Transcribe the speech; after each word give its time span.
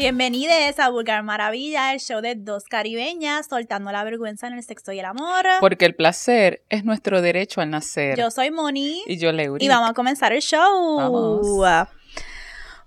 Bienvenidos 0.00 0.78
a 0.78 0.88
Vulgar 0.88 1.22
Maravilla, 1.24 1.92
el 1.92 2.00
show 2.00 2.22
de 2.22 2.34
dos 2.34 2.64
caribeñas 2.64 3.48
soltando 3.50 3.92
la 3.92 4.02
vergüenza 4.02 4.46
en 4.46 4.54
el 4.54 4.62
sexo 4.62 4.92
y 4.92 4.98
el 4.98 5.04
amor. 5.04 5.44
Porque 5.60 5.84
el 5.84 5.94
placer 5.94 6.64
es 6.70 6.86
nuestro 6.86 7.20
derecho 7.20 7.60
al 7.60 7.68
nacer. 7.68 8.16
Yo 8.16 8.30
soy 8.30 8.50
Moni. 8.50 9.02
y 9.06 9.18
yo 9.18 9.30
Leuri. 9.30 9.62
Y 9.62 9.68
vamos 9.68 9.90
a 9.90 9.92
comenzar 9.92 10.32
el 10.32 10.40
show. 10.40 10.96
Vamos. 10.96 11.46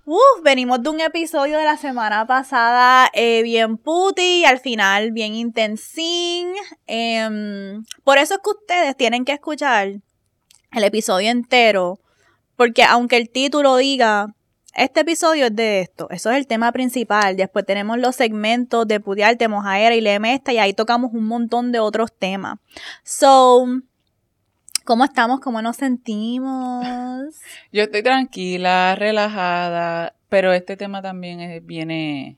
Uf, 0.04 0.42
venimos 0.42 0.82
de 0.82 0.88
un 0.88 1.00
episodio 1.00 1.56
de 1.56 1.64
la 1.64 1.76
semana 1.76 2.26
pasada 2.26 3.08
eh, 3.12 3.44
bien 3.44 3.76
puti 3.76 4.40
y 4.40 4.44
al 4.44 4.58
final 4.58 5.12
bien 5.12 5.34
intensín. 5.36 6.52
Em, 6.88 7.84
por 8.02 8.18
eso 8.18 8.34
es 8.34 8.40
que 8.42 8.50
ustedes 8.50 8.96
tienen 8.96 9.24
que 9.24 9.34
escuchar 9.34 9.86
el 10.72 10.82
episodio 10.82 11.30
entero. 11.30 12.00
Porque 12.56 12.82
aunque 12.82 13.18
el 13.18 13.30
título 13.30 13.76
diga, 13.76 14.34
este 14.76 15.00
episodio 15.00 15.46
es 15.46 15.54
de 15.56 15.80
esto, 15.80 16.08
eso 16.10 16.30
es 16.30 16.36
el 16.36 16.46
tema 16.46 16.72
principal. 16.72 17.36
Después 17.36 17.64
tenemos 17.66 17.98
los 17.98 18.16
segmentos 18.16 18.86
de 18.88 19.00
Pudiarte, 19.00 19.48
Mojaera 19.48 19.94
y 19.94 20.00
Léeme 20.00 20.34
esta 20.34 20.52
y 20.52 20.58
ahí 20.58 20.72
tocamos 20.74 21.12
un 21.12 21.26
montón 21.26 21.72
de 21.72 21.78
otros 21.80 22.12
temas. 22.12 22.58
So, 23.02 23.66
¿cómo 24.84 25.04
estamos? 25.04 25.40
¿Cómo 25.40 25.62
nos 25.62 25.76
sentimos? 25.76 26.84
Yo 27.72 27.82
estoy 27.84 28.02
tranquila, 28.02 28.94
relajada, 28.96 30.14
pero 30.28 30.52
este 30.52 30.76
tema 30.76 31.02
también 31.02 31.40
es- 31.40 31.64
viene 31.64 32.36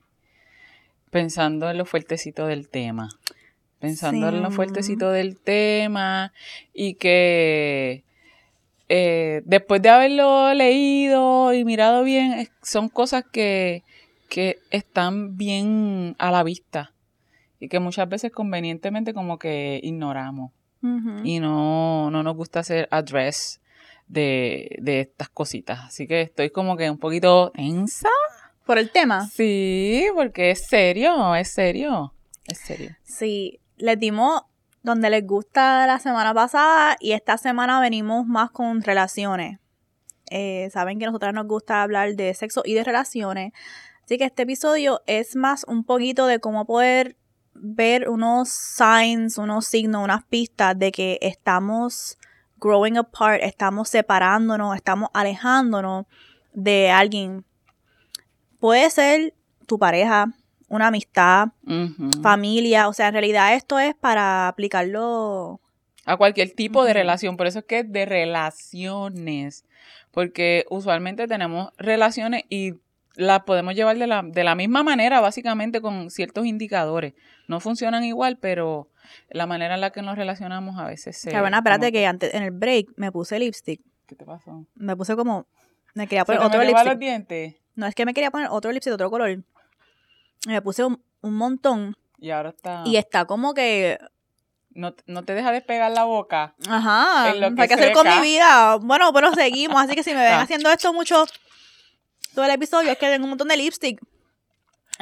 pensando 1.10 1.70
en 1.70 1.78
lo 1.78 1.84
fuertecito 1.86 2.46
del 2.46 2.68
tema. 2.68 3.08
Pensando 3.78 4.28
en 4.28 4.42
lo 4.42 4.50
fuertecito 4.50 5.10
del 5.10 5.38
tema 5.38 6.32
y 6.72 6.94
que 6.94 8.05
eh, 8.88 9.42
después 9.45 9.82
de 9.82 9.88
haberlo 9.88 10.54
leído 10.54 11.52
y 11.52 11.64
mirado 11.64 12.05
bien, 12.05 12.48
son 12.62 12.88
cosas 12.88 13.24
que, 13.30 13.83
que 14.28 14.58
están 14.70 15.36
bien 15.36 16.14
a 16.19 16.30
la 16.30 16.42
vista 16.42 16.92
y 17.58 17.69
que 17.69 17.80
muchas 17.80 18.08
veces 18.08 18.30
convenientemente 18.30 19.14
como 19.14 19.38
que 19.38 19.80
ignoramos 19.83 20.52
y 21.24 21.41
no, 21.41 22.12
no 22.12 22.22
nos 22.22 22.36
gusta 22.36 22.61
hacer 22.61 22.86
address 22.92 23.61
de, 24.06 24.77
de 24.78 25.00
estas 25.00 25.28
cositas. 25.28 25.80
Así 25.80 26.06
que 26.06 26.20
estoy 26.20 26.50
como 26.50 26.77
que 26.77 26.89
un 26.89 26.98
poquito 26.98 27.50
tensa. 27.50 28.08
Por 28.64 28.78
el 28.78 28.91
tema. 28.91 29.27
Sí, 29.27 30.06
porque 30.14 30.52
es 30.52 30.66
serio, 30.66 31.34
es 31.34 31.48
serio, 31.48 32.14
es 32.46 32.58
serio. 32.58 32.96
Sí, 33.02 33.58
les 33.78 33.98
dimos 33.98 34.42
donde 34.87 35.11
les 35.11 35.27
gusta 35.27 35.84
la 35.89 35.98
semana 35.98 36.33
pasada 36.33 36.97
y 37.01 37.11
esta 37.11 37.39
semana 37.39 37.81
venimos 37.81 38.25
más 38.25 38.53
con 38.53 38.83
relaciones. 38.83 39.59
Eh, 40.31 40.70
Saben 40.73 41.01
que 41.01 41.06
a 41.06 41.09
nosotras 41.09 41.34
nos 41.34 41.48
gusta 41.48 41.83
hablar 41.83 42.15
de 42.15 42.33
sexo 42.34 42.62
y 42.65 42.75
de 42.75 42.84
relaciones. 42.84 43.53
Así 44.05 44.17
que 44.17 44.25
este 44.27 44.45
episodio 44.45 45.03
es 45.07 45.34
más 45.34 45.64
un 45.67 45.83
poquito 45.83 46.29
de 46.29 46.39
cómo 46.39 46.67
poder 46.67 47.17
ver 47.55 48.09
unos 48.09 48.48
signs, 48.51 49.39
unos 49.39 49.67
signos, 49.67 50.05
unas 50.05 50.23
pistas 50.23 50.79
de 50.79 50.92
que 50.92 51.19
estamos 51.20 52.17
growing 52.59 52.97
apart, 52.97 53.42
estamos 53.42 53.89
separándonos, 53.89 54.77
estamos 54.77 55.11
alejándonos 55.14 56.07
de 56.53 56.92
alguien. 56.92 57.45
Puede 58.61 58.89
ser 58.91 59.34
tu 59.67 59.81
pareja, 59.81 60.29
una 60.69 60.89
amistad, 60.89 61.48
familia, 62.22 62.89
o 62.89 62.92
sea, 62.92 63.09
en 63.09 63.14
realidad 63.14 63.55
esto 63.55 63.78
es 63.78 63.95
para 63.95 64.48
aplicarlo. 64.48 65.61
A 66.05 66.17
cualquier 66.17 66.50
tipo 66.50 66.84
de 66.84 66.92
relación, 66.92 67.36
por 67.36 67.47
eso 67.47 67.61
es 67.61 67.64
que 67.64 67.81
es 67.81 67.92
de 67.92 68.05
relaciones, 68.06 69.64
porque 70.12 70.64
usualmente 70.70 71.27
tenemos 71.27 71.73
relaciones 71.78 72.45
y 72.48 72.75
las 73.17 73.42
podemos 73.45 73.75
llevar 73.75 73.97
de 73.98 74.06
la, 74.06 74.23
de 74.23 74.45
la 74.45 74.55
misma 74.55 74.83
manera, 74.83 75.20
básicamente 75.20 75.81
con 75.81 76.11
ciertos 76.11 76.46
indicadores. 76.46 77.14
No 77.48 77.61
funcionan 77.61 78.05
igual, 78.05 78.36
pero 78.39 78.89
la 79.30 79.46
manera 79.46 79.74
en 79.74 79.80
la 79.80 79.90
que 79.90 80.02
nos 80.02 80.17
relacionamos 80.17 80.79
a 80.79 80.86
veces 80.86 81.17
se... 81.17 81.30
Cabrona, 81.30 81.58
espérate 81.58 81.92
que 81.92 82.07
antes, 82.07 82.35
en 82.35 82.42
el 82.42 82.51
break 82.51 82.89
me 82.96 83.11
puse 83.11 83.39
lipstick. 83.39 83.80
¿Qué 84.07 84.14
te 84.14 84.24
pasó? 84.24 84.67
Me 84.74 84.96
puse 84.96 85.17
como. 85.17 85.46
Me 85.95 86.07
quería 86.07 86.23
¿Se 86.23 86.27
poner 86.27 86.40
te 86.40 86.46
otro 86.46 86.58
metió 86.61 86.73
para 86.74 86.85
los 86.85 86.92
lipstick. 86.98 87.08
dientes? 87.08 87.55
No, 87.74 87.86
es 87.86 87.95
que 87.95 88.05
me 88.05 88.14
quería 88.14 88.30
poner 88.30 88.48
otro 88.51 88.70
lipstick 88.70 88.90
de 88.90 88.95
otro 88.95 89.11
color. 89.11 89.42
Me 90.46 90.62
puse 90.62 90.84
un, 90.84 91.02
un 91.20 91.34
montón. 91.34 91.96
Y 92.18 92.30
ahora 92.30 92.51
está... 92.51 92.83
Y 92.86 92.96
está 92.96 93.24
como 93.27 93.52
que. 93.52 93.98
No, 94.70 94.95
no 95.07 95.23
te 95.24 95.34
deja 95.34 95.52
despegar 95.52 95.90
la 95.92 96.05
boca. 96.05 96.55
Ajá. 96.68 97.34
Lo 97.34 97.55
que 97.55 97.67
¿Qué 97.67 97.74
hacer 97.74 97.92
con 97.92 98.07
mi 98.08 98.20
vida? 98.20 98.77
Bueno, 98.77 99.12
pero 99.12 99.33
seguimos. 99.34 99.83
Así 99.83 99.95
que 99.95 100.02
si 100.02 100.11
me 100.12 100.23
ven 100.23 100.34
Ah. 100.34 100.42
haciendo 100.42 100.70
esto 100.70 100.92
mucho. 100.92 101.24
Todo 102.34 102.45
el 102.45 102.51
episodio 102.51 102.90
es 102.92 102.98
que 102.98 103.08
tengo 103.08 103.24
un 103.24 103.30
montón 103.30 103.48
de 103.48 103.57
lipstick. 103.57 104.01
No 104.01 104.07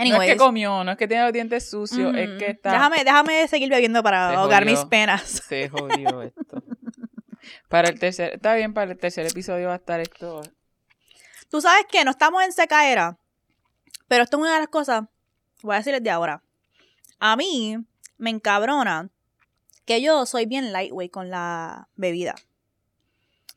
es 0.05 0.10
Anyways. 0.10 0.31
que 0.32 0.37
comió, 0.37 0.82
no 0.84 0.93
es 0.93 0.97
que 0.99 1.06
tiene 1.06 1.22
los 1.25 1.32
dientes 1.32 1.71
sucios, 1.71 2.15
es 2.16 2.28
Ujú. 2.31 2.38
que 2.38 2.50
está... 2.50 2.72
déjame, 2.72 3.05
déjame 3.05 3.47
seguir 3.47 3.69
bebiendo 3.69 4.03
para 4.03 4.31
Se 4.31 4.37
ahogar 4.37 4.65
mis 4.65 4.84
penas. 4.87 5.22
Se 5.22 5.69
jodió 5.69 6.22
esto. 6.22 6.62
Para 7.69 7.88
el 7.91 7.99
tercer, 8.00 8.34
está 8.34 8.55
bien, 8.55 8.75
para 8.75 8.91
el 8.93 8.99
tercer 8.99 9.26
episodio 9.26 9.69
va 9.69 9.75
a 9.75 9.76
estar 9.76 10.00
esto. 10.00 10.43
Tú 11.50 11.61
sabes 11.61 11.87
que 11.91 12.05
no 12.05 12.11
estamos 12.12 12.43
en 12.43 12.53
secaera, 12.53 13.19
pero 14.09 14.25
esto 14.25 14.37
es 14.37 14.43
una 14.43 14.55
de 14.55 14.61
las 14.61 14.69
cosas, 14.69 15.05
voy 15.64 15.75
a 15.75 15.78
decirles 15.78 16.02
de 16.02 16.10
ahora. 16.10 16.42
A 17.19 17.36
mí 17.36 17.76
me 18.19 18.30
encabrona 18.30 19.10
que 19.84 20.00
yo 20.00 20.26
soy 20.26 20.47
bien 20.47 20.72
lightweight 20.72 21.10
con 21.10 21.30
la 21.30 21.88
bebida, 21.97 22.34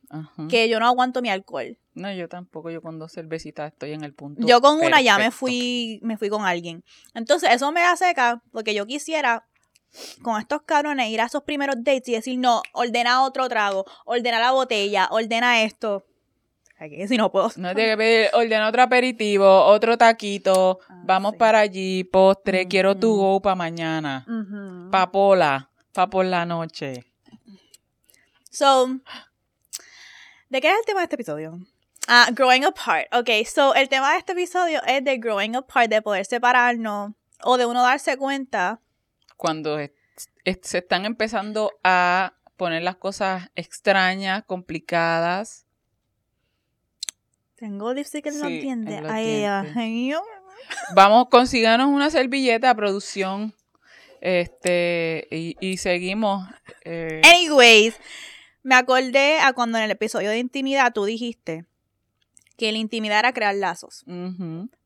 Ajá. 0.09 0.47
que 0.49 0.69
yo 0.69 0.79
no 0.79 0.87
aguanto 0.87 1.21
mi 1.21 1.29
alcohol. 1.29 1.77
No, 1.93 2.11
yo 2.13 2.29
tampoco, 2.29 2.69
yo 2.69 2.81
con 2.81 2.99
dos 2.99 3.11
cervecitas 3.11 3.73
estoy 3.73 3.93
en 3.93 4.03
el 4.03 4.13
punto. 4.13 4.45
Yo 4.45 4.61
con 4.61 4.79
una 4.79 5.01
ya 5.01 5.17
me 5.17 5.31
fui, 5.31 5.99
me 6.03 6.17
fui 6.17 6.29
con 6.29 6.45
alguien. 6.45 6.83
Entonces 7.13 7.49
eso 7.51 7.71
me 7.71 7.81
da 7.81 7.95
seca 7.95 8.41
porque 8.51 8.73
yo 8.73 8.85
quisiera 8.85 9.47
con 10.21 10.39
estos 10.39 10.61
cabrones 10.61 11.09
ir 11.09 11.21
a 11.21 11.25
esos 11.25 11.43
primeros 11.43 11.77
dates 11.77 12.09
y 12.09 12.13
decir, 12.13 12.37
no, 12.37 12.61
ordena 12.73 13.23
otro 13.23 13.49
trago, 13.49 13.85
ordena 14.05 14.39
la 14.39 14.51
botella, 14.51 15.07
ordena 15.11 15.63
esto. 15.63 16.05
Si 17.07 17.17
no 17.17 17.31
puedo. 17.31 17.49
No 17.57 17.73
tiene 17.73 17.91
que 17.91 17.97
pedir, 17.97 18.29
ordena 18.33 18.67
otro 18.67 18.83
aperitivo, 18.83 19.65
otro 19.65 19.97
taquito, 19.97 20.79
Ah, 20.87 21.01
vamos 21.05 21.31
sí. 21.33 21.37
para 21.39 21.59
allí, 21.59 22.03
postre, 22.03 22.67
quiero 22.67 22.95
tu 22.95 23.11
Ujú. 23.13 23.17
go 23.21 23.41
para 23.41 23.55
mañana, 23.55 24.25
papola, 24.91 25.69
pa 25.93 26.07
por 26.07 26.25
la 26.25 26.45
noche. 26.45 27.03
So, 28.51 28.87
¿de 30.49 30.61
qué 30.61 30.69
es 30.69 30.79
el 30.79 30.85
tema 30.85 30.99
de 31.01 31.03
este 31.05 31.15
episodio? 31.15 31.59
Ah, 32.07 32.27
growing 32.31 32.63
apart. 32.63 33.07
Ok, 33.13 33.29
so 33.45 33.73
el 33.75 33.89
tema 33.89 34.11
de 34.13 34.19
este 34.19 34.31
episodio 34.31 34.81
es 34.85 35.03
de 35.03 35.17
growing 35.17 35.55
apart, 35.55 35.89
de 35.89 36.01
poder 36.01 36.25
separarnos 36.25 37.11
o 37.43 37.57
de 37.57 37.65
uno 37.65 37.81
darse 37.83 38.17
cuenta. 38.17 38.79
Cuando 39.35 39.77
es- 39.79 39.91
es- 40.45 40.59
se 40.63 40.77
están 40.79 41.05
empezando 41.05 41.71
a 41.83 42.33
poner 42.55 42.81
las 42.83 42.95
cosas 42.95 43.49
extrañas, 43.55 44.43
complicadas. 44.45 45.65
Tengo 47.57 47.93
lipstick 47.93 48.25
en 48.27 48.39
los 48.39 48.47
Sí, 48.47 48.59
dientes. 48.59 48.93
en 48.95 49.03
los 49.03 49.11
Ay, 49.11 49.43
ay. 49.45 50.13
Vamos, 50.95 51.27
consíganos 51.29 51.87
una 51.87 52.09
servilleta, 52.09 52.73
producción. 52.75 53.53
Este, 54.21 55.27
y, 55.31 55.55
y 55.59 55.77
seguimos. 55.77 56.47
eh, 56.83 57.21
Anyways, 57.25 57.95
me 58.63 58.75
acordé 58.75 59.39
a 59.39 59.53
cuando 59.53 59.77
en 59.77 59.85
el 59.85 59.91
episodio 59.91 60.29
de 60.29 60.39
intimidad 60.39 60.93
tú 60.93 61.05
dijiste 61.05 61.65
que 62.57 62.71
la 62.71 62.77
intimidad 62.79 63.19
era 63.19 63.33
crear 63.33 63.55
lazos. 63.55 64.03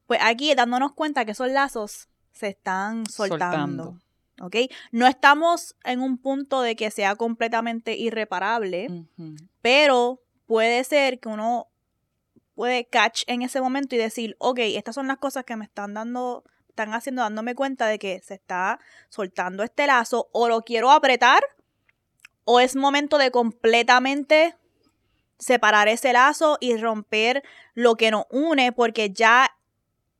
Pues 0.05 0.19
aquí 0.21 0.53
dándonos 0.53 0.93
cuenta 0.93 1.23
que 1.25 1.31
esos 1.31 1.49
lazos 1.49 2.09
se 2.33 2.49
están 2.49 3.05
soltando. 3.05 3.83
Soltando. 3.85 4.01
¿Ok? 4.41 4.55
No 4.91 5.07
estamos 5.07 5.75
en 5.85 6.01
un 6.01 6.17
punto 6.17 6.61
de 6.61 6.75
que 6.75 6.91
sea 6.91 7.15
completamente 7.15 7.95
irreparable. 7.95 9.05
Pero 9.61 10.21
puede 10.45 10.83
ser 10.83 11.19
que 11.19 11.29
uno 11.29 11.67
puede 12.61 12.85
catch 12.85 13.23
en 13.25 13.41
ese 13.41 13.59
momento 13.59 13.95
y 13.95 13.97
decir, 13.97 14.35
ok, 14.37 14.59
estas 14.59 14.93
son 14.93 15.07
las 15.07 15.17
cosas 15.17 15.45
que 15.45 15.55
me 15.55 15.65
están 15.65 15.95
dando, 15.95 16.43
están 16.69 16.93
haciendo, 16.93 17.23
dándome 17.23 17.55
cuenta 17.55 17.87
de 17.87 17.97
que 17.97 18.21
se 18.21 18.35
está 18.35 18.79
soltando 19.09 19.63
este 19.63 19.87
lazo, 19.87 20.29
o 20.31 20.47
lo 20.47 20.61
quiero 20.61 20.91
apretar, 20.91 21.41
o 22.43 22.59
es 22.59 22.75
momento 22.75 23.17
de 23.17 23.31
completamente 23.31 24.55
separar 25.39 25.87
ese 25.87 26.13
lazo 26.13 26.59
y 26.59 26.77
romper 26.77 27.41
lo 27.73 27.95
que 27.95 28.11
nos 28.11 28.25
une, 28.29 28.71
porque 28.71 29.09
ya 29.09 29.49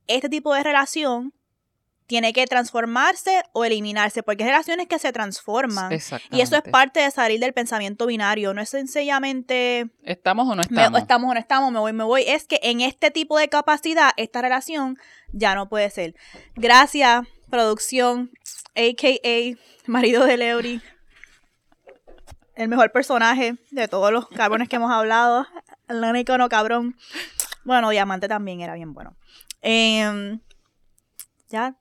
este 0.08 0.28
tipo 0.28 0.56
de 0.56 0.64
relación 0.64 1.36
tiene 2.12 2.34
que 2.34 2.46
transformarse 2.46 3.42
o 3.54 3.64
eliminarse, 3.64 4.22
porque 4.22 4.44
hay 4.44 4.50
relaciones 4.50 4.88
que 4.88 5.00
se 5.00 5.14
transforman. 5.14 5.90
Y 6.30 6.42
eso 6.42 6.58
es 6.58 6.62
parte 6.64 7.00
de 7.00 7.10
salir 7.10 7.40
del 7.40 7.54
pensamiento 7.54 8.06
binario. 8.06 8.54
No 8.54 8.60
es 8.62 8.68
sencillamente 8.70 9.90
¿Estamos 10.04 10.46
o 10.46 10.50
no 10.50 10.56
me- 10.58 10.62
estamos? 10.64 11.00
estamos 11.02 11.32
o 11.32 11.34
no 11.34 11.40
estamos, 11.40 11.72
me 11.72 11.80
voy, 11.80 11.94
me 11.94 12.04
voy. 12.04 12.24
Es 12.28 12.48
que 12.48 12.60
en 12.64 12.82
este 12.82 13.12
tipo 13.12 13.38
de 13.38 13.48
capacidad, 13.48 14.12
esta 14.18 14.42
relación 14.42 14.98
ya 15.32 15.56
no 15.56 15.70
puede 15.70 15.90
ser. 15.90 16.14
Gracias, 16.56 17.26
producción, 17.50 18.30
a.k.a. 18.76 19.58
marido 19.90 20.26
de 20.26 20.36
Leury. 20.36 20.82
El 22.56 22.68
mejor 22.68 22.92
personaje 22.92 23.56
de 23.72 23.88
todos 23.88 24.12
los 24.12 24.28
cabrones 24.28 24.68
que 24.68 24.76
hemos 24.76 24.92
hablado. 24.92 25.48
El 25.88 26.04
único 26.04 26.38
no 26.38 26.50
cabrón. 26.50 26.98
Bueno, 27.64 27.90
Diamante 27.90 28.28
también 28.28 28.60
era 28.60 28.74
bien 28.74 28.94
bueno. 28.94 29.16
Em, 29.62 30.42
Ya. 31.48 31.78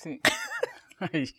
Sí. 0.00 0.20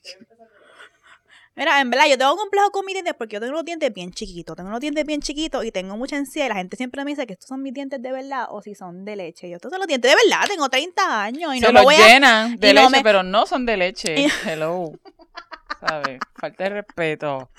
Mira, 1.55 1.81
en 1.81 1.89
verdad, 1.89 2.05
yo 2.07 2.17
tengo 2.17 2.37
complejo 2.37 2.71
con 2.71 2.85
mis 2.85 2.93
dientes 2.95 3.13
porque 3.17 3.33
yo 3.35 3.39
tengo 3.41 3.51
los 3.53 3.65
dientes 3.65 3.93
bien 3.93 4.11
chiquitos. 4.11 4.55
Tengo 4.55 4.69
los 4.69 4.79
dientes 4.79 5.03
bien 5.05 5.21
chiquitos 5.21 5.65
y 5.65 5.71
tengo 5.71 5.97
mucha 5.97 6.15
encía. 6.15 6.45
Y 6.45 6.49
la 6.49 6.55
gente 6.55 6.77
siempre 6.77 7.03
me 7.03 7.11
dice 7.11 7.27
que 7.27 7.33
estos 7.33 7.49
son 7.49 7.61
mis 7.61 7.73
dientes 7.73 8.01
de 8.01 8.11
verdad 8.13 8.45
o 8.49 8.61
si 8.61 8.75
son 8.75 9.03
de 9.03 9.17
leche. 9.17 9.49
Yo, 9.49 9.57
estos 9.57 9.69
son 9.69 9.79
los 9.79 9.87
dientes 9.87 10.09
de 10.09 10.15
verdad. 10.29 10.47
Tengo 10.47 10.69
30 10.69 11.21
años 11.23 11.53
y 11.55 11.59
se 11.59 11.65
no 11.65 11.73
me 11.73 11.79
los 11.79 11.83
voy 11.83 11.95
a. 11.95 12.07
llenan 12.07 12.55
de 12.57 12.69
y 12.69 12.73
no 12.73 12.81
leche, 12.83 12.91
me- 12.97 13.03
pero 13.03 13.23
no 13.23 13.45
son 13.45 13.65
de 13.65 13.75
leche. 13.75 14.15
Hello. 14.45 14.91
¿Sabes? 15.85 16.19
Falta 16.39 16.63
de 16.63 16.69
respeto. 16.69 17.49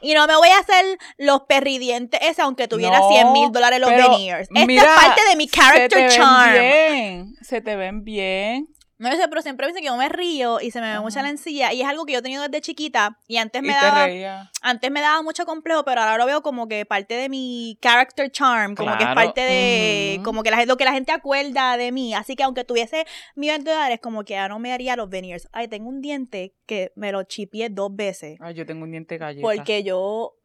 Y 0.00 0.14
no 0.14 0.26
me 0.26 0.34
voy 0.36 0.48
a 0.48 0.58
hacer 0.58 0.84
los 1.18 1.42
perridientes 1.42 2.18
ese 2.22 2.42
aunque 2.42 2.66
tuviera 2.66 2.98
No, 2.98 3.08
100 3.08 3.32
mil 3.32 3.52
dólares 3.52 3.78
los 3.80 3.90
veneers. 3.90 4.48
Esta 4.52 4.66
mira, 4.66 4.82
es 4.82 4.88
parte 5.00 5.20
de 5.28 5.36
mi 5.36 5.44
se 5.48 5.50
te 5.52 5.56
character 5.60 5.98
ven 5.98 6.10
charm. 6.10 6.52
bien. 6.52 7.34
Se 7.42 7.60
te 7.60 7.76
ven 7.76 8.02
bien. 8.04 8.68
No 8.98 9.12
sé, 9.12 9.28
pero 9.28 9.42
siempre 9.42 9.66
me 9.66 9.72
dicen 9.72 9.82
que 9.82 9.88
yo 9.88 9.96
me 9.98 10.08
río 10.08 10.58
y 10.60 10.70
se 10.70 10.80
me 10.80 10.86
ve 10.86 10.92
Ajá. 10.94 11.02
mucha 11.02 11.20
la 11.22 11.28
encía. 11.28 11.72
Y 11.74 11.82
es 11.82 11.86
algo 11.86 12.06
que 12.06 12.14
yo 12.14 12.20
he 12.20 12.22
tenido 12.22 12.42
desde 12.44 12.62
chiquita. 12.62 13.18
Y 13.28 13.36
antes 13.36 13.62
Y 13.62 13.66
me 13.66 13.74
te 13.74 13.78
daba. 13.84 14.06
reía. 14.06 14.50
Antes 14.62 14.90
me 14.90 15.02
daba 15.02 15.20
mucho 15.22 15.44
complejo, 15.44 15.84
pero 15.84 16.00
ahora 16.00 16.16
lo 16.16 16.24
veo 16.24 16.42
como 16.42 16.66
que 16.66 16.86
parte 16.86 17.14
de 17.14 17.28
mi 17.28 17.78
character 17.82 18.30
charm, 18.30 18.74
como 18.74 18.96
que 18.96 19.04
es 19.04 19.10
parte 19.14 19.40
de, 19.42 20.20
como 20.24 20.42
que 20.42 20.50
la, 20.50 20.64
lo 20.64 20.78
que 20.78 20.84
la 20.86 20.92
gente 20.92 21.12
acuerda 21.12 21.76
de 21.76 21.92
mí. 21.92 22.14
Así 22.14 22.36
que 22.36 22.42
aunque 22.42 22.64
tuviese 22.64 23.04
millones 23.34 23.64
de 23.66 23.72
dólares, 23.72 24.00
como 24.02 24.24
que 24.24 24.32
ya 24.32 24.48
no 24.48 24.58
me 24.58 24.72
haría 24.72 24.96
los 24.96 25.10
veneers. 25.10 25.46
Ay, 25.52 25.68
tengo 25.68 25.90
un 25.90 26.00
diente 26.00 26.54
que 26.64 26.92
me 26.96 27.12
lo 27.12 27.22
chipié 27.24 27.68
dos 27.68 27.94
veces. 27.94 28.38
Ay, 28.40 28.54
yo 28.54 28.64
tengo 28.64 28.84
un 28.84 28.90
diente 28.92 29.18
galleta. 29.18 29.42
Porque 29.42 29.82
yo, 29.82 30.36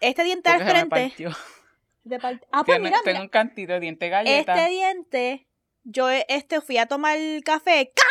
este 0.00 0.24
diente 0.24 0.50
al 0.50 0.62
frente, 0.68 1.14
de 2.04 2.18
parte- 2.20 2.46
ah, 2.52 2.64
pues 2.66 2.76
Tiene- 2.76 2.90
mira, 2.90 2.98
tengo 3.02 3.14
mira, 3.14 3.22
un 3.22 3.28
cantito 3.28 3.72
de 3.72 3.80
diente 3.80 4.10
galleta. 4.10 4.54
este 4.56 4.68
diente, 4.74 5.46
yo 5.84 6.08
este 6.10 6.60
fui 6.60 6.78
a 6.78 6.86
tomar 6.86 7.18
el 7.18 7.44
café, 7.44 7.92
¡ca! 7.94 8.02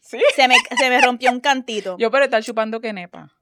Sí. 0.00 0.20
se 0.34 0.48
me, 0.48 0.56
se 0.76 0.90
me 0.90 1.00
rompió 1.00 1.30
un 1.30 1.40
cantito. 1.40 1.96
Yo 1.98 2.10
por 2.10 2.22
estar 2.22 2.42
chupando 2.42 2.80
quenepa. 2.80 3.32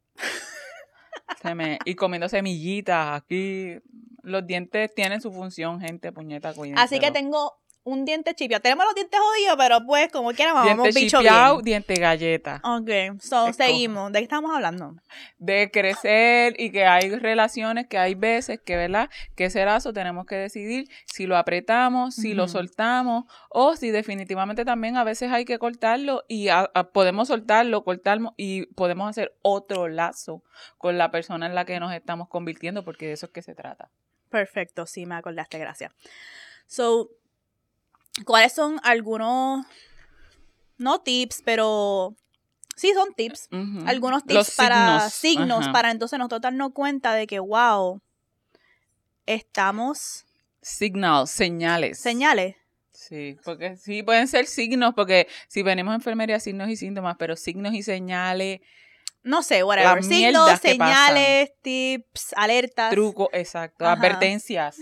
Se 1.43 1.55
me, 1.55 1.79
y 1.85 1.94
comiendo 1.94 2.29
semillitas 2.29 3.21
aquí. 3.23 3.79
Los 4.23 4.47
dientes 4.47 4.94
tienen 4.94 5.23
su 5.23 5.32
función, 5.32 5.81
gente, 5.81 6.12
puñeta, 6.12 6.53
cuídense. 6.53 6.82
Así 6.82 7.00
que 7.00 7.11
tengo 7.11 7.59
un 7.82 8.05
diente 8.05 8.35
chipiado. 8.35 8.61
Tenemos 8.61 8.85
los 8.85 8.94
dientes 8.94 9.19
jodidos, 9.19 9.56
pero 9.56 9.87
pues 9.87 10.12
como 10.12 10.32
quiera 10.32 10.53
vamos 10.53 10.67
Diente 10.67 10.88
un 10.88 10.94
bicho 11.05 11.19
chipeado, 11.19 11.55
bien. 11.56 11.65
diente 11.65 11.94
galleta. 11.94 12.61
Ok, 12.62 13.21
so 13.21 13.47
Escoja. 13.49 13.53
seguimos. 13.55 14.12
¿De 14.12 14.19
qué 14.19 14.25
estamos 14.25 14.55
hablando? 14.55 14.97
De 15.38 15.71
crecer 15.71 16.55
y 16.59 16.71
que 16.73 16.85
hay 16.85 17.11
relaciones 17.17 17.87
que 17.87 17.97
hay 17.99 18.15
veces 18.15 18.61
que, 18.61 18.77
¿verdad? 18.77 19.09
Que 19.35 19.47
ese 19.47 19.65
lazo 19.65 19.93
tenemos 19.93 20.27
que 20.27 20.37
decidir 20.37 20.88
si 21.06 21.27
lo 21.27 21.37
apretamos, 21.38 22.15
si 22.15 22.35
lo 22.35 22.49
soltamos 22.49 23.25
o 23.49 23.75
si 23.77 23.91
definitivamente 23.91 24.65
también 24.65 24.97
a 24.99 25.05
veces 25.05 25.32
hay 25.32 25.44
que 25.47 25.59
cortarlo 25.59 26.25
y 26.29 26.49
a- 26.49 26.71
a- 26.75 26.91
podemos 26.91 27.29
soltarlo, 27.29 27.82
cortarlo 27.82 28.35
y 28.37 28.67
podemos 28.75 29.09
hacer 29.09 29.35
otro 29.43 29.88
lazo 29.88 30.43
con 30.77 30.99
la 30.99 31.11
persona 31.11 31.47
en 31.47 31.55
la 31.55 31.65
que 31.65 31.81
nos 31.81 31.93
estamos 31.94 32.29
convirtiendo 32.29 32.85
porque 32.85 33.06
de 33.06 33.12
eso 33.15 33.27
es 33.27 33.32
que 33.32 33.43
se 33.43 33.55
trata. 33.55 33.91
Perfecto, 34.29 34.87
sí, 34.87 35.06
me 35.06 35.15
acordaste, 35.17 35.59
gracias. 35.59 35.93
So, 36.67 37.11
¿cuáles 38.24 38.52
son 38.52 38.80
algunos, 38.82 39.66
no 40.78 41.00
tips, 41.00 41.42
pero 41.44 42.14
sí 42.76 42.92
son 42.94 43.12
tips, 43.14 43.48
algunos 43.86 44.22
tips 44.24 44.34
Los 44.34 44.50
para 44.52 45.08
signos, 45.10 45.12
signos, 45.14 45.58
ajá. 45.60 45.72
para 45.72 45.90
entonces 45.90 46.18
nosotros 46.18 46.40
darnos 46.40 46.72
cuenta 46.72 47.14
de 47.14 47.26
que, 47.26 47.38
wow, 47.38 48.00
estamos, 49.26 50.24
Signals, 50.62 51.30
señales. 51.30 51.98
señales. 51.98 52.56
Sí, 52.92 53.38
porque 53.44 53.76
sí 53.76 54.02
pueden 54.02 54.28
ser 54.28 54.46
signos, 54.46 54.92
porque 54.94 55.26
si 55.48 55.62
venimos 55.62 55.92
a 55.92 55.94
enfermería, 55.94 56.38
signos 56.38 56.68
y 56.68 56.76
síntomas, 56.76 57.16
pero 57.18 57.34
signos 57.34 57.72
y 57.72 57.82
señales, 57.82 58.60
No 59.22 59.42
sé, 59.42 59.62
whatever. 59.62 60.02
Signos, 60.02 60.60
señales, 60.60 61.52
tips, 61.62 62.34
alertas, 62.36 62.90
trucos, 62.90 63.28
exacto, 63.32 63.84
Ajá. 63.84 63.92
advertencias. 63.92 64.76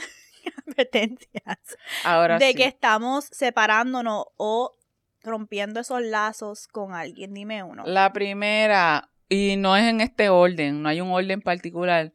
advertencias. 0.66 1.58
Ahora 2.04 2.38
de 2.38 2.48
sí. 2.48 2.54
que 2.54 2.64
estamos 2.64 3.26
separándonos 3.32 4.26
o 4.36 4.74
rompiendo 5.22 5.80
esos 5.80 6.02
lazos 6.02 6.68
con 6.68 6.92
alguien. 6.92 7.34
Dime 7.34 7.62
uno. 7.62 7.84
La 7.86 8.12
primera, 8.12 9.10
y 9.28 9.56
no 9.56 9.76
es 9.76 9.84
en 9.84 10.00
este 10.00 10.28
orden, 10.28 10.82
no 10.82 10.88
hay 10.88 11.00
un 11.00 11.10
orden 11.10 11.40
particular, 11.40 12.12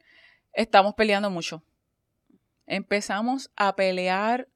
estamos 0.53 0.93
peleando 0.95 1.29
mucho. 1.29 1.63
Empezamos 2.65 3.51
a 3.55 3.75
pelear 3.75 4.47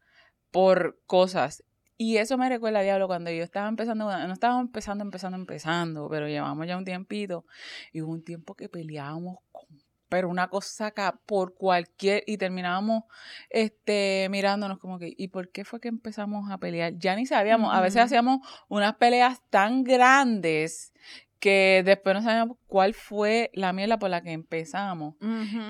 por 0.51 0.99
cosas. 1.05 1.63
Y 1.99 2.17
eso 2.17 2.37
me 2.37 2.47
recuerda, 2.47 2.81
diablo, 2.81 3.07
cuando 3.07 3.31
yo 3.31 3.43
estaba 3.43 3.67
empezando, 3.67 4.05
no 4.05 4.33
estábamos 4.33 4.65
empezando, 4.65 5.03
empezando, 5.03 5.35
empezando, 5.35 6.07
pero 6.09 6.27
llevamos 6.27 6.67
ya 6.67 6.77
un 6.77 6.85
tiempito. 6.85 7.45
Y 7.91 8.01
hubo 8.01 8.11
un 8.11 8.23
tiempo 8.23 8.53
que 8.53 8.69
peleábamos 8.69 9.39
con, 9.51 9.65
pero 10.09 10.29
una 10.29 10.47
cosa 10.47 10.87
acá 10.87 11.19
por 11.25 11.53
cualquier, 11.55 12.23
y 12.27 12.37
terminábamos 12.37 13.03
este, 13.49 14.27
mirándonos 14.29 14.79
como 14.79 14.99
que, 14.99 15.13
¿y 15.17 15.27
por 15.29 15.49
qué 15.51 15.65
fue 15.65 15.79
que 15.79 15.87
empezamos 15.87 16.49
a 16.51 16.57
pelear? 16.57 16.93
Ya 16.97 17.15
ni 17.15 17.25
sabíamos, 17.25 17.73
a 17.73 17.81
veces 17.81 18.01
hacíamos 18.03 18.39
unas 18.69 18.95
peleas 18.95 19.41
tan 19.49 19.83
grandes 19.83 20.93
que 21.39 21.83
después 21.85 22.15
no 22.15 22.21
sabíamos 22.23 22.57
cuál 22.67 22.93
fue 22.93 23.51
la 23.53 23.71
mierda 23.73 23.99
por 23.99 24.09
la 24.09 24.21
que 24.21 24.31
empezamos. 24.31 25.15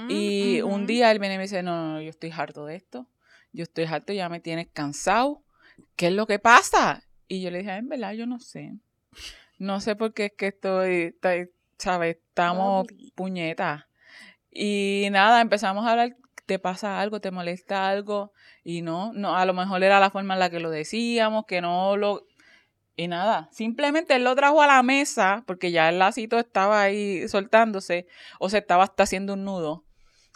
Y 0.10 0.62
un 0.62 0.86
día 0.88 1.12
él 1.12 1.20
viene 1.20 1.36
y 1.36 1.38
me 1.38 1.44
dice, 1.44 1.64
no, 1.64 1.76
no, 1.76 1.94
no, 1.94 2.02
yo 2.02 2.10
estoy 2.10 2.32
harto 2.32 2.66
de 2.66 2.76
esto, 2.76 3.08
yo 3.52 3.64
estoy 3.64 3.86
harto, 3.86 4.14
ya 4.14 4.30
me 4.30 4.40
tienes 4.40 4.68
cansado, 4.72 5.44
¿qué 5.96 6.08
es 6.08 6.14
lo 6.14 6.28
que 6.28 6.40
pasa? 6.40 7.04
Y 7.28 7.42
yo 7.42 7.52
le 7.52 7.60
dije, 7.60 7.72
"Ay, 7.72 7.80
en 7.80 7.90
verdad, 7.90 8.14
yo 8.14 8.26
no 8.26 8.40
sé, 8.40 8.78
no 9.58 9.82
sé 9.82 9.96
por 9.98 10.14
qué 10.14 10.26
es 10.26 10.34
que 10.38 10.48
estoy, 10.48 10.94
estoy, 11.14 11.50
¿sabes? 11.78 12.16
Estamos 12.18 12.88
puñetas. 13.16 13.87
Y 14.60 15.10
nada, 15.12 15.40
empezamos 15.42 15.86
a 15.86 15.92
hablar, 15.92 16.16
¿te 16.48 16.58
pasa 16.58 17.00
algo? 17.00 17.22
¿Te 17.22 17.30
molesta 17.30 17.88
algo? 17.88 18.34
Y 18.64 18.82
no, 18.82 19.14
no, 19.14 19.38
a 19.38 19.46
lo 19.46 19.54
mejor 19.54 19.84
era 19.84 20.00
la 20.00 20.10
forma 20.10 20.34
en 20.34 20.40
la 20.40 20.50
que 20.50 20.60
lo 20.60 20.72
decíamos, 20.72 21.46
que 21.46 21.62
no 21.62 21.96
lo... 21.96 22.26
Y 22.96 23.08
nada, 23.08 23.50
simplemente 23.52 24.16
él 24.16 24.24
lo 24.24 24.36
trajo 24.36 24.64
a 24.64 24.66
la 24.66 24.82
mesa, 24.82 25.44
porque 25.46 25.70
ya 25.70 25.90
el 25.90 26.00
lacito 26.00 26.40
estaba 26.40 26.82
ahí 26.82 27.28
soltándose, 27.28 28.08
o 28.40 28.50
se 28.50 28.58
estaba 28.58 28.86
hasta 28.86 29.04
haciendo 29.04 29.34
un 29.34 29.46
nudo. 29.46 29.86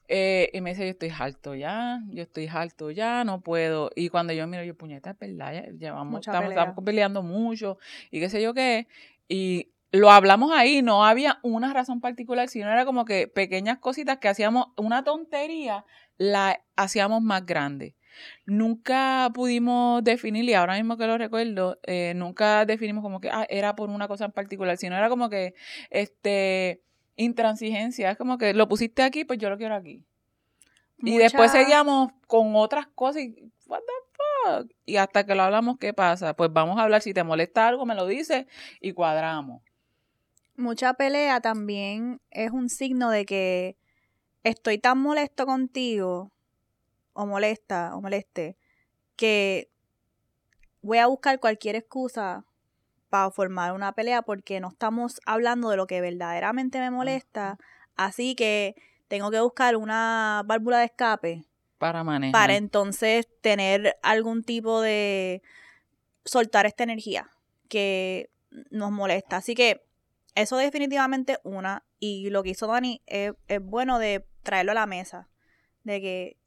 Eh, 0.08 0.52
y 0.54 0.62
me 0.62 0.70
dice, 0.70 0.84
yo 0.84 0.92
estoy 0.92 1.10
harto 1.10 1.56
ya, 1.56 2.02
yo 2.10 2.22
estoy 2.22 2.46
harto 2.46 2.92
ya, 2.92 3.24
no 3.24 3.42
puedo. 3.42 3.90
Y 3.96 4.10
cuando 4.10 4.34
yo 4.34 4.46
miro, 4.46 4.64
yo, 4.64 4.78
puñeta, 4.78 5.10
es 5.10 5.18
verdad, 5.18 5.54
ya 5.80 5.88
estamos, 5.88 6.28
estamos 6.28 6.86
peleando 6.86 7.24
mucho, 7.24 7.80
y 8.12 8.20
qué 8.20 8.30
sé 8.30 8.40
yo 8.40 8.54
qué. 8.54 8.88
Y 9.28 9.72
lo 9.92 10.10
hablamos 10.10 10.52
ahí, 10.54 10.82
no 10.82 11.06
había 11.06 11.40
una 11.44 11.74
razón 11.74 12.00
particular, 12.00 12.48
sino 12.48 12.72
era 12.72 12.86
como 12.86 13.04
que 13.04 13.28
pequeñas 13.28 13.80
cositas 13.80 14.20
que 14.20 14.30
hacíamos, 14.30 14.68
una 14.78 15.04
tontería, 15.04 15.86
la 16.18 16.62
hacíamos 16.76 17.22
más 17.22 17.46
grande. 17.46 17.96
Nunca 18.46 19.30
pudimos 19.34 20.04
definir, 20.04 20.46
y 20.46 20.54
ahora 20.54 20.76
mismo 20.76 20.98
que 20.98 21.08
lo 21.08 21.18
recuerdo, 21.18 21.80
eh, 21.84 22.14
nunca 22.16 22.66
definimos 22.66 23.04
como 23.04 23.20
que 23.20 23.30
ah, 23.30 23.46
era 23.50 23.76
por 23.76 23.90
una 23.90 24.08
cosa 24.08 24.26
en 24.26 24.32
particular, 24.32 24.78
sino 24.78 24.96
era 24.96 25.10
como 25.10 25.30
que, 25.30 25.56
este, 25.90 26.82
intransigencia, 27.18 28.12
es 28.12 28.18
como 28.18 28.38
que 28.38 28.54
lo 28.54 28.68
pusiste 28.70 29.04
aquí, 29.04 29.26
pues 29.26 29.40
yo 29.40 29.50
lo 29.50 29.58
quiero 29.58 29.76
aquí. 29.76 30.06
Y 31.00 31.18
después 31.18 31.52
seguíamos 31.52 32.12
con 32.28 32.56
otras 32.56 32.88
cosas 32.88 33.24
y, 33.24 33.52
what 33.66 33.80
the 33.80 34.62
fuck? 34.64 34.72
Y 34.86 34.98
hasta 34.98 35.26
que 35.26 35.36
lo 35.36 35.44
hablamos, 35.44 35.78
¿qué 35.80 35.94
pasa? 35.94 36.36
Pues 36.36 36.54
vamos 36.54 36.78
a 36.78 36.84
hablar, 36.84 37.02
si 37.02 37.14
te 37.14 37.24
molesta 37.24 37.68
algo, 37.68 37.86
me 37.86 37.96
lo 37.96 38.06
dices 38.06 38.46
y 38.80 38.94
cuadramos. 38.94 39.62
Mucha 40.56 40.94
pelea 40.94 41.42
también 41.42 42.22
es 42.30 42.52
un 42.52 42.70
signo 42.70 43.10
de 43.10 43.26
que 43.26 43.78
estoy 44.44 44.78
tan 44.78 45.00
molesto 45.00 45.46
contigo, 45.46 46.32
o 47.14 47.26
molesta, 47.26 47.96
o 47.96 48.02
moleste, 48.02 48.58
que 49.16 49.70
voy 50.82 50.98
a 50.98 51.08
buscar 51.08 51.40
cualquier 51.40 51.76
excusa 51.76 52.46
para 53.10 53.30
formar 53.32 53.74
una 53.74 53.92
pelea 53.94 54.22
porque 54.22 54.60
no 54.60 54.70
estamos 54.70 55.20
hablando 55.26 55.70
de 55.70 55.78
lo 55.78 55.86
que 55.88 56.02
verdaderamente 56.02 56.80
me 56.80 56.92
molesta. 56.92 57.58
Así 57.96 58.36
que 58.36 58.76
tengo 59.08 59.30
que 59.32 59.42
buscar 59.42 59.76
una 59.76 60.44
válvula 60.46 60.80
de 60.80 60.86
escape 60.86 61.44
Para 61.78 62.04
manejar. 62.04 62.32
para 62.32 62.56
entonces 62.56 63.28
tener 63.42 63.98
algún 64.02 64.44
tipo 64.44 64.82
de 64.82 65.42
soltar 66.24 66.66
esta 66.66 66.84
energía 66.84 67.30
que 67.68 68.30
nos 68.70 68.92
molesta. 68.92 69.38
Así 69.38 69.56
que 69.56 69.84
eso 70.36 70.58
definitivamente 70.58 71.40
una. 71.44 71.86
Y 72.00 72.30
lo 72.30 72.44
que 72.44 72.50
hizo 72.50 72.68
Dani 72.68 73.02
es, 73.06 73.34
es 73.48 73.64
bueno 73.64 74.00
de 74.00 74.26
traerlo 74.44 74.72
a 74.72 74.76
la 74.76 74.86
mesa. 74.86 75.30
De 75.84 76.02
que, 76.02 76.38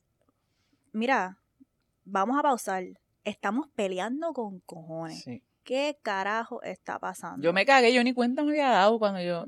mira, 0.92 1.38
vamos 2.04 2.38
a 2.38 2.42
pausar. 2.42 2.84
Estamos 3.24 3.68
peleando 3.74 4.32
con 4.32 4.60
cojones. 4.60 5.22
Sí. 5.22 5.42
¿Qué 5.64 5.98
carajo 6.02 6.62
está 6.62 6.98
pasando? 6.98 7.42
Yo 7.42 7.52
me 7.52 7.64
cagué, 7.66 7.92
yo 7.92 8.04
ni 8.04 8.12
cuenta 8.12 8.42
me 8.44 8.50
había 8.50 8.68
dado 8.68 8.98
cuando 8.98 9.20
yo... 9.20 9.46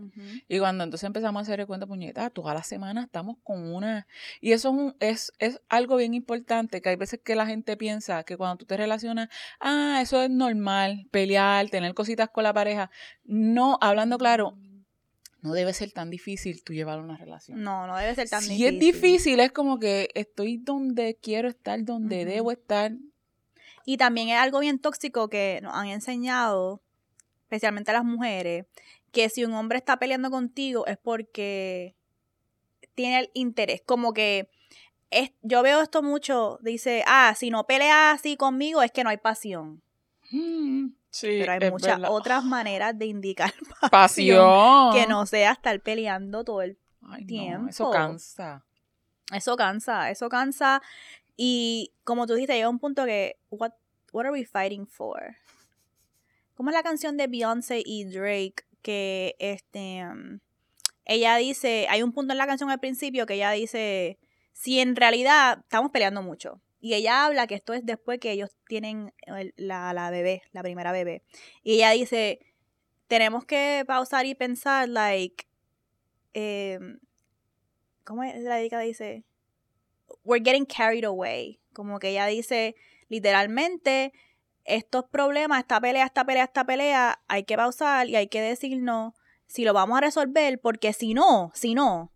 Y 0.49 0.59
cuando 0.59 0.83
entonces 0.85 1.07
empezamos 1.07 1.39
a 1.41 1.43
hacer 1.43 1.61
el 1.61 1.67
cuenta 1.67 1.87
puñeta, 1.87 2.31
toda 2.31 2.55
la 2.55 2.63
semana 2.63 3.03
estamos 3.05 3.37
con 3.45 3.73
una... 3.73 4.07
Y 4.41 4.53
eso 4.53 4.71
es, 4.71 4.75
un- 4.75 4.97
es, 5.01 5.33
es 5.39 5.61
algo 5.69 5.97
bien 5.97 6.15
importante, 6.15 6.81
que 6.81 6.89
hay 6.89 6.97
veces 6.97 7.21
que 7.23 7.37
la 7.37 7.47
gente 7.47 7.77
piensa 7.77 8.25
que 8.25 8.37
cuando 8.37 8.57
tú 8.57 8.65
te 8.65 8.77
relacionas, 8.77 9.29
ah, 9.61 10.01
eso 10.03 10.21
es 10.23 10.31
normal, 10.31 11.07
pelear, 11.11 11.69
tener 11.71 11.95
cositas 11.95 12.29
con 12.31 12.43
la 12.45 12.53
pareja. 12.53 12.91
No, 13.25 13.79
hablando 13.81 14.19
claro, 14.19 14.57
no 15.43 15.53
debe 15.53 15.73
ser 15.75 15.93
tan 15.93 16.11
difícil 16.11 16.65
tú 16.65 16.73
llevar 16.73 16.99
una 17.01 17.17
relación. 17.17 17.63
No, 17.63 17.87
no 17.87 17.97
debe 17.97 18.15
ser 18.17 18.29
tan 18.29 18.43
si 18.43 18.55
difícil. 18.57 18.75
es 18.75 18.81
difícil, 18.81 19.41
es 19.41 19.53
como 19.53 19.79
que 19.79 20.09
estoy 20.15 20.57
donde 20.57 21.17
quiero 21.23 21.49
estar, 21.49 21.85
donde 21.85 22.25
debo 22.25 22.51
estar. 22.51 22.93
Y 23.87 23.97
también 23.97 24.29
es 24.29 24.37
algo 24.39 24.59
bien 24.59 24.79
tóxico 24.79 25.29
que 25.31 25.61
nos 25.63 25.73
han 25.75 25.87
enseñado, 25.87 26.83
especialmente 27.45 27.93
a 27.93 27.95
las 27.95 28.05
mujeres, 28.05 28.67
que 29.13 29.31
si 29.31 29.45
un 29.45 29.55
hombre 29.55 29.79
está 29.79 29.99
peleando 29.99 30.31
contigo 30.31 30.85
es 30.87 30.99
porque 30.99 31.95
tiene 32.95 33.21
el 33.21 33.31
interés. 33.33 33.81
Como 33.87 34.13
que 34.13 34.51
es, 35.11 35.31
yo 35.43 35.63
veo 35.63 35.81
esto 35.81 36.03
mucho, 36.03 36.59
dice, 36.63 37.05
ah, 37.07 37.33
si 37.37 37.49
no 37.51 37.65
peleas 37.65 38.17
así 38.19 38.37
conmigo 38.37 38.83
es 38.83 38.91
que 38.91 39.05
no 39.05 39.11
hay 39.11 39.17
pasión. 39.19 39.81
Mm, 40.31 40.89
Sí, 41.09 41.29
Pero 41.41 41.53
hay 41.53 41.59
es 41.63 41.71
muchas 41.71 41.97
verdad. 41.99 42.11
otras 42.15 42.45
maneras 42.45 42.99
de 42.99 43.07
indicar 43.07 43.55
pasión. 43.91 44.93
que 44.93 45.07
no 45.07 45.25
sea 45.25 45.53
estar 45.53 45.81
peleando 45.81 46.45
todo 46.45 46.61
el 46.61 46.77
Ay, 47.01 47.23
no, 47.23 47.27
tiempo. 47.27 47.69
eso 47.71 47.91
cansa. 47.91 48.65
Eso 49.33 49.57
cansa, 49.57 50.11
eso 50.11 50.29
cansa. 50.29 50.83
Y 51.37 51.93
como 52.05 52.27
tú 52.27 52.35
dijiste, 52.35 52.55
llega 52.55 52.69
un 52.69 52.79
punto 52.79 53.05
que, 53.05 53.37
what, 53.51 53.73
what 54.13 54.25
are 54.25 54.33
we 54.33 54.45
fighting 54.47 54.87
for? 54.87 55.37
¿Cómo 56.55 56.71
es 56.71 56.75
la 56.75 56.83
canción 56.83 57.17
de 57.17 57.27
Beyoncé 57.27 57.83
y 57.85 58.05
Drake? 58.05 58.65
Que 58.83 59.37
este, 59.39 60.05
um, 60.07 60.39
ella 61.05 61.37
dice, 61.37 61.87
hay 61.91 62.03
un 62.03 62.13
punto 62.13 62.33
en 62.33 62.39
la 62.39 62.47
canción 62.47 62.71
al 62.71 62.81
principio 62.81 63.27
que 63.27 63.35
ella 63.35 63.51
dice, 63.51 64.19
si 64.53 64.81
en 64.81 64.97
realidad 64.97 65.59
estamos 65.61 65.91
peleando 65.91 66.23
mucho. 66.23 66.61
Y 66.81 66.95
ella 66.95 67.25
habla 67.27 67.47
que 67.47 67.57
esto 67.57 67.75
es 67.75 67.85
después 67.85 68.19
que 68.21 68.31
ellos 68.31 68.51
tienen 68.69 69.13
el- 69.27 69.53
la, 69.57 69.93
la 69.93 70.11
bebé, 70.11 70.43
la 70.53 70.63
primera 70.63 70.93
bebé. 70.93 71.23
Y 71.63 71.75
ella 71.75 71.91
dice, 71.91 72.39
tenemos 73.09 73.45
que 73.45 73.85
pausar 73.87 74.25
y 74.25 74.35
pensar, 74.35 74.89
like, 74.89 75.47
em, 76.33 76.99
¿cómo 78.05 78.23
es 78.23 78.41
la 78.43 78.57
dedica? 78.57 78.79
Dice, 78.81 79.25
we're 80.27 80.43
getting 80.45 80.67
carried 80.67 81.05
away. 81.05 81.61
Como 81.73 81.99
que 81.99 82.11
ella 82.11 82.27
dice, 82.27 82.75
literalmente, 83.09 84.13
estos 84.65 85.05
problemas, 85.05 85.61
esta 85.61 85.81
pelea, 85.81 86.05
esta 86.05 86.25
pelea, 86.25 86.45
esta 86.45 86.65
pelea, 86.65 87.21
hay 87.29 87.45
que 87.45 87.57
pausar 87.57 88.09
y 88.09 88.17
hay 88.17 88.29
que 88.29 88.41
decirnos 88.41 89.15
si 89.47 89.65
lo 89.65 89.73
vamos 89.73 89.97
a 89.97 90.01
resolver, 90.01 90.61
porque 90.61 90.93
si 90.93 91.15
no, 91.15 91.53
si 91.55 91.75
no, 91.75 92.13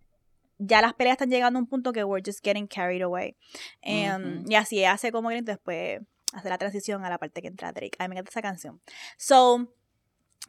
ya 0.58 0.82
las 0.82 0.94
peleas 0.94 1.14
están 1.14 1.30
llegando 1.30 1.58
a 1.58 1.62
un 1.62 1.68
punto 1.68 1.92
que 1.92 2.04
we're 2.04 2.22
just 2.24 2.44
getting 2.44 2.66
carried 2.66 3.02
away. 3.02 3.36
Em. 3.80 4.44
Y 4.48 4.56
así 4.56 4.84
hace 4.84 5.12
como 5.12 5.30
que 5.30 5.42
después 5.42 6.00
hace 6.32 6.48
la 6.48 6.58
transición 6.58 7.04
a 7.04 7.10
la 7.10 7.18
parte 7.18 7.40
que 7.40 7.48
entra 7.48 7.72
Drake. 7.72 7.96
A 7.98 8.04
mí 8.04 8.10
me 8.10 8.14
encanta 8.16 8.30
esa 8.30 8.42
canción. 8.42 8.80
So, 9.16 9.72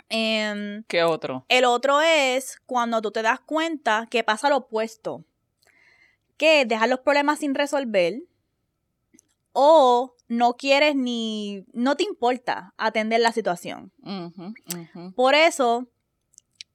em, 0.10 0.84
¿Qué 0.88 1.04
otro? 1.04 1.46
el 1.48 1.66
otro 1.66 2.02
es 2.02 2.60
cuando 2.66 3.02
tú 3.02 3.12
te 3.12 3.22
das 3.22 3.40
cuenta 3.40 4.08
que 4.10 4.24
pasa 4.24 4.50
lo 4.50 4.58
opuesto. 4.58 5.24
Que 6.42 6.66
dejas 6.66 6.90
los 6.90 7.02
problemas 7.02 7.38
sin 7.38 7.54
resolver 7.54 8.24
o 9.54 10.16
no 10.28 10.56
quieres 10.56 10.96
ni, 10.96 11.66
no 11.72 11.96
te 11.96 12.04
importa 12.04 12.74
atender 12.78 13.20
la 13.20 13.32
situación. 13.32 13.92
Por 15.16 15.36
eso, 15.36 15.88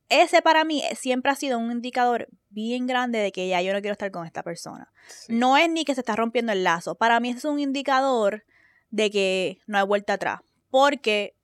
ese 0.09 0.41
para 0.41 0.65
mí 0.65 0.85
siempre 0.95 1.33
ha 1.33 1.35
sido 1.35 1.59
un 1.59 1.73
indicador 1.73 2.29
bien 2.51 2.87
grande 2.87 3.19
de 3.19 3.33
que 3.33 3.49
ya 3.49 3.61
yo 3.61 3.73
no 3.73 3.81
quiero 3.81 3.95
estar 3.95 4.13
con 4.13 4.25
esta 4.25 4.45
persona. 4.45 4.93
Sí. 5.09 5.33
No 5.33 5.57
es 5.57 5.69
ni 5.69 5.85
que 5.85 5.97
se 5.97 6.03
está 6.03 6.15
rompiendo 6.15 6.53
el 6.53 6.63
lazo. 6.63 6.95
Para 6.95 7.19
mí 7.19 7.31
es 7.31 7.45
un 7.45 7.59
indicador 7.59 8.45
de 8.91 9.11
que 9.11 9.59
no 9.67 9.79
hay 9.79 9.85
vuelta 9.85 10.13
atrás. 10.13 10.43
Porque 10.71 11.35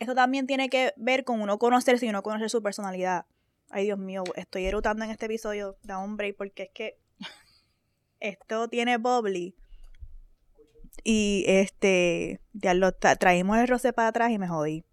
esto 0.00 0.14
también 0.14 0.46
tiene 0.46 0.68
que 0.68 0.92
ver 0.96 1.24
con 1.24 1.40
uno 1.40 1.58
conocerse 1.58 2.04
y 2.04 2.10
uno 2.10 2.22
conocer 2.22 2.50
su 2.50 2.62
personalidad. 2.62 3.24
Ay, 3.70 3.84
Dios 3.84 3.98
mío, 3.98 4.22
estoy 4.36 4.66
erutando 4.66 5.04
en 5.04 5.10
este 5.10 5.26
episodio. 5.26 5.78
Da 5.82 5.96
un 5.98 6.18
break 6.18 6.36
porque 6.36 6.64
es 6.64 6.70
que 6.74 7.03
esto 8.28 8.68
tiene 8.68 8.96
bubbly. 8.98 9.54
Y 11.02 11.44
este, 11.46 12.40
ya 12.52 12.72
lo 12.74 12.92
tra- 12.92 13.18
traímos 13.18 13.58
el 13.58 13.68
roce 13.68 13.92
para 13.92 14.08
atrás 14.08 14.30
y 14.30 14.38
me 14.38 14.48
jodí. 14.48 14.84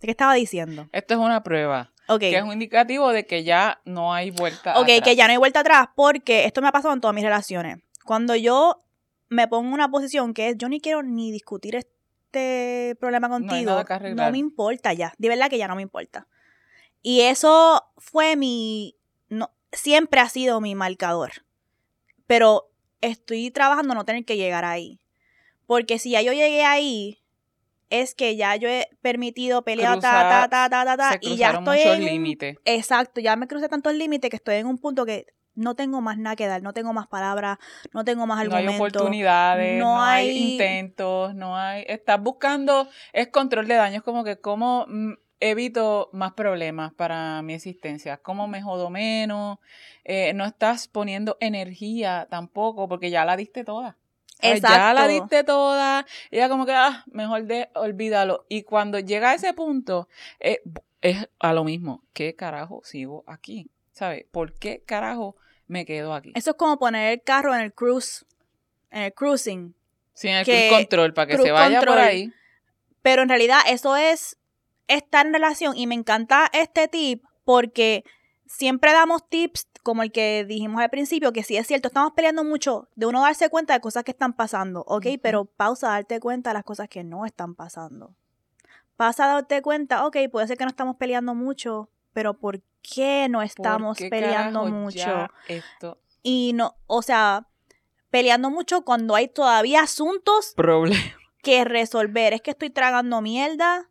¿De 0.00 0.06
qué 0.06 0.10
estaba 0.10 0.34
diciendo? 0.34 0.88
Esto 0.92 1.14
es 1.14 1.20
una 1.20 1.42
prueba, 1.42 1.92
Ok. 2.08 2.20
que 2.20 2.36
es 2.36 2.42
un 2.42 2.52
indicativo 2.52 3.10
de 3.12 3.26
que 3.26 3.44
ya 3.44 3.80
no 3.84 4.12
hay 4.12 4.30
vuelta 4.30 4.72
Ok, 4.78 4.82
atrás. 4.90 5.00
que 5.02 5.16
ya 5.16 5.26
no 5.26 5.30
hay 5.32 5.38
vuelta 5.38 5.60
atrás 5.60 5.88
porque 5.94 6.44
esto 6.44 6.60
me 6.60 6.68
ha 6.68 6.72
pasado 6.72 6.92
en 6.92 7.00
todas 7.00 7.14
mis 7.14 7.24
relaciones. 7.24 7.78
Cuando 8.04 8.36
yo 8.36 8.78
me 9.30 9.48
pongo 9.48 9.68
en 9.68 9.74
una 9.74 9.90
posición 9.90 10.34
que 10.34 10.50
es, 10.50 10.58
yo 10.58 10.68
ni 10.68 10.80
quiero 10.80 11.02
ni 11.02 11.32
discutir 11.32 11.76
este 11.76 12.96
problema 13.00 13.28
contigo, 13.30 13.70
no, 13.70 13.84
arreglar. 13.88 14.32
me 14.32 14.38
importa 14.38 14.92
ya, 14.92 15.14
de 15.16 15.28
verdad 15.28 15.48
que 15.48 15.56
ya 15.56 15.68
no 15.68 15.76
me 15.76 15.82
importa. 15.82 16.26
Y 17.00 17.22
eso 17.22 17.82
fue 17.96 18.36
mi, 18.36 18.96
no, 19.28 19.50
siempre 19.72 20.20
ha 20.20 20.28
sido 20.28 20.60
mi 20.60 20.74
marcador. 20.74 21.30
Pero 22.26 22.70
estoy 23.06 23.50
trabajando 23.50 23.94
no 23.94 24.04
tener 24.04 24.24
que 24.24 24.36
llegar 24.36 24.64
ahí. 24.64 25.00
Porque 25.66 25.98
si 25.98 26.10
ya 26.10 26.22
yo 26.22 26.32
llegué 26.32 26.64
ahí, 26.64 27.18
es 27.90 28.14
que 28.14 28.36
ya 28.36 28.56
yo 28.56 28.68
he 28.68 28.88
permitido 29.02 29.62
pelear, 29.62 30.00
ta, 30.00 30.28
ta, 30.28 30.48
ta, 30.48 30.68
ta, 30.68 30.84
ta, 30.84 30.96
ta, 30.96 31.18
y 31.20 31.36
ya 31.36 31.52
estoy 31.52 31.80
en 31.80 32.04
límites. 32.04 32.58
Exacto, 32.64 33.20
ya 33.20 33.36
me 33.36 33.46
crucé 33.46 33.68
tantos 33.68 33.94
límites 33.94 34.30
que 34.30 34.36
estoy 34.36 34.56
en 34.56 34.66
un 34.66 34.78
punto 34.78 35.06
que 35.06 35.26
no 35.54 35.74
tengo 35.76 36.00
más 36.00 36.18
nada 36.18 36.34
que 36.34 36.46
dar, 36.46 36.62
no 36.62 36.72
tengo 36.72 36.92
más 36.92 37.06
palabras, 37.06 37.58
no 37.92 38.04
tengo 38.04 38.26
más 38.26 38.44
No 38.46 38.56
hay 38.56 38.64
argumentos. 38.66 39.00
oportunidades, 39.02 39.78
no 39.78 39.94
no, 39.96 40.02
hay... 40.02 40.30
hay- 40.30 40.52
intentos, 40.52 41.34
no 41.34 41.56
hay... 41.56 41.84
Estás 41.86 42.20
buscando, 42.20 42.88
es 43.12 43.28
control 43.28 43.68
de 43.68 43.74
daños, 43.74 44.02
como 44.02 44.24
que 44.24 44.38
cómo 44.40 44.84
mm, 44.88 45.12
evito 45.40 46.08
más 46.12 46.32
problemas 46.32 46.92
para 46.94 47.42
mi 47.42 47.54
existencia, 47.54 48.16
cómo 48.18 48.48
me 48.48 48.62
jodo 48.62 48.90
menos, 48.90 49.58
eh, 50.04 50.32
no 50.34 50.44
estás 50.44 50.88
poniendo 50.88 51.36
energía 51.40 52.26
tampoco, 52.30 52.88
porque 52.88 53.10
ya 53.10 53.24
la 53.24 53.36
diste 53.36 53.64
toda. 53.64 53.96
¿Sabes? 54.40 54.60
Ya 54.62 54.68
la 54.92 55.04
Exacto. 55.04 55.08
diste 55.08 55.44
toda, 55.44 56.06
ya 56.30 56.48
como 56.48 56.66
que, 56.66 56.72
ah, 56.72 57.04
mejor 57.06 57.44
de 57.44 57.70
olvídalo. 57.74 58.44
Y 58.48 58.62
cuando 58.62 58.98
llega 58.98 59.30
a 59.30 59.34
ese 59.34 59.54
punto, 59.54 60.08
eh, 60.40 60.60
es 61.00 61.28
a 61.38 61.52
lo 61.52 61.64
mismo, 61.64 62.02
¿qué 62.12 62.34
carajo 62.34 62.80
sigo 62.84 63.24
aquí? 63.26 63.70
¿Sabes? 63.92 64.26
¿Por 64.30 64.52
qué 64.54 64.82
carajo 64.84 65.36
me 65.66 65.86
quedo 65.86 66.14
aquí? 66.14 66.32
Eso 66.34 66.50
es 66.50 66.56
como 66.56 66.78
poner 66.78 67.12
el 67.12 67.22
carro 67.22 67.54
en 67.54 67.60
el 67.60 67.72
cruise, 67.72 68.26
en 68.90 69.02
el 69.02 69.14
cruising. 69.14 69.74
Sin 70.14 70.30
el 70.32 70.44
que- 70.44 70.66
cruise 70.68 70.80
control, 70.80 71.14
para 71.14 71.26
que 71.28 71.38
se 71.38 71.50
vaya 71.52 71.80
por 71.80 71.98
ahí. 71.98 72.32
Pero 73.02 73.22
en 73.22 73.28
realidad 73.28 73.60
eso 73.68 73.96
es 73.96 74.36
estar 74.88 75.26
en 75.26 75.32
relación 75.32 75.76
y 75.76 75.86
me 75.86 75.94
encanta 75.94 76.50
este 76.52 76.88
tip 76.88 77.24
porque 77.44 78.04
siempre 78.46 78.92
damos 78.92 79.28
tips 79.28 79.68
como 79.82 80.02
el 80.02 80.12
que 80.12 80.44
dijimos 80.46 80.80
al 80.80 80.90
principio, 80.90 81.32
que 81.32 81.42
sí 81.42 81.56
es 81.56 81.66
cierto, 81.66 81.88
estamos 81.88 82.12
peleando 82.14 82.42
mucho 82.42 82.88
de 82.96 83.06
uno 83.06 83.20
darse 83.20 83.50
cuenta 83.50 83.74
de 83.74 83.80
cosas 83.80 84.02
que 84.02 84.12
están 84.12 84.32
pasando, 84.32 84.82
¿ok? 84.86 85.06
Pero 85.22 85.44
pausa, 85.44 85.88
darte 85.88 86.20
cuenta 86.20 86.50
de 86.50 86.54
las 86.54 86.64
cosas 86.64 86.88
que 86.88 87.04
no 87.04 87.26
están 87.26 87.54
pasando. 87.54 88.14
Pasa 88.96 89.24
a 89.24 89.34
darte 89.34 89.60
cuenta, 89.60 90.06
ok, 90.06 90.16
puede 90.32 90.46
ser 90.46 90.56
que 90.56 90.64
no 90.64 90.70
estamos 90.70 90.96
peleando 90.96 91.34
mucho, 91.34 91.90
pero 92.14 92.34
¿por 92.34 92.62
qué 92.80 93.28
no 93.28 93.42
estamos 93.42 93.98
¿Por 93.98 94.04
qué 94.04 94.08
peleando 94.08 94.64
mucho? 94.66 95.28
esto 95.48 95.98
Y 96.22 96.52
no, 96.54 96.76
o 96.86 97.02
sea, 97.02 97.46
peleando 98.10 98.48
mucho 98.48 98.82
cuando 98.82 99.14
hay 99.14 99.28
todavía 99.28 99.82
asuntos 99.82 100.54
que 101.42 101.64
resolver. 101.64 102.32
Es 102.32 102.42
que 102.42 102.52
estoy 102.52 102.70
tragando 102.70 103.20
mierda. 103.20 103.90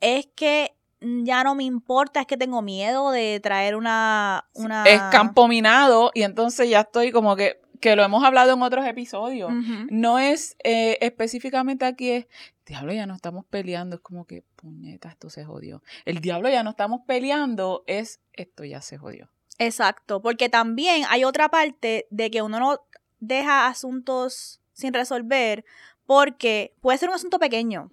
Es 0.00 0.26
que 0.34 0.74
ya 1.00 1.44
no 1.44 1.54
me 1.54 1.64
importa. 1.64 2.20
Es 2.20 2.26
que 2.26 2.36
tengo 2.36 2.62
miedo 2.62 3.10
de 3.10 3.40
traer 3.40 3.76
una. 3.76 4.48
una... 4.54 4.84
Es 4.84 5.00
campo 5.10 5.48
minado 5.48 6.10
y 6.14 6.22
entonces 6.22 6.68
ya 6.68 6.80
estoy 6.80 7.12
como 7.12 7.36
que, 7.36 7.60
que 7.80 7.96
lo 7.96 8.02
hemos 8.02 8.24
hablado 8.24 8.52
en 8.52 8.62
otros 8.62 8.86
episodios. 8.86 9.52
No 9.90 10.18
es 10.18 10.56
eh, 10.64 10.98
específicamente 11.00 11.84
aquí, 11.84 12.10
es, 12.10 12.26
diablo, 12.66 12.92
ya 12.92 13.06
no 13.06 13.14
estamos 13.14 13.44
peleando, 13.44 13.96
es 13.96 14.02
como 14.02 14.26
que, 14.26 14.42
puñeta, 14.56 15.08
esto 15.08 15.30
se 15.30 15.44
jodió. 15.44 15.82
El 16.04 16.20
diablo 16.20 16.48
ya 16.48 16.62
no 16.62 16.70
estamos 16.70 17.02
peleando, 17.06 17.84
es, 17.86 18.20
esto 18.32 18.64
ya 18.64 18.80
se 18.80 18.98
jodió. 18.98 19.28
Exacto. 19.58 20.22
Porque 20.22 20.48
también 20.48 21.04
hay 21.08 21.24
otra 21.24 21.48
parte 21.48 22.06
de 22.10 22.30
que 22.30 22.42
uno 22.42 22.58
no 22.58 22.80
deja 23.20 23.66
asuntos 23.66 24.60
sin 24.72 24.92
resolver. 24.92 25.64
Porque 26.06 26.74
puede 26.80 26.98
ser 26.98 27.08
un 27.08 27.14
asunto 27.14 27.38
pequeño. 27.38 27.90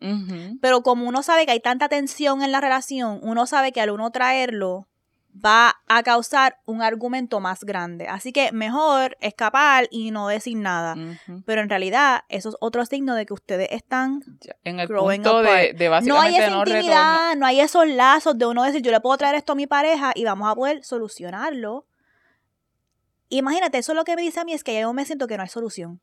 Pero 0.61 0.81
como 0.83 1.07
uno 1.07 1.23
sabe 1.23 1.45
que 1.45 1.53
hay 1.53 1.61
tanta 1.61 1.87
tensión 1.87 2.43
en 2.43 2.51
la 2.51 2.61
relación, 2.61 3.19
uno 3.23 3.45
sabe 3.45 3.71
que 3.71 3.81
al 3.81 3.89
uno 3.89 4.11
traerlo, 4.11 4.87
va 5.33 5.81
a 5.87 6.03
causar 6.03 6.59
un 6.65 6.81
argumento 6.81 7.39
más 7.39 7.63
grande. 7.63 8.07
Así 8.07 8.31
que 8.33 8.51
mejor 8.51 9.17
escapar 9.21 9.87
y 9.91 10.11
no 10.11 10.27
decir 10.27 10.57
nada. 10.57 10.95
Pero 11.45 11.61
en 11.61 11.69
realidad, 11.69 12.23
eso 12.29 12.49
es 12.49 12.55
otro 12.59 12.85
signo 12.85 13.15
de 13.15 13.25
que 13.25 13.33
ustedes 13.33 13.69
están 13.71 14.21
en 14.63 14.79
el 14.79 14.87
punto 14.87 15.41
de, 15.41 15.73
de, 15.73 15.89
básicamente 15.89 16.09
no 16.09 16.21
hay 16.21 16.35
esa 16.35 16.51
intimidad, 16.51 17.35
no 17.35 17.45
hay 17.45 17.59
esos 17.61 17.87
lazos 17.87 18.37
de 18.37 18.45
uno 18.45 18.63
decir, 18.63 18.81
yo 18.81 18.91
le 18.91 18.99
puedo 18.99 19.17
traer 19.17 19.35
esto 19.35 19.53
a 19.53 19.55
mi 19.55 19.67
pareja 19.67 20.11
y 20.15 20.25
vamos 20.25 20.49
a 20.49 20.55
poder 20.55 20.83
solucionarlo. 20.83 21.85
Imagínate, 23.29 23.77
eso 23.77 23.93
es 23.93 23.95
lo 23.95 24.03
que 24.03 24.15
me 24.15 24.23
dice 24.23 24.41
a 24.41 24.43
mí 24.43 24.53
es 24.53 24.63
que 24.63 24.79
yo 24.79 24.91
me 24.91 25.05
siento 25.05 25.27
que 25.27 25.37
no 25.37 25.43
hay 25.43 25.49
solución. 25.49 26.01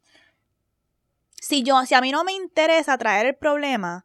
Si 1.49 1.63
yo, 1.63 1.83
si 1.87 1.95
a 1.95 2.03
mí 2.03 2.13
no 2.13 2.25
me 2.25 2.33
interesa 2.33 2.99
traer 2.99 3.25
el 3.25 3.35
problema, 3.35 4.05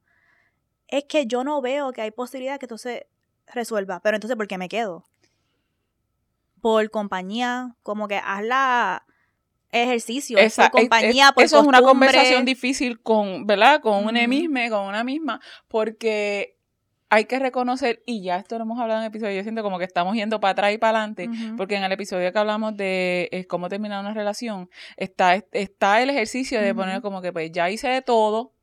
es 0.88 1.04
que 1.04 1.26
yo 1.26 1.44
no 1.44 1.62
veo 1.62 1.92
que 1.92 2.02
hay 2.02 2.12
posibilidad 2.12 2.58
que 2.58 2.68
esto 2.68 2.78
se 2.78 3.08
resuelva. 3.48 4.00
Pero 4.00 4.16
entonces, 4.16 4.38
¿por 4.38 4.48
qué 4.48 4.58
me 4.58 4.70
quedo? 4.70 5.04
por 6.64 6.90
compañía, 6.92 7.76
como 7.84 8.08
que 8.08 8.16
haz 8.16 8.42
la 8.42 9.06
ejercicio, 9.70 10.38
por 10.38 10.72
compañía, 10.72 11.34
por 11.34 11.44
Eso 11.44 11.60
es 11.60 11.68
una 11.68 11.82
conversación 11.82 12.46
difícil 12.46 13.02
con, 13.02 13.46
¿verdad? 13.46 13.82
Con 13.82 14.06
misma, 14.30 14.70
con 14.70 14.88
una 14.88 15.04
misma, 15.04 15.42
porque 15.68 16.56
hay 17.14 17.26
que 17.26 17.38
reconocer, 17.38 18.02
y 18.08 18.24
ya 18.24 18.38
esto 18.38 18.58
lo 18.58 18.64
hemos 18.64 18.80
hablado 18.80 19.02
en 19.02 19.04
el 19.04 19.10
episodio, 19.10 19.36
yo 19.36 19.44
siento 19.44 19.62
como 19.62 19.78
que 19.78 19.86
estamos 19.86 20.16
yendo 20.16 20.40
para 20.40 20.54
atrás 20.54 20.74
y 20.74 20.80
para 20.80 20.98
adelante, 20.98 21.30
porque 21.58 21.76
en 21.76 21.84
el 21.84 21.92
episodio 21.92 22.34
que 22.34 22.40
hablamos 22.40 22.76
de 22.76 23.46
cómo 23.50 23.70
terminar 23.70 24.00
una 24.00 24.16
relación, 24.16 24.68
está, 24.98 25.36
está 25.52 26.02
el 26.02 26.10
ejercicio 26.10 26.60
de 26.60 26.74
poner 26.74 27.04
como 27.04 27.22
que 27.22 27.32
pues 27.32 27.52
ya 27.52 27.70
hice 27.70 27.88
de 27.88 28.02
todo, 28.02 28.54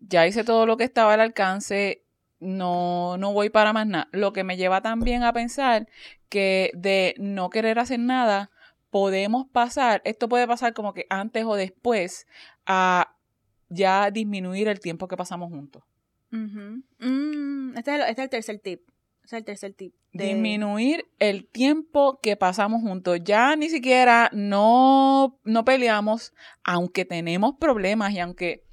ya 0.00 0.26
hice 0.26 0.42
todo 0.42 0.66
lo 0.66 0.76
que 0.76 0.82
estaba 0.82 1.14
al 1.14 1.20
alcance, 1.20 2.02
no, 2.40 3.18
no 3.18 3.32
voy 3.32 3.50
para 3.50 3.72
más 3.72 3.86
nada. 3.86 4.08
Lo 4.10 4.32
que 4.32 4.42
me 4.42 4.56
lleva 4.56 4.82
también 4.82 5.22
a 5.22 5.32
pensar 5.32 5.86
que 6.28 6.72
de 6.74 7.14
no 7.18 7.50
querer 7.50 7.78
hacer 7.78 8.00
nada, 8.00 8.50
podemos 8.90 9.46
pasar, 9.46 10.02
esto 10.04 10.28
puede 10.28 10.48
pasar 10.48 10.74
como 10.74 10.92
que 10.92 11.06
antes 11.08 11.44
o 11.44 11.54
después, 11.54 12.26
a 12.66 13.14
ya 13.68 14.10
disminuir 14.10 14.66
el 14.66 14.80
tiempo 14.80 15.06
que 15.06 15.16
pasamos 15.16 15.50
juntos. 15.50 15.84
Mm, 16.30 17.76
este, 17.76 17.96
este, 17.96 18.10
es 18.10 18.18
el, 18.18 18.28
tercer 18.30 18.58
tip. 18.58 18.80
Este 19.22 19.26
es 19.26 19.32
el 19.32 19.44
tercer 19.44 19.74
tip. 19.74 19.94
Disminuir 20.12 21.06
el 21.18 21.46
tiempo 21.46 22.20
que 22.20 22.36
pasamos 22.36 22.82
juntos. 22.82 23.20
Ya 23.22 23.56
ni 23.56 23.68
siquiera 23.68 24.30
no, 24.32 25.38
no 25.44 25.64
peleamos, 25.64 26.34
aunque 26.62 27.04
tenemos 27.04 27.54
problemas 27.58 28.12
y 28.12 28.20
aunque 28.20 28.64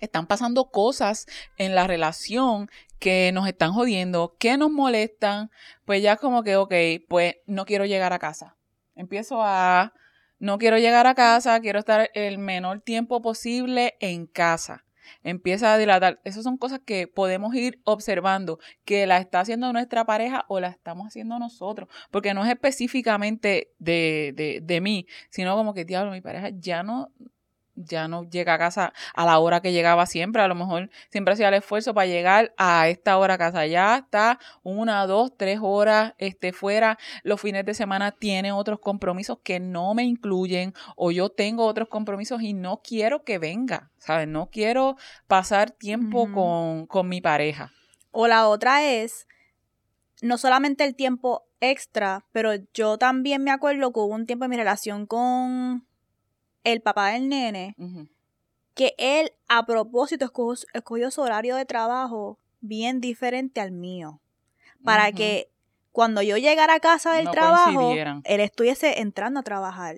están 0.00 0.26
pasando 0.26 0.70
cosas 0.70 1.26
en 1.56 1.74
la 1.74 1.86
relación 1.86 2.68
que 2.98 3.30
nos 3.32 3.46
están 3.46 3.72
jodiendo, 3.72 4.36
que 4.38 4.56
nos 4.56 4.70
molestan, 4.70 5.50
pues 5.84 6.02
ya 6.02 6.16
como 6.16 6.42
que, 6.42 6.56
ok, 6.56 6.74
pues 7.08 7.36
no 7.46 7.64
quiero 7.64 7.84
llegar 7.84 8.12
a 8.12 8.18
casa. 8.18 8.56
Empiezo 8.94 9.42
a, 9.42 9.92
no 10.38 10.58
quiero 10.58 10.78
llegar 10.78 11.06
a 11.06 11.14
casa, 11.14 11.60
quiero 11.60 11.78
estar 11.78 12.10
el 12.14 12.38
menor 12.38 12.80
tiempo 12.80 13.20
posible 13.20 13.96
en 14.00 14.26
casa. 14.26 14.85
Empieza 15.22 15.72
a 15.72 15.78
dilatar. 15.78 16.20
Esas 16.24 16.44
son 16.44 16.56
cosas 16.56 16.80
que 16.84 17.08
podemos 17.08 17.54
ir 17.54 17.80
observando, 17.84 18.58
que 18.84 19.06
la 19.06 19.18
está 19.18 19.40
haciendo 19.40 19.72
nuestra 19.72 20.04
pareja 20.04 20.44
o 20.48 20.60
la 20.60 20.68
estamos 20.68 21.06
haciendo 21.06 21.38
nosotros, 21.38 21.88
porque 22.10 22.34
no 22.34 22.44
es 22.44 22.50
específicamente 22.50 23.72
de, 23.78 24.32
de, 24.34 24.60
de 24.62 24.80
mí, 24.80 25.06
sino 25.30 25.56
como 25.56 25.74
que, 25.74 25.84
diablo, 25.84 26.12
mi 26.12 26.20
pareja 26.20 26.50
ya 26.50 26.82
no, 26.82 27.10
ya 27.76 28.08
no 28.08 28.24
llega 28.24 28.54
a 28.54 28.58
casa 28.58 28.92
a 29.14 29.24
la 29.24 29.38
hora 29.38 29.60
que 29.60 29.72
llegaba 29.72 30.06
siempre. 30.06 30.42
A 30.42 30.48
lo 30.48 30.54
mejor 30.54 30.90
siempre 31.10 31.34
hacía 31.34 31.48
el 31.48 31.54
esfuerzo 31.54 31.94
para 31.94 32.06
llegar 32.06 32.54
a 32.56 32.88
esta 32.88 33.16
hora 33.18 33.34
a 33.34 33.38
casa. 33.38 33.66
Ya 33.66 33.98
está 33.98 34.38
una, 34.62 35.06
dos, 35.06 35.36
tres 35.36 35.60
horas 35.62 36.14
este, 36.18 36.52
fuera. 36.52 36.98
Los 37.22 37.40
fines 37.40 37.64
de 37.64 37.74
semana 37.74 38.12
tiene 38.12 38.52
otros 38.52 38.80
compromisos 38.80 39.38
que 39.42 39.60
no 39.60 39.94
me 39.94 40.04
incluyen 40.04 40.74
o 40.96 41.10
yo 41.10 41.28
tengo 41.28 41.66
otros 41.66 41.88
compromisos 41.88 42.42
y 42.42 42.52
no 42.52 42.80
quiero 42.82 43.22
que 43.22 43.38
venga, 43.38 43.90
¿sabes? 43.98 44.26
No 44.28 44.50
quiero 44.50 44.96
pasar 45.26 45.70
tiempo 45.70 46.30
con, 46.32 46.86
con 46.86 47.08
mi 47.08 47.20
pareja. 47.20 47.72
O 48.10 48.26
la 48.26 48.48
otra 48.48 48.82
es, 48.84 49.26
no 50.22 50.38
solamente 50.38 50.84
el 50.84 50.96
tiempo 50.96 51.46
extra, 51.60 52.24
pero 52.32 52.52
yo 52.74 52.98
también 52.98 53.42
me 53.42 53.50
acuerdo 53.50 53.92
que 53.92 54.00
hubo 54.00 54.14
un 54.14 54.26
tiempo 54.26 54.44
en 54.44 54.50
mi 54.50 54.56
relación 54.56 55.06
con 55.06 55.86
el 56.66 56.80
papá 56.80 57.10
del 57.10 57.28
nene, 57.28 57.76
que 58.74 58.94
él 58.98 59.32
a 59.48 59.64
propósito 59.64 60.30
escogió, 60.72 61.10
su 61.10 61.20
horario 61.20 61.54
de 61.54 61.64
trabajo 61.64 62.38
bien 62.60 63.00
diferente 63.00 63.60
al 63.60 63.70
mío. 63.70 64.20
Para 64.84 65.12
que 65.12 65.48
cuando 65.92 66.22
yo 66.22 66.36
llegara 66.36 66.74
a 66.74 66.80
casa 66.80 67.12
del 67.12 67.30
trabajo, 67.30 67.92
él 67.92 68.40
estuviese 68.40 69.00
entrando 69.00 69.40
a 69.40 69.44
trabajar. 69.44 69.96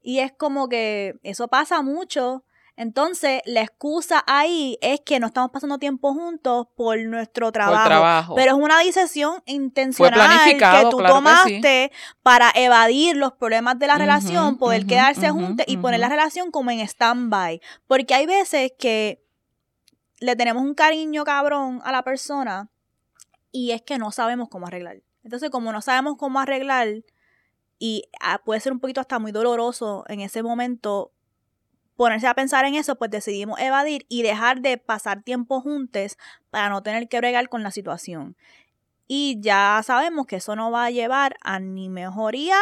Y 0.00 0.20
es 0.20 0.32
como 0.32 0.68
que 0.68 1.18
eso 1.24 1.48
pasa 1.48 1.82
mucho 1.82 2.44
entonces, 2.78 3.42
la 3.44 3.62
excusa 3.62 4.22
ahí 4.28 4.78
es 4.80 5.00
que 5.00 5.18
no 5.18 5.26
estamos 5.26 5.50
pasando 5.50 5.78
tiempo 5.78 6.14
juntos 6.14 6.68
por 6.76 6.96
nuestro 6.96 7.50
trabajo. 7.50 8.36
Pero 8.36 8.52
es 8.56 8.62
una 8.62 8.78
decisión 8.78 9.42
intencional 9.46 10.56
que 10.56 10.88
tú 10.88 10.98
tomaste 10.98 11.90
para 12.22 12.52
evadir 12.54 13.16
los 13.16 13.32
problemas 13.32 13.80
de 13.80 13.88
la 13.88 13.98
relación, 13.98 14.58
poder 14.58 14.86
quedarse 14.86 15.28
juntos 15.30 15.66
y 15.68 15.78
poner 15.78 15.98
la 15.98 16.08
relación 16.08 16.52
como 16.52 16.70
en 16.70 16.78
stand-by. 16.78 17.60
Porque 17.88 18.14
hay 18.14 18.26
veces 18.26 18.70
que 18.78 19.24
le 20.20 20.36
tenemos 20.36 20.62
un 20.62 20.74
cariño 20.74 21.24
cabrón 21.24 21.80
a 21.82 21.90
la 21.90 22.04
persona 22.04 22.70
y 23.50 23.72
es 23.72 23.82
que 23.82 23.98
no 23.98 24.12
sabemos 24.12 24.48
cómo 24.50 24.68
arreglar. 24.68 25.02
Entonces, 25.24 25.50
como 25.50 25.72
no 25.72 25.82
sabemos 25.82 26.16
cómo 26.16 26.38
arreglar 26.38 27.02
y 27.80 28.04
ah, 28.20 28.40
puede 28.44 28.60
ser 28.60 28.72
un 28.72 28.78
poquito 28.78 29.00
hasta 29.00 29.18
muy 29.18 29.32
doloroso 29.32 30.04
en 30.06 30.20
ese 30.20 30.44
momento 30.44 31.10
ponerse 31.98 32.28
a 32.28 32.34
pensar 32.34 32.64
en 32.64 32.76
eso, 32.76 32.94
pues 32.94 33.10
decidimos 33.10 33.58
evadir 33.58 34.06
y 34.08 34.22
dejar 34.22 34.60
de 34.60 34.78
pasar 34.78 35.24
tiempo 35.24 35.60
juntos 35.60 36.16
para 36.48 36.68
no 36.68 36.80
tener 36.80 37.08
que 37.08 37.18
bregar 37.18 37.48
con 37.48 37.64
la 37.64 37.72
situación. 37.72 38.36
Y 39.08 39.40
ya 39.40 39.82
sabemos 39.84 40.26
que 40.26 40.36
eso 40.36 40.54
no 40.54 40.70
va 40.70 40.84
a 40.84 40.90
llevar 40.92 41.36
a 41.42 41.58
ni 41.58 41.88
mejoría, 41.88 42.56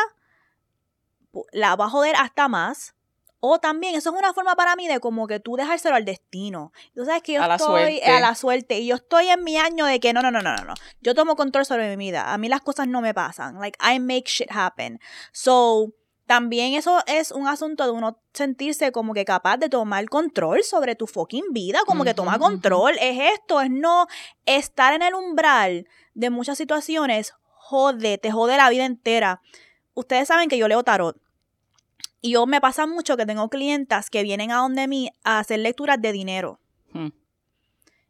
la 1.53 1.77
va 1.77 1.85
a 1.85 1.90
joder 1.90 2.16
hasta 2.16 2.49
más. 2.49 2.94
O 3.38 3.59
también, 3.59 3.94
eso 3.94 4.09
es 4.09 4.18
una 4.18 4.33
forma 4.33 4.57
para 4.57 4.75
mí 4.75 4.88
de 4.88 5.01
como 5.01 5.27
que 5.27 5.38
tú 5.38 5.57
dejárselo 5.57 5.96
al 5.96 6.07
destino. 6.07 6.72
Tú 6.94 7.05
sabes 7.05 7.22
que 7.22 7.35
yo 7.35 7.42
estoy 7.44 8.01
a 8.01 8.20
la 8.20 8.35
suerte 8.35 8.79
y 8.79 8.87
yo 8.87 8.94
estoy 8.96 9.29
en 9.29 9.44
mi 9.44 9.59
año 9.59 9.85
de 9.85 10.01
que 10.01 10.14
no, 10.14 10.22
no, 10.22 10.31
no, 10.31 10.40
no, 10.40 10.57
no, 10.57 10.64
no. 10.64 10.75
Yo 11.03 11.14
tomo 11.14 11.37
control 11.37 11.66
sobre 11.66 11.94
mi 11.94 12.07
vida. 12.07 12.33
A 12.33 12.38
mí 12.38 12.49
las 12.49 12.62
cosas 12.62 12.88
no 12.88 13.03
me 13.03 13.12
pasan. 13.12 13.61
Like, 13.61 13.79
I 13.87 13.99
make 13.99 14.31
shit 14.31 14.51
happen. 14.51 14.99
So, 15.33 15.92
también 16.27 16.75
eso 16.75 17.03
es 17.07 17.31
un 17.31 17.47
asunto 17.47 17.85
de 17.85 17.93
uno 17.93 18.19
sentirse 18.33 18.91
como 18.91 19.15
que 19.15 19.25
capaz 19.25 19.59
de 19.59 19.69
tomar 19.69 20.09
control 20.09 20.65
sobre 20.65 20.97
tu 20.97 21.07
fucking 21.07 21.53
vida, 21.53 21.79
como 21.87 22.05
que 22.05 22.15
toma 22.15 22.39
control. 22.39 22.95
Es 23.01 23.19
esto, 23.35 23.61
es 23.61 23.71
no 23.71 24.09
estar 24.45 24.93
en 24.93 25.03
el 25.03 25.15
umbral 25.15 25.87
de 26.15 26.31
muchas 26.31 26.59
situaciones, 26.59 27.35
jode, 27.45 28.19
te 28.19 28.33
jode 28.33 28.57
la 28.57 28.69
vida 28.71 28.85
entera. 28.85 29.41
Ustedes 29.95 30.27
saben 30.27 30.49
que 30.49 30.59
yo 30.59 30.67
leo 30.67 30.83
tarot. 30.83 31.17
Y 32.21 32.33
yo 32.33 32.47
me 32.47 32.61
pasa 32.61 32.87
mucho 32.87 33.17
que 33.17 33.25
tengo 33.25 33.49
clientas 33.49 34.11
que 34.11 34.25
vienen 34.25 34.51
a 34.51 34.57
donde 34.57 34.89
mí 34.89 35.12
a 35.23 35.39
hacer 35.39 35.61
lecturas 35.61 36.03
de 36.03 36.11
dinero. 36.11 36.59
Hmm. 36.93 37.11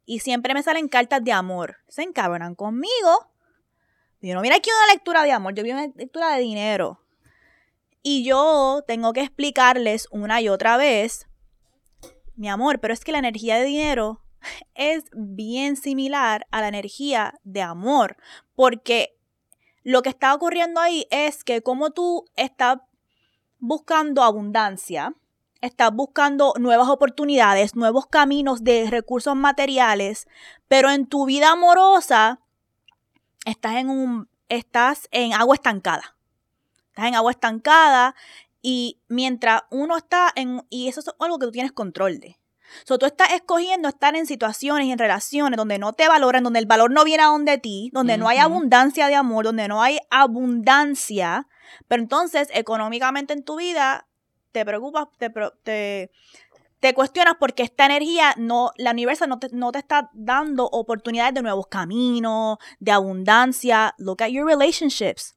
Y 0.07 0.21
siempre 0.21 0.55
me 0.55 0.63
salen 0.63 0.89
cartas 0.89 1.23
de 1.23 1.33
amor. 1.33 1.79
Se 1.89 2.03
encabronan 2.03 2.55
conmigo. 2.55 3.31
Yo 4.23 4.35
no 4.35 4.41
mira 4.41 4.57
aquí 4.57 4.71
una 4.71 4.95
lectura 4.95 5.23
de 5.23 5.33
amor, 5.33 5.55
yo 5.55 5.63
vi 5.63 5.73
una 5.73 5.89
lectura 5.95 6.35
de 6.35 6.41
dinero. 6.41 7.06
Y 8.09 8.23
yo 8.23 8.85
tengo 8.87 9.13
que 9.13 9.23
explicarles 9.23 10.07
una 10.13 10.41
y 10.41 10.49
otra 10.49 10.77
vez, 10.77 11.27
mi 12.37 12.49
amor, 12.49 12.79
pero 12.79 12.95
es 12.95 13.03
que 13.05 13.11
la 13.11 13.19
energía 13.19 13.59
de 13.59 13.65
dinero 13.65 14.23
es 14.77 15.07
bien 15.13 15.75
similar 15.75 16.47
a 16.53 16.61
la 16.61 16.69
energía 16.69 17.35
de 17.43 17.63
amor, 17.63 18.17
porque 18.55 19.19
lo 19.83 20.03
que 20.03 20.11
está 20.11 20.33
ocurriendo 20.33 20.81
ahí 20.81 21.09
es 21.11 21.43
que 21.43 21.63
como 21.63 21.91
tú 21.91 22.27
estás 22.37 22.79
buscando 23.59 24.23
abundancia, 24.23 25.13
estás 25.61 25.93
buscando 25.93 26.55
nuevas 26.61 26.89
oportunidades, 26.89 27.75
nuevos 27.75 28.07
caminos 28.07 28.63
de 28.63 28.89
recursos 28.89 29.35
materiales, 29.35 30.29
pero 30.69 30.93
en 30.93 31.09
tu 31.09 31.27
vida 31.27 31.51
amorosa 31.51 32.39
estás 33.45 33.75
en 33.79 33.91
un 33.91 34.29
estás 34.49 35.09
en 35.11 35.33
agua 35.33 35.57
estancada 35.57 36.16
estás 36.97 37.09
en 37.09 37.15
agua 37.15 37.31
estancada 37.31 38.15
y 38.63 39.03
mientras 39.09 39.63
uno 39.71 39.99
está 39.99 40.33
en, 40.35 40.63
y 40.71 40.89
eso 40.89 41.01
es 41.01 41.11
algo 41.21 41.39
que 41.39 41.47
tú 41.47 41.53
tienes 41.53 41.73
control 41.73 42.19
de. 42.21 42.39
So, 42.85 42.99
tú 42.99 43.07
estás 43.07 43.33
escogiendo 43.33 43.89
estar 43.89 44.17
en 44.17 44.27
situaciones 44.27 44.87
y 44.87 44.93
en 44.93 44.99
relaciones 44.99 45.57
donde 45.57 45.79
no 45.79 45.93
te 45.93 46.09
valoran, 46.09 46.43
donde 46.43 46.59
el 46.59 46.67
valor 46.67 46.91
no 46.91 47.05
viene 47.05 47.23
a 47.23 47.27
donde 47.27 47.59
ti, 47.59 47.91
donde 47.93 48.17
no 48.17 48.29
hay 48.29 48.39
abundancia 48.39 49.07
de 49.07 49.15
amor, 49.15 49.45
donde 49.45 49.69
no 49.69 49.83
hay 49.83 49.99
abundancia, 50.11 51.47
pero 51.87 52.03
entonces 52.03 52.49
económicamente 52.53 53.35
en 53.35 53.45
tu 53.45 53.57
vida 53.57 54.09
te 54.51 54.65
preocupas, 54.65 55.09
te, 55.19 55.31
te 55.63 56.11
te 56.81 56.95
cuestionas 56.95 57.37
porque 57.39 57.63
esta 57.63 57.87
energía, 57.87 58.35
no, 58.37 58.71
la 58.77 58.91
universo 58.93 59.27
no 59.27 59.39
te, 59.39 59.49
no 59.53 59.73
te 59.73 59.79
está 59.79 60.11
dando 60.13 60.67
oportunidades 60.67 61.35
de 61.35 61.43
nuevos 61.43 61.67
caminos, 61.69 62.59
de 62.79 62.93
abundancia. 62.93 63.95
Look 63.99 64.23
at 64.23 64.29
your 64.29 64.47
relationships. 64.47 65.36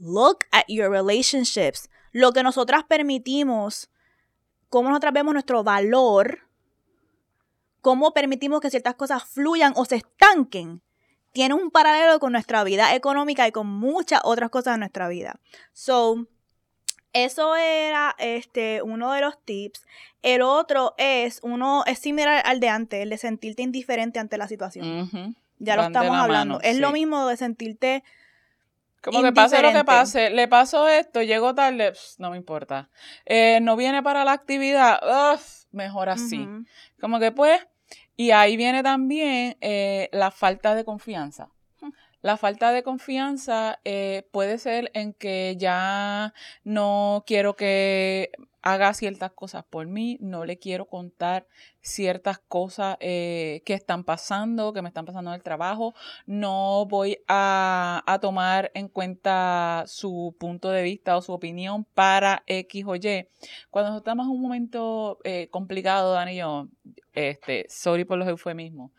Look 0.00 0.46
at 0.50 0.64
your 0.66 0.90
relationships. 0.90 1.90
Lo 2.12 2.32
que 2.32 2.42
nosotras 2.42 2.84
permitimos, 2.84 3.90
cómo 4.68 4.88
nosotras 4.88 5.12
vemos 5.12 5.34
nuestro 5.34 5.62
valor, 5.62 6.40
cómo 7.82 8.12
permitimos 8.12 8.60
que 8.60 8.70
ciertas 8.70 8.94
cosas 8.94 9.24
fluyan 9.24 9.74
o 9.76 9.84
se 9.84 9.96
estanquen, 9.96 10.82
tiene 11.32 11.54
un 11.54 11.70
paralelo 11.70 12.18
con 12.18 12.32
nuestra 12.32 12.64
vida 12.64 12.94
económica 12.94 13.46
y 13.46 13.52
con 13.52 13.66
muchas 13.66 14.20
otras 14.24 14.50
cosas 14.50 14.74
en 14.74 14.80
nuestra 14.80 15.08
vida. 15.08 15.38
So, 15.72 16.26
eso 17.12 17.54
era 17.56 18.16
este, 18.18 18.82
uno 18.82 19.12
de 19.12 19.20
los 19.20 19.38
tips. 19.44 19.86
El 20.22 20.42
otro 20.42 20.94
es, 20.96 21.40
uno 21.42 21.84
es 21.86 21.98
similar 21.98 22.42
al 22.44 22.60
de 22.60 22.68
antes, 22.68 23.02
el 23.02 23.10
de 23.10 23.18
sentirte 23.18 23.62
indiferente 23.62 24.18
ante 24.18 24.38
la 24.38 24.48
situación. 24.48 25.36
Ya 25.58 25.76
lo 25.76 25.82
estamos 25.82 26.16
hablando. 26.16 26.60
es 26.62 26.78
lo 26.78 26.90
mismo 26.90 27.26
de 27.26 27.36
sentirte 27.36 28.02
como 29.02 29.22
que 29.22 29.32
pase 29.32 29.62
lo 29.62 29.72
que 29.72 29.84
pase, 29.84 30.30
le 30.30 30.48
pasó 30.48 30.88
esto, 30.88 31.22
llegó 31.22 31.54
tarde, 31.54 31.92
no 32.18 32.30
me 32.30 32.36
importa. 32.36 32.90
Eh, 33.24 33.60
no 33.62 33.76
viene 33.76 34.02
para 34.02 34.24
la 34.24 34.32
actividad, 34.32 35.00
mejor 35.72 36.08
así. 36.08 36.46
Como 37.00 37.18
que 37.18 37.32
pues, 37.32 37.66
y 38.16 38.32
ahí 38.32 38.56
viene 38.56 38.82
también 38.82 39.56
eh, 39.60 40.08
la 40.12 40.30
falta 40.30 40.74
de 40.74 40.84
confianza. 40.84 41.48
La 42.22 42.36
falta 42.36 42.72
de 42.72 42.82
confianza 42.82 43.80
eh, 43.84 44.28
puede 44.30 44.58
ser 44.58 44.90
en 44.92 45.14
que 45.14 45.56
ya 45.58 46.34
no 46.64 47.24
quiero 47.26 47.56
que 47.56 48.30
haga 48.62 48.92
ciertas 48.94 49.32
cosas 49.32 49.64
por 49.64 49.86
mí, 49.86 50.18
no 50.20 50.44
le 50.44 50.58
quiero 50.58 50.86
contar 50.86 51.46
ciertas 51.80 52.38
cosas 52.38 52.96
eh, 53.00 53.62
que 53.64 53.74
están 53.74 54.04
pasando, 54.04 54.72
que 54.72 54.82
me 54.82 54.88
están 54.88 55.06
pasando 55.06 55.30
en 55.30 55.36
el 55.36 55.42
trabajo, 55.42 55.94
no 56.26 56.86
voy 56.86 57.18
a, 57.26 58.18
tomar 58.20 58.70
en 58.74 58.88
cuenta 58.88 59.84
su 59.86 60.36
punto 60.38 60.70
de 60.70 60.82
vista 60.82 61.16
o 61.16 61.22
su 61.22 61.32
opinión 61.32 61.84
para 61.84 62.42
X 62.46 62.84
o 62.86 62.96
Y. 62.96 63.28
Cuando 63.70 63.98
estamos 63.98 64.26
en 64.26 64.32
un 64.32 64.42
momento 64.42 65.18
eh, 65.24 65.48
complicado, 65.50 66.12
Dani 66.12 66.32
y 66.32 66.36
yo, 66.36 66.68
este, 67.14 67.66
sorry 67.68 68.04
por 68.04 68.18
los 68.18 68.28
eufemismos, 68.28 68.90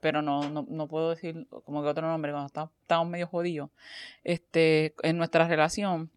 pero 0.00 0.22
no, 0.22 0.48
no, 0.48 0.64
no, 0.68 0.88
puedo 0.88 1.10
decir 1.10 1.46
como 1.64 1.82
que 1.82 1.88
otro 1.88 2.08
nombre, 2.08 2.32
cuando 2.32 2.46
estamos, 2.46 2.70
estamos 2.80 3.08
medio 3.08 3.26
jodidos 3.26 3.70
este, 4.22 4.94
en 5.02 5.18
nuestra 5.18 5.46
relación. 5.46 6.10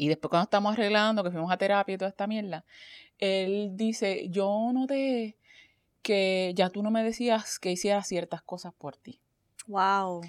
Y 0.00 0.08
después 0.08 0.30
cuando 0.30 0.44
estamos 0.44 0.72
arreglando, 0.72 1.22
que 1.22 1.30
fuimos 1.30 1.52
a 1.52 1.58
terapia 1.58 1.94
y 1.94 1.98
toda 1.98 2.08
esta 2.08 2.26
mierda, 2.26 2.64
él 3.18 3.72
dice, 3.74 4.30
yo 4.30 4.70
noté 4.72 5.36
que 6.00 6.52
ya 6.56 6.70
tú 6.70 6.82
no 6.82 6.90
me 6.90 7.04
decías 7.04 7.58
que 7.58 7.70
hiciera 7.70 8.02
ciertas 8.02 8.40
cosas 8.40 8.72
por 8.72 8.96
ti. 8.96 9.20
Wow. 9.66 10.22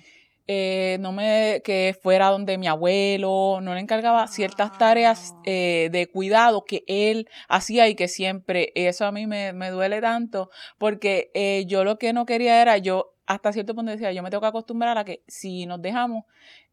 Eh, 0.46 0.98
no 1.00 1.14
me 1.14 1.62
que 1.64 1.98
fuera 2.04 2.28
donde 2.32 2.58
mi 2.58 2.68
abuelo, 2.68 3.60
no 3.62 3.74
le 3.74 3.80
encargaba 3.80 4.28
ciertas 4.28 4.78
tareas 4.78 5.32
ah. 5.38 5.42
eh, 5.46 5.88
de 5.90 6.08
cuidado 6.08 6.66
que 6.66 6.84
él 6.88 7.30
hacía 7.48 7.88
y 7.88 7.96
que 7.96 8.10
siempre, 8.10 8.74
eso 8.76 9.06
a 9.06 9.14
mí 9.14 9.26
me, 9.26 9.54
duele 9.72 10.02
tanto, 10.02 10.50
porque 10.78 11.32
eh, 11.34 11.64
yo 11.66 11.86
lo 11.86 11.98
que 11.98 12.12
no 12.12 12.26
quería 12.26 12.62
era, 12.62 12.78
yo 12.78 13.14
hasta 13.26 13.54
cierto 13.54 13.74
punto 13.74 13.92
decía, 13.92 14.12
yo 14.12 14.22
me 14.22 14.30
tengo 14.30 14.42
que 14.42 14.48
acostumbrar 14.48 14.98
a 14.98 15.06
que 15.06 15.24
si 15.28 15.66
nos 15.66 15.82
dejamos, 15.82 16.26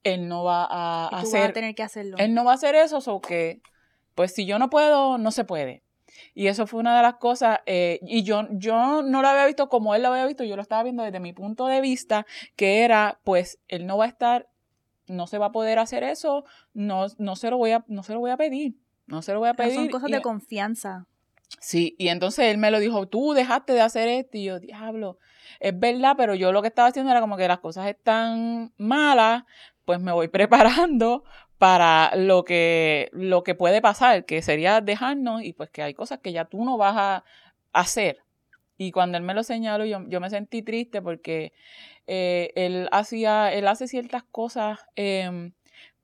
él 0.04 0.28
no 0.28 0.44
va 0.44 0.66
a, 0.68 1.08
hacer, 1.08 1.52
tener 1.52 1.74
que 1.74 1.82
hacerlo. 1.82 2.16
Él 2.18 2.34
no 2.34 2.44
va 2.44 2.52
a 2.52 2.54
hacer 2.54 2.74
eso, 2.74 2.98
o 2.98 3.20
que, 3.20 3.60
pues 4.14 4.34
si 4.34 4.46
yo 4.46 4.58
no 4.58 4.70
puedo, 4.70 5.18
no 5.18 5.30
se 5.30 5.44
puede. 5.44 5.82
Y 6.34 6.46
eso 6.48 6.66
fue 6.66 6.80
una 6.80 6.96
de 6.96 7.02
las 7.02 7.16
cosas, 7.16 7.60
eh, 7.66 8.00
y 8.02 8.22
yo, 8.22 8.46
yo 8.50 9.02
no 9.02 9.22
lo 9.22 9.28
había 9.28 9.46
visto 9.46 9.68
como 9.68 9.94
él 9.94 10.02
lo 10.02 10.08
había 10.08 10.26
visto, 10.26 10.44
yo 10.44 10.56
lo 10.56 10.62
estaba 10.62 10.82
viendo 10.82 11.02
desde 11.02 11.20
mi 11.20 11.32
punto 11.32 11.66
de 11.66 11.80
vista, 11.80 12.26
que 12.56 12.82
era, 12.82 13.20
pues, 13.24 13.58
él 13.68 13.86
no 13.86 13.98
va 13.98 14.06
a 14.06 14.08
estar, 14.08 14.48
no 15.06 15.26
se 15.26 15.38
va 15.38 15.46
a 15.46 15.52
poder 15.52 15.78
hacer 15.78 16.02
eso, 16.02 16.44
no, 16.74 17.06
no, 17.18 17.36
se, 17.36 17.50
lo 17.50 17.58
voy 17.58 17.72
a, 17.72 17.84
no 17.88 18.02
se 18.02 18.14
lo 18.14 18.20
voy 18.20 18.30
a 18.30 18.36
pedir, 18.36 18.76
no 19.06 19.22
se 19.22 19.32
lo 19.32 19.40
voy 19.40 19.48
a 19.48 19.54
pedir. 19.54 19.74
son 19.74 19.88
cosas 19.88 20.10
de 20.10 20.22
confianza. 20.22 21.06
Sí, 21.60 21.96
y 21.98 22.08
entonces 22.08 22.46
él 22.46 22.58
me 22.58 22.70
lo 22.70 22.78
dijo, 22.78 23.06
tú 23.08 23.32
dejaste 23.32 23.72
de 23.72 23.80
hacer 23.80 24.08
esto, 24.08 24.36
y 24.36 24.44
yo, 24.44 24.60
diablo, 24.60 25.18
es 25.60 25.78
verdad, 25.78 26.14
pero 26.16 26.34
yo 26.34 26.52
lo 26.52 26.62
que 26.62 26.68
estaba 26.68 26.88
haciendo 26.88 27.10
era 27.10 27.20
como 27.20 27.36
que 27.36 27.48
las 27.48 27.58
cosas 27.60 27.86
están 27.88 28.72
malas, 28.76 29.44
pues 29.84 30.00
me 30.00 30.12
voy 30.12 30.28
preparando 30.28 31.24
para 31.58 32.14
lo 32.16 32.44
que, 32.44 33.10
lo 33.12 33.42
que 33.42 33.54
puede 33.54 33.82
pasar, 33.82 34.24
que 34.24 34.42
sería 34.42 34.80
dejarnos 34.80 35.42
y 35.42 35.52
pues 35.52 35.70
que 35.70 35.82
hay 35.82 35.94
cosas 35.94 36.20
que 36.20 36.32
ya 36.32 36.44
tú 36.44 36.64
no 36.64 36.76
vas 36.76 36.94
a 36.96 37.24
hacer. 37.72 38.18
Y 38.76 38.92
cuando 38.92 39.18
él 39.18 39.24
me 39.24 39.34
lo 39.34 39.42
señaló, 39.42 39.84
yo, 39.84 40.08
yo 40.08 40.20
me 40.20 40.30
sentí 40.30 40.62
triste 40.62 41.02
porque 41.02 41.52
eh, 42.06 42.52
él 42.54 42.88
hacía, 42.92 43.52
él 43.52 43.66
hace 43.66 43.88
ciertas 43.88 44.22
cosas 44.22 44.78
em, 44.94 45.52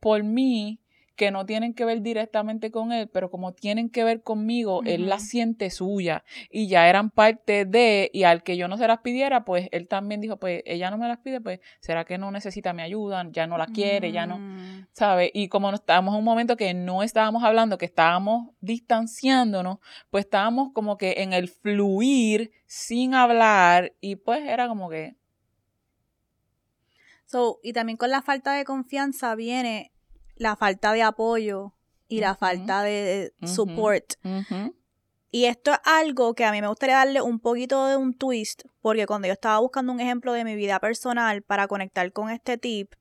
por 0.01 0.25
mí 0.25 0.81
que 1.17 1.31
no 1.31 1.47
tienen 1.47 1.75
que 1.75 1.85
ver 1.85 2.03
directamente 2.03 2.71
con 2.71 2.93
él, 2.93 3.09
pero 3.09 3.31
como 3.31 3.53
tienen 3.53 3.89
que 3.89 4.05
ver 4.05 4.23
conmigo, 4.23 4.83
él 4.85 5.09
las 5.09 5.29
siente 5.29 5.71
suya 5.71 6.25
y 6.51 6.67
ya 6.67 6.89
eran 6.89 7.11
parte 7.11 7.65
de, 7.65 8.11
y 8.13 8.25
al 8.25 8.43
que 8.43 8.57
yo 8.57 8.67
no 8.67 8.77
se 8.77 8.89
las 8.89 8.99
pidiera, 8.99 9.45
pues 9.45 9.69
él 9.71 9.87
también 9.89 10.21
dijo, 10.21 10.39
pues 10.39 10.63
ella 10.67 10.91
no 10.91 10.99
me 10.99 11.07
las 11.07 11.19
pide, 11.19 11.41
pues 11.41 11.61
será 11.81 12.05
que 12.05 12.19
no 12.19 12.31
necesita 12.31 12.73
mi 12.73 12.83
ayuda, 12.83 13.25
ya 13.31 13.47
no 13.47 13.59
la 13.59 13.67
quiere, 13.67 14.11
ya 14.11 14.27
no, 14.27 14.39
mm. 14.39 14.87
¿sabe? 14.93 15.31
Y 15.33 15.49
como 15.49 15.71
no 15.71 15.77
estábamos 15.77 16.15
en 16.15 16.19
un 16.19 16.25
momento 16.25 16.57
que 16.57 16.75
no 16.75 17.03
estábamos 17.03 17.45
hablando, 17.45 17.79
que 17.79 17.87
estábamos 17.87 18.51
distanciándonos, 18.61 19.79
pues 20.11 20.25
estábamos 20.25 20.73
como 20.73 20.97
que 20.97 21.15
en 21.19 21.33
el 21.33 21.49
fluir 21.49 22.51
sin 22.67 23.15
hablar 23.15 23.95
y 24.01 24.17
pues 24.17 24.43
era 24.45 24.67
como 24.67 24.91
que... 24.91 25.17
So, 27.27 27.59
y 27.63 27.73
también 27.73 27.97
con 27.97 28.11
la 28.11 28.21
falta 28.21 28.53
de 28.53 28.65
confianza 28.65 29.35
viene 29.35 29.94
la 30.37 30.57
falta 30.57 30.93
de 30.93 31.03
apoyo 31.03 31.73
y 32.09 32.21
la 32.21 32.35
falta 32.35 32.83
de 32.83 33.33
support. 33.47 34.15
Y 35.31 35.47
esto 35.47 35.73
es 35.73 35.79
algo 35.85 36.35
que 36.35 36.45
a 36.45 36.53
mí 36.53 36.61
me 36.61 36.69
gustaría 36.69 36.97
darle 36.97 37.21
un 37.21 37.41
poquito 37.41 37.87
de 37.87 37.97
un 37.97 38.15
twist, 38.15 38.67
porque 38.81 39.07
cuando 39.07 39.27
yo 39.27 39.33
estaba 39.33 39.59
buscando 39.59 39.93
un 39.93 39.99
ejemplo 39.99 40.33
de 40.33 40.45
mi 40.45 40.55
vida 40.55 40.79
personal 40.79 41.43
para 41.43 41.67
conectar 41.67 42.13
con 42.13 42.31
este 42.31 42.57
tip, 42.57 42.93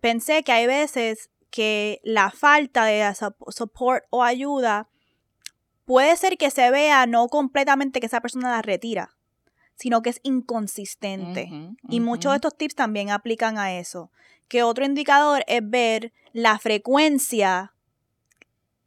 pensé 0.00 0.42
que 0.42 0.52
hay 0.52 0.66
veces 0.66 1.30
que 1.50 2.00
la 2.02 2.30
falta 2.30 2.84
de 2.84 3.14
support 3.48 4.04
o 4.10 4.22
ayuda 4.22 4.88
puede 5.84 6.16
ser 6.16 6.38
que 6.38 6.50
se 6.50 6.70
vea 6.70 7.06
no 7.06 7.28
completamente 7.28 8.00
que 8.00 8.06
esa 8.06 8.20
persona 8.20 8.50
la 8.50 8.62
retira, 8.62 9.17
sino 9.78 10.02
que 10.02 10.10
es 10.10 10.20
inconsistente. 10.24 11.50
Y 11.88 12.00
muchos 12.00 12.32
de 12.32 12.36
estos 12.36 12.56
tips 12.56 12.74
también 12.74 13.10
aplican 13.10 13.58
a 13.58 13.78
eso. 13.78 14.10
Que 14.48 14.64
otro 14.64 14.84
indicador 14.84 15.44
es 15.46 15.60
ver 15.62 16.12
la 16.32 16.58
frecuencia, 16.58 17.72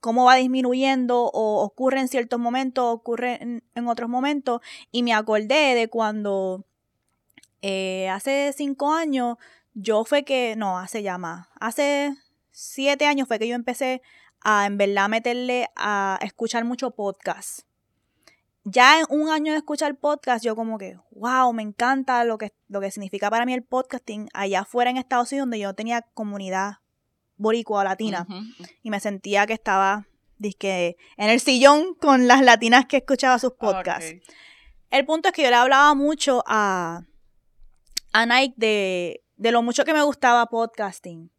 cómo 0.02 0.26
va 0.26 0.36
disminuyendo 0.36 1.32
o 1.34 1.64
ocurre 1.64 2.02
en 2.02 2.10
ciertos 2.10 2.40
momentos, 2.42 2.84
ocurre 2.94 3.40
en, 3.42 3.88
otros 3.88 4.10
momentos. 4.10 4.60
Y 4.92 5.04
me 5.04 5.14
acordé 5.14 5.76
de 5.76 5.88
cuando 5.88 6.66
eh, 7.62 8.10
hace 8.10 8.54
cinco 8.54 8.94
años, 8.94 9.38
yo 9.74 10.04
fue 10.04 10.26
que, 10.26 10.56
no, 10.58 10.78
hace 10.78 11.04
ya 11.04 11.18
más, 11.18 11.48
hace 11.62 12.14
siete 12.52 13.06
años 13.06 13.30
fue 13.30 13.40
que 13.40 13.48
yo 13.48 13.56
empecé 13.56 14.02
a 14.42 14.66
en 14.66 14.78
verdad 14.78 15.08
meterle 15.08 15.70
a 15.78 16.20
escuchar 16.22 16.66
mucho 16.66 16.92
podcast 16.92 17.62
ya 18.64 19.00
en 19.00 19.06
un 19.10 19.30
año 19.30 19.54
de 19.54 19.58
escuchar 19.58 19.96
podcast, 19.96 20.44
yo 20.44 20.56
como 20.56 20.78
que, 20.78 20.98
wow, 21.12 21.52
me 21.54 21.64
encanta 21.64 22.24
lo 22.24 22.38
que, 22.38 22.54
lo 22.68 22.80
que 22.80 22.92
significa 22.92 23.30
para 23.30 23.46
mí 23.46 23.54
el 23.54 23.64
podcasting 23.64 24.30
allá 24.34 24.62
afuera 24.62 24.90
en 24.92 24.98
Estados 24.98 25.32
Unidos, 25.32 25.48
donde 25.48 25.60
yo 25.60 25.74
tenía 25.74 26.02
comunidad 26.14 26.78
boricua 27.38 27.84
latina. 27.84 28.28
Y 28.84 28.92
me 28.92 29.00
sentía 29.00 29.48
que 29.48 29.54
estaba, 29.54 30.08
dizque, 30.38 30.96
en 31.18 31.30
el 31.30 31.40
sillón 31.40 31.96
con 31.96 32.28
las 32.28 32.42
latinas 32.44 32.86
que 32.86 32.98
escuchaba 32.98 33.40
sus 33.40 33.54
podcasts. 33.54 34.14
El 34.92 35.06
punto 35.06 35.30
es 35.30 35.34
que 35.34 35.44
yo 35.44 35.50
le 35.50 35.56
hablaba 35.56 35.96
mucho 35.96 36.44
a, 36.46 37.02
a 38.14 38.26
Nike 38.26 38.54
de, 38.58 39.24
de 39.38 39.52
lo 39.52 39.64
mucho 39.64 39.86
que 39.86 39.94
me 39.94 40.04
gustaba 40.04 40.46
podcasting. 40.46 41.32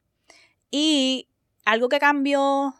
Y 0.71 1.29
algo 1.65 1.89
que 1.89 2.01
cambió, 2.01 2.75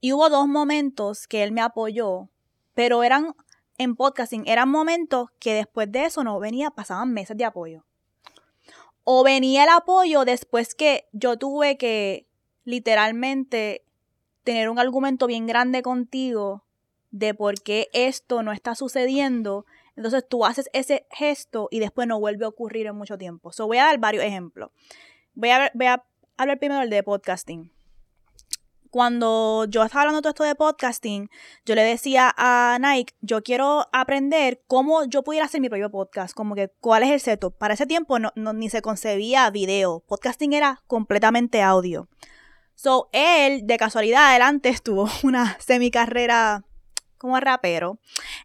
y 0.00 0.12
hubo 0.12 0.28
dos 0.28 0.46
momentos 0.46 1.26
que 1.26 1.42
él 1.42 1.52
me 1.52 1.60
apoyó, 1.60 2.28
pero 2.74 3.02
eran 3.02 3.34
en 3.80 3.96
podcasting 3.96 4.46
eran 4.46 4.68
momentos 4.68 5.30
que 5.38 5.54
después 5.54 5.90
de 5.90 6.04
eso 6.04 6.22
no 6.22 6.38
venía, 6.38 6.70
pasaban 6.70 7.14
meses 7.14 7.34
de 7.38 7.46
apoyo. 7.46 7.86
O 9.04 9.24
venía 9.24 9.64
el 9.64 9.70
apoyo 9.70 10.26
después 10.26 10.74
que 10.74 11.08
yo 11.12 11.38
tuve 11.38 11.78
que 11.78 12.26
literalmente 12.64 13.82
tener 14.44 14.68
un 14.68 14.78
argumento 14.78 15.26
bien 15.26 15.46
grande 15.46 15.80
contigo 15.80 16.62
de 17.10 17.32
por 17.32 17.62
qué 17.62 17.88
esto 17.94 18.42
no 18.42 18.52
está 18.52 18.74
sucediendo. 18.74 19.64
Entonces 19.96 20.28
tú 20.28 20.44
haces 20.44 20.68
ese 20.74 21.06
gesto 21.10 21.68
y 21.70 21.80
después 21.80 22.06
no 22.06 22.20
vuelve 22.20 22.44
a 22.44 22.48
ocurrir 22.48 22.86
en 22.86 22.96
mucho 22.96 23.16
tiempo. 23.16 23.50
So, 23.50 23.66
voy 23.66 23.78
a 23.78 23.84
dar 23.84 23.98
varios 23.98 24.22
ejemplos. 24.22 24.70
Voy 25.32 25.48
a, 25.48 25.70
voy 25.72 25.86
a 25.86 26.04
hablar 26.36 26.58
primero 26.58 26.82
del 26.82 26.90
de 26.90 27.02
podcasting. 27.02 27.72
Cuando 28.90 29.66
yo 29.68 29.84
estaba 29.84 30.02
hablando 30.02 30.20
todo 30.20 30.30
esto 30.30 30.44
de 30.44 30.54
podcasting, 30.54 31.30
yo 31.64 31.74
le 31.74 31.82
decía 31.82 32.34
a 32.36 32.78
Nike, 32.80 33.14
yo 33.20 33.42
quiero 33.42 33.88
aprender 33.92 34.62
cómo 34.66 35.04
yo 35.04 35.22
pudiera 35.22 35.46
hacer 35.46 35.60
mi 35.60 35.68
propio 35.68 35.90
podcast, 35.90 36.34
como 36.34 36.54
que 36.54 36.70
cuál 36.80 37.04
es 37.04 37.10
el 37.10 37.20
setup. 37.20 37.56
Para 37.56 37.74
ese 37.74 37.86
tiempo 37.86 38.18
no, 38.18 38.32
ni 38.34 38.68
se 38.68 38.82
concebía 38.82 39.48
video, 39.50 40.00
podcasting 40.06 40.52
era 40.52 40.82
completamente 40.86 41.62
audio. 41.62 42.08
So, 42.74 43.08
él, 43.12 43.66
de 43.66 43.76
casualidad, 43.76 44.34
él 44.34 44.42
antes 44.42 44.82
tuvo 44.82 45.08
una 45.22 45.58
semicarrera 45.60 46.64
como 47.18 47.38
rapero. 47.38 48.00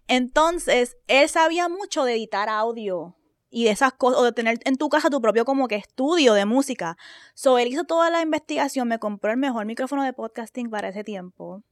Entonces, 0.07 0.97
él 1.07 1.29
sabía 1.29 1.69
mucho 1.69 2.03
de 2.03 2.13
editar 2.13 2.49
audio 2.49 3.15
y 3.55 3.63
de 3.63 3.69
esas 3.69 3.93
cosas, 3.93 4.19
o 4.19 4.25
de 4.25 4.33
tener 4.33 4.59
en 4.65 4.75
tu 4.75 4.89
casa 4.89 5.09
tu 5.09 5.21
propio 5.21 5.45
como 5.45 5.69
que 5.69 5.75
estudio 5.75 6.33
de 6.33 6.43
música. 6.43 6.97
So, 7.35 7.57
él 7.57 7.69
hizo 7.69 7.85
toda 7.85 8.09
la 8.09 8.21
investigación, 8.21 8.89
me 8.89 8.99
compró 8.99 9.31
el 9.31 9.37
mejor 9.37 9.65
micrófono 9.65 10.03
de 10.03 10.11
podcasting 10.11 10.69
para 10.69 10.89
ese 10.89 11.05
tiempo. 11.05 11.63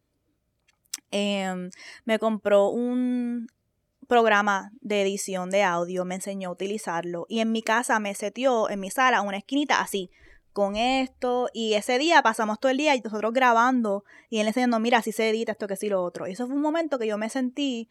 Em, 1.12 1.72
me 2.06 2.20
compró 2.20 2.70
un 2.70 3.48
programa 4.08 4.72
de 4.80 5.02
edición 5.02 5.50
de 5.50 5.64
audio, 5.64 6.06
me 6.06 6.16
enseñó 6.16 6.48
a 6.48 6.52
utilizarlo 6.54 7.26
y 7.28 7.42
en 7.42 7.52
mi 7.52 7.62
casa 7.62 8.00
me 8.00 8.16
setió 8.16 8.70
en 8.70 8.80
mi 8.80 8.90
sala 8.90 9.22
una 9.22 9.36
esquinita 9.36 9.82
así, 9.82 10.10
con 10.54 10.78
esto 10.78 11.50
y 11.54 11.74
ese 11.74 11.98
día 11.98 12.22
pasamos 12.22 12.62
todo 12.62 12.72
el 12.72 12.78
día 12.78 12.96
y 12.96 13.02
nosotros 13.02 13.34
grabando 13.34 14.06
y 14.30 14.40
él 14.40 14.48
enseñando, 14.48 14.80
mira, 14.80 15.00
así 15.00 15.12
se 15.12 15.30
edita 15.30 15.52
esto 15.52 15.68
que 15.68 15.76
sí 15.76 15.90
lo 15.90 16.02
otro. 16.02 16.28
Y 16.28 16.32
eso 16.32 16.48
fue 16.48 16.56
un 16.56 16.62
momento 16.62 16.98
que 16.98 17.08
yo 17.08 17.18
me 17.18 17.30
sentí, 17.30 17.90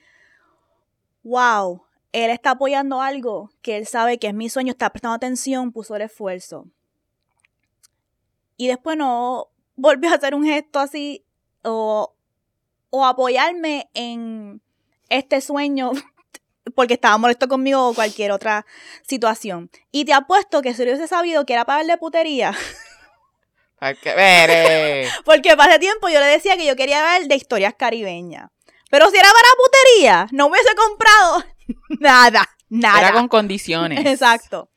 wow, 1.24 1.82
él 2.12 2.30
está 2.30 2.52
apoyando 2.52 3.00
algo 3.00 3.50
que 3.62 3.76
él 3.76 3.86
sabe 3.86 4.18
que 4.18 4.28
es 4.28 4.34
mi 4.34 4.48
sueño, 4.48 4.72
está 4.72 4.90
prestando 4.90 5.16
atención, 5.16 5.72
puso 5.72 5.96
el 5.96 6.02
esfuerzo. 6.02 6.66
Y 8.56 8.68
después 8.68 8.96
no 8.96 9.48
volvió 9.76 10.10
a 10.10 10.14
hacer 10.14 10.34
un 10.34 10.44
gesto 10.44 10.78
así 10.78 11.24
o, 11.64 12.14
o 12.90 13.04
apoyarme 13.06 13.90
en 13.94 14.60
este 15.08 15.40
sueño 15.40 15.92
porque 16.74 16.94
estaba 16.94 17.18
molesto 17.18 17.48
conmigo 17.48 17.88
o 17.88 17.94
cualquier 17.94 18.30
otra 18.30 18.66
situación. 19.02 19.70
Y 19.90 20.04
te 20.04 20.12
apuesto 20.12 20.62
que 20.62 20.74
si 20.74 20.82
hubiese 20.82 21.08
sabido 21.08 21.46
que 21.46 21.54
era 21.54 21.64
para 21.64 21.82
de 21.82 21.96
putería. 21.96 22.54
Porque 25.24 25.56
para 25.56 25.72
ese 25.72 25.80
tiempo 25.80 26.08
yo 26.08 26.20
le 26.20 26.26
decía 26.26 26.56
que 26.56 26.64
yo 26.64 26.76
quería 26.76 27.02
ver 27.02 27.26
de 27.26 27.34
historias 27.34 27.74
caribeñas. 27.74 28.48
Pero 28.90 29.10
si 29.10 29.16
era 29.16 29.28
para 29.28 29.48
putería, 29.56 30.28
no 30.30 30.46
hubiese 30.46 30.72
comprado 30.76 31.44
nada, 32.00 32.48
nada. 32.68 32.98
Era 32.98 33.12
con 33.12 33.28
condiciones. 33.28 34.04
Exacto. 34.06 34.70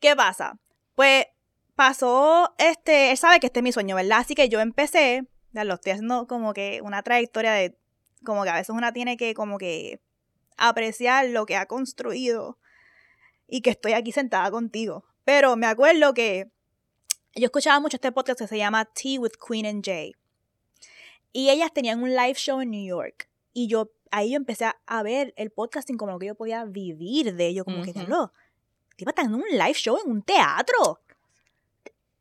¿Qué 0.00 0.14
pasa? 0.16 0.58
Pues 0.94 1.26
pasó, 1.74 2.54
este, 2.58 3.10
él 3.10 3.16
sabe 3.16 3.40
que 3.40 3.46
este 3.46 3.60
es 3.60 3.64
mi 3.64 3.72
sueño, 3.72 3.96
¿verdad? 3.96 4.18
Así 4.20 4.34
que 4.34 4.48
yo 4.48 4.60
empecé, 4.60 5.26
ya 5.52 5.64
lo 5.64 5.74
estoy 5.74 5.92
haciendo 5.92 6.26
como 6.26 6.52
que 6.54 6.80
una 6.82 7.02
trayectoria 7.02 7.52
de, 7.52 7.76
como 8.24 8.44
que 8.44 8.50
a 8.50 8.54
veces 8.54 8.70
una 8.70 8.92
tiene 8.92 9.16
que 9.16 9.34
como 9.34 9.58
que 9.58 10.00
apreciar 10.56 11.26
lo 11.28 11.46
que 11.46 11.56
ha 11.56 11.66
construido 11.66 12.58
y 13.46 13.60
que 13.60 13.70
estoy 13.70 13.92
aquí 13.92 14.12
sentada 14.12 14.50
contigo. 14.50 15.04
Pero 15.24 15.56
me 15.56 15.66
acuerdo 15.66 16.14
que 16.14 16.50
yo 17.34 17.46
escuchaba 17.46 17.80
mucho 17.80 17.96
este 17.96 18.12
podcast 18.12 18.38
que 18.38 18.46
se 18.46 18.58
llama 18.58 18.84
Tea 18.84 19.20
with 19.20 19.32
Queen 19.46 19.66
and 19.66 19.84
Jay. 19.84 20.12
Y 21.32 21.50
ellas 21.50 21.72
tenían 21.72 22.02
un 22.02 22.14
live 22.14 22.34
show 22.34 22.60
en 22.60 22.70
New 22.70 22.86
York. 22.86 23.28
Y 23.54 23.68
yo 23.68 23.92
ahí 24.10 24.32
yo 24.32 24.36
empecé 24.36 24.66
a, 24.86 25.02
ver 25.02 25.32
el 25.36 25.50
podcasting 25.50 25.96
como 25.96 26.12
lo 26.12 26.18
que 26.18 26.26
yo 26.26 26.34
podía 26.34 26.64
vivir 26.64 27.34
de 27.34 27.46
ello, 27.46 27.64
como 27.64 27.82
que, 27.82 27.92
diablo, 27.92 28.32
iba 28.98 29.12
a 29.16 29.22
en 29.22 29.34
un 29.34 29.44
live 29.50 29.74
show 29.74 29.98
en 30.04 30.10
un 30.10 30.22
teatro. 30.22 31.00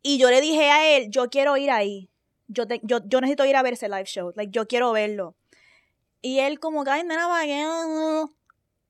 Y 0.02 0.17
yo 0.17 0.30
le 0.30 0.41
dije 0.41 0.69
a 0.69 0.98
él, 0.98 1.10
yo 1.10 1.30
quiero 1.30 1.56
ir 1.58 1.69
ahí. 1.72 2.10
Yo, 2.48 2.65
yo, 2.84 3.00
yo 3.06 3.22
necesito 3.22 3.46
ir 3.46 3.56
a 3.56 3.62
ver 3.63 3.74
ese 3.74 3.89
live 3.89 4.06
show. 4.06 4.32
Like, 4.36 4.52
yo 4.52 4.67
quiero 4.67 4.91
verlo. 4.91 5.36
Y 6.22 6.39
él 6.39 6.60
como 6.60 6.84
que, 6.84 6.91
ay, 6.91 7.04
nada, 7.04 7.28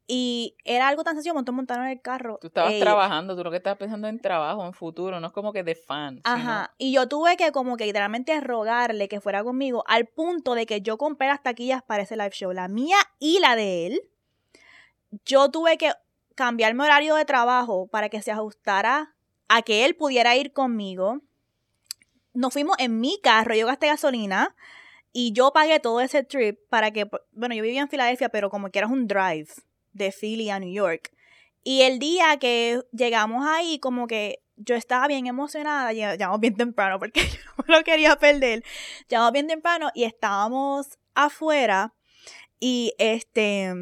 y 0.05 0.57
era 0.65 0.89
algo 0.89 1.03
tan 1.03 1.15
sencillo, 1.15 1.33
montón 1.33 1.55
montaron 1.55 1.87
el 1.87 2.01
carro. 2.01 2.37
Tú 2.41 2.47
estabas 2.47 2.77
trabajando, 2.79 3.35
tú 3.35 3.43
lo 3.43 3.51
que 3.51 3.57
estabas 3.57 3.79
pensando 3.79 4.07
en 4.07 4.19
trabajo, 4.19 4.65
en 4.65 4.73
futuro, 4.73 5.19
no 5.19 5.27
es 5.27 5.33
como 5.33 5.53
que 5.53 5.63
de 5.63 5.75
fan. 5.75 6.19
Ajá. 6.23 6.73
Y 6.77 6.91
yo 6.93 7.07
tuve 7.07 7.37
que 7.37 7.51
como 7.51 7.77
que 7.77 7.85
literalmente 7.85 8.39
rogarle 8.41 9.07
que 9.07 9.21
fuera 9.21 9.43
conmigo 9.43 9.83
al 9.87 10.05
punto 10.05 10.55
de 10.55 10.65
que 10.65 10.81
yo 10.81 10.97
compré 10.97 11.27
las 11.27 11.41
taquillas 11.41 11.81
para 11.83 12.03
ese 12.03 12.17
live 12.17 12.31
show, 12.31 12.51
la 12.51 12.67
mía 12.67 12.97
y 13.19 13.39
la 13.39 13.55
de 13.55 13.87
él. 13.87 14.01
Yo 15.25 15.49
tuve 15.49 15.77
que 15.77 15.93
cambiar 16.35 16.73
mi 16.73 16.83
horario 16.83 17.15
de 17.15 17.23
trabajo 17.23 17.87
para 17.87 18.09
que 18.09 18.21
se 18.21 18.31
ajustara 18.31 19.15
a 19.47 19.61
que 19.61 19.85
él 19.85 19.95
pudiera 19.95 20.35
ir 20.35 20.51
conmigo. 20.51 21.21
Nos 22.33 22.51
fuimos 22.51 22.75
en 22.79 22.99
mi 22.99 23.21
carro, 23.21 23.55
yo 23.55 23.67
gasté 23.67 23.87
gasolina 23.87 24.55
y 25.13 25.31
yo 25.31 25.53
pagué 25.53 25.79
todo 25.79 26.01
ese 26.01 26.23
trip 26.23 26.59
para 26.69 26.91
que, 26.91 27.09
bueno, 27.31 27.55
yo 27.55 27.63
vivía 27.63 27.81
en 27.81 27.89
Filadelfia, 27.89 28.29
pero 28.29 28.49
como 28.49 28.69
que 28.69 28.79
era 28.79 28.87
un 28.87 29.07
drive 29.07 29.53
de 29.93 30.11
Philly 30.11 30.49
a 30.49 30.59
New 30.59 30.73
York. 30.73 31.11
Y 31.63 31.83
el 31.83 31.99
día 31.99 32.37
que 32.37 32.81
llegamos 32.91 33.45
ahí, 33.47 33.79
como 33.79 34.07
que 34.07 34.43
yo 34.57 34.75
estaba 34.75 35.07
bien 35.07 35.27
emocionada, 35.27 35.93
llegamos 35.93 36.39
bien 36.39 36.55
temprano 36.55 36.99
porque 36.99 37.21
yo 37.27 37.39
no 37.57 37.77
lo 37.77 37.83
quería 37.83 38.15
perder. 38.17 38.63
Llegamos 39.07 39.31
bien 39.31 39.47
temprano 39.47 39.89
y 39.93 40.03
estábamos 40.03 40.99
afuera 41.15 41.93
y 42.59 42.93
este... 42.97 43.73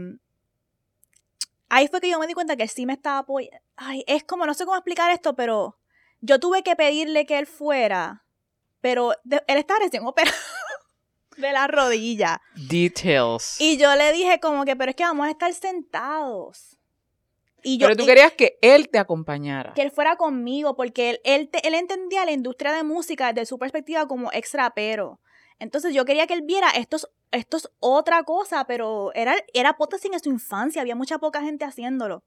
Ahí 1.69 1.88
fue 1.88 2.02
que 2.02 2.10
yo 2.10 2.19
me 2.19 2.28
di 2.28 2.34
cuenta 2.34 2.58
que 2.58 2.67
sí 2.67 2.86
me 2.86 2.93
estaba 2.93 3.19
apoyando. 3.19 3.58
Ay, 3.78 4.04
es 4.06 4.26
como, 4.26 4.45
no 4.45 4.54
sé 4.54 4.65
cómo 4.65 4.76
explicar 4.76 5.10
esto, 5.12 5.36
pero 5.36 5.80
yo 6.19 6.39
tuve 6.39 6.63
que 6.63 6.76
pedirle 6.76 7.26
que 7.26 7.39
él 7.39 7.47
fuera, 7.47 8.26
pero 8.82 9.13
él 9.24 9.58
estaba 9.58 9.80
recién 9.80 10.06
operado 10.06 10.36
de 11.38 11.52
la 11.52 11.67
rodilla. 11.67 12.41
Details. 12.56 13.60
Y 13.60 13.78
yo 13.78 13.96
le 13.96 14.12
dije 14.13 14.39
como 14.39 14.65
que, 14.65 14.76
pero 14.76 14.91
es 14.91 14.96
que 14.96 15.04
vamos 15.04 15.28
a 15.28 15.32
estar 15.32 15.54
sentados. 15.54 16.78
Y 17.63 17.78
yo, 17.78 17.88
pero 17.88 17.98
tú 17.98 18.06
querías 18.06 18.34
que 18.34 18.58
él 18.62 18.89
te 18.89 18.98
acompañara. 18.98 19.74
Que 19.74 19.84
él 19.84 19.91
fuera 19.91 20.15
conmigo, 20.15 20.76
porque 20.76 21.12
él, 21.12 21.22
él, 21.24 21.50
él 21.63 21.74
entendía 21.76 22.26
la 22.26 22.32
industria 22.32 22.74
de 22.74 22.84
música 22.84 23.34
desde 23.34 23.46
su 23.46 23.60
perspectiva 23.60 24.08
como 24.08 24.32
extrapero. 24.32 25.20
Entonces 25.60 25.94
yo 25.94 26.06
quería 26.06 26.26
que 26.26 26.34
él 26.34 26.41
viera, 26.41 26.72
esto 26.72 26.96
es, 26.96 27.08
esto 27.30 27.58
es 27.58 27.70
otra 27.80 28.24
cosa, 28.24 28.65
pero 28.65 29.12
era, 29.13 29.36
era 29.54 29.78
en 29.80 30.20
su 30.20 30.30
infancia, 30.32 30.82
había 30.82 30.96
mucha 30.96 31.20
poca 31.20 31.41
gente 31.41 31.65
haciéndolo. 31.65 32.24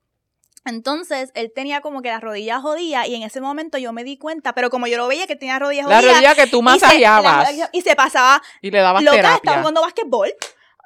Entonces, 0.64 1.30
él 1.34 1.52
tenía 1.54 1.82
como 1.82 2.00
que 2.00 2.08
las 2.08 2.22
rodillas 2.22 2.62
jodidas 2.62 3.06
y 3.06 3.14
en 3.14 3.22
ese 3.22 3.40
momento 3.40 3.76
yo 3.76 3.92
me 3.92 4.02
di 4.02 4.16
cuenta, 4.16 4.54
pero 4.54 4.70
como 4.70 4.86
yo 4.86 4.96
lo 4.96 5.06
veía 5.06 5.26
que 5.26 5.36
tenía 5.36 5.58
rodillas 5.58 5.84
jodidas. 5.84 6.04
La 6.04 6.12
rodilla 6.12 6.34
que 6.34 6.46
tú 6.46 6.62
masajeabas. 6.62 7.50
Y 7.72 7.82
se, 7.82 7.94
pasaba. 7.94 8.42
Y 8.62 8.70
le 8.70 8.80
dabas 8.80 9.02
loca, 9.02 9.16
terapia. 9.16 9.36
estaba 9.36 9.58
jugando 9.58 9.82
basquetbol. 9.82 10.32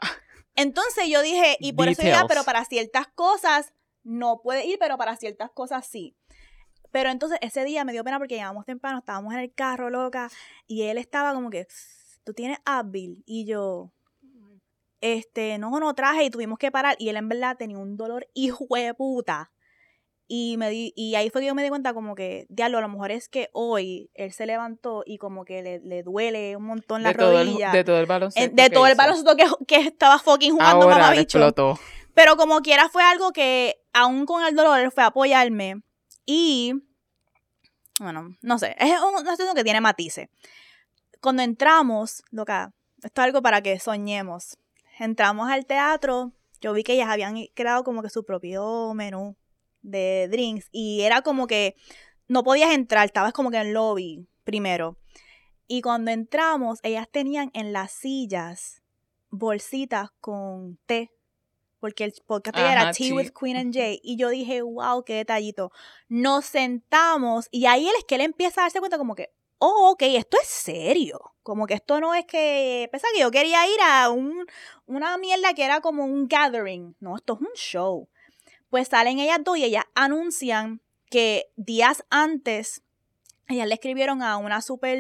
Entonces 0.56 1.08
yo 1.08 1.22
dije, 1.22 1.56
y 1.60 1.72
por 1.72 1.88
eso 1.88 2.02
ya, 2.02 2.26
pero 2.26 2.42
para 2.42 2.64
ciertas 2.64 3.06
cosas 3.14 3.72
no 4.02 4.40
puede 4.42 4.66
ir, 4.66 4.78
pero 4.80 4.98
para 4.98 5.16
ciertas 5.16 5.50
cosas 5.52 5.86
sí. 5.86 6.16
Pero 6.90 7.10
entonces 7.10 7.38
ese 7.42 7.64
día 7.64 7.84
me 7.84 7.92
dio 7.92 8.02
pena 8.02 8.18
porque 8.18 8.36
llegamos 8.36 8.64
temprano, 8.64 9.00
estábamos 9.00 9.34
en 9.34 9.40
el 9.40 9.52
carro, 9.52 9.90
loca, 9.90 10.30
y 10.66 10.84
él 10.84 10.96
estaba 10.96 11.34
como 11.34 11.50
que, 11.50 11.66
tú 12.24 12.32
tienes 12.32 12.58
Advil, 12.64 13.22
y 13.26 13.44
yo, 13.44 13.92
este, 15.02 15.58
no, 15.58 15.78
no 15.78 15.94
traje, 15.94 16.24
y 16.24 16.30
tuvimos 16.30 16.58
que 16.58 16.70
parar, 16.70 16.96
y 16.98 17.10
él 17.10 17.16
en 17.18 17.28
verdad 17.28 17.58
tenía 17.58 17.76
un 17.78 17.98
dolor 17.98 18.26
hijo 18.32 18.66
de 18.70 18.94
puta 18.94 19.52
y, 20.30 20.58
me 20.58 20.68
di, 20.68 20.92
y 20.94 21.14
ahí 21.14 21.30
fue 21.30 21.40
que 21.40 21.46
yo 21.46 21.54
me 21.54 21.62
di 21.62 21.70
cuenta 21.70 21.94
como 21.94 22.14
que, 22.14 22.46
diablo, 22.50 22.76
a 22.76 22.80
lo 22.82 22.88
mejor 22.90 23.10
es 23.10 23.30
que 23.30 23.48
hoy 23.54 24.10
él 24.12 24.34
se 24.34 24.44
levantó 24.44 25.02
y 25.06 25.16
como 25.16 25.46
que 25.46 25.62
le, 25.62 25.80
le 25.80 26.02
duele 26.02 26.54
un 26.54 26.64
montón 26.64 27.02
la 27.02 27.14
rodilla. 27.14 27.72
de 27.72 27.82
todo 27.82 27.98
el 27.98 28.04
baloncesto. 28.04 28.54
de 28.54 28.68
todo 28.68 28.86
el 28.86 28.94
baloncesto 28.94 29.36
que, 29.36 29.46
que, 29.66 29.76
estaba 29.76 30.18
fucking 30.18 30.52
jugando 30.52 30.90
Ahora 30.90 31.16
explotó. 31.16 31.80
Pero 32.12 32.36
como 32.36 32.60
quiera 32.60 32.90
fue 32.90 33.02
algo 33.02 33.32
que, 33.32 33.80
aún 33.94 34.26
con 34.26 34.44
el 34.44 34.54
dolor, 34.54 34.78
él 34.78 34.92
fue 34.92 35.02
a 35.02 35.06
apoyarme. 35.06 35.80
Y, 36.26 36.74
bueno, 37.98 38.36
no 38.42 38.58
sé, 38.58 38.76
es 38.78 38.92
un 39.00 39.26
asunto 39.26 39.54
que 39.54 39.64
tiene 39.64 39.80
matices. 39.80 40.28
Cuando 41.22 41.42
entramos, 41.42 42.22
loca, 42.30 42.74
esto 43.02 43.22
es 43.22 43.24
algo 43.24 43.40
para 43.40 43.62
que 43.62 43.80
soñemos. 43.80 44.58
Entramos 44.98 45.48
al 45.48 45.64
teatro, 45.64 46.32
yo 46.60 46.74
vi 46.74 46.82
que 46.82 46.92
ellas 46.92 47.08
habían 47.08 47.36
creado 47.54 47.82
como 47.82 48.02
que 48.02 48.10
su 48.10 48.26
propio 48.26 48.92
menú 48.92 49.36
de 49.82 50.28
drinks 50.30 50.68
y 50.72 51.02
era 51.02 51.22
como 51.22 51.46
que 51.46 51.76
no 52.26 52.44
podías 52.44 52.72
entrar, 52.74 53.06
estabas 53.06 53.32
como 53.32 53.50
que 53.50 53.56
en 53.56 53.68
el 53.68 53.74
lobby 53.74 54.26
primero. 54.44 54.98
Y 55.66 55.82
cuando 55.82 56.10
entramos, 56.10 56.78
ellas 56.82 57.08
tenían 57.10 57.50
en 57.52 57.72
las 57.72 57.92
sillas 57.92 58.82
bolsitas 59.30 60.10
con 60.20 60.78
té. 60.86 61.12
Porque 61.80 62.02
el 62.02 62.12
podcast 62.26 62.58
era 62.58 62.90
Tea 62.90 63.14
with 63.14 63.30
Queen 63.38 63.56
and 63.56 63.74
Jay. 63.74 64.00
Y 64.02 64.16
yo 64.16 64.30
dije, 64.30 64.62
wow, 64.62 65.04
qué 65.04 65.14
detallito. 65.14 65.70
Nos 66.08 66.46
sentamos 66.46 67.46
y 67.52 67.66
ahí 67.66 67.86
él 67.86 67.94
es 67.96 68.04
que 68.04 68.16
él 68.16 68.22
empieza 68.22 68.62
a 68.62 68.64
darse 68.64 68.80
cuenta 68.80 68.98
como 68.98 69.14
que, 69.14 69.30
oh, 69.58 69.90
ok, 69.92 70.02
esto 70.02 70.38
es 70.42 70.48
serio. 70.48 71.34
Como 71.44 71.66
que 71.66 71.74
esto 71.74 72.00
no 72.00 72.14
es 72.14 72.26
que, 72.26 72.88
pensaba 72.90 73.12
que 73.14 73.20
yo 73.20 73.30
quería 73.30 73.64
ir 73.68 73.80
a 73.80 74.10
un, 74.10 74.44
una 74.86 75.16
mierda 75.18 75.54
que 75.54 75.64
era 75.64 75.80
como 75.80 76.04
un 76.04 76.26
gathering. 76.26 76.96
No, 76.98 77.16
esto 77.16 77.34
es 77.34 77.40
un 77.40 77.54
show. 77.54 78.08
Pues 78.70 78.88
salen 78.88 79.18
ellas 79.18 79.40
dos 79.44 79.58
y 79.58 79.64
ellas 79.64 79.84
anuncian 79.94 80.80
que 81.10 81.46
días 81.56 82.04
antes 82.10 82.82
ellas 83.48 83.66
le 83.66 83.74
escribieron 83.74 84.22
a 84.22 84.36
una 84.36 84.60
super, 84.60 84.98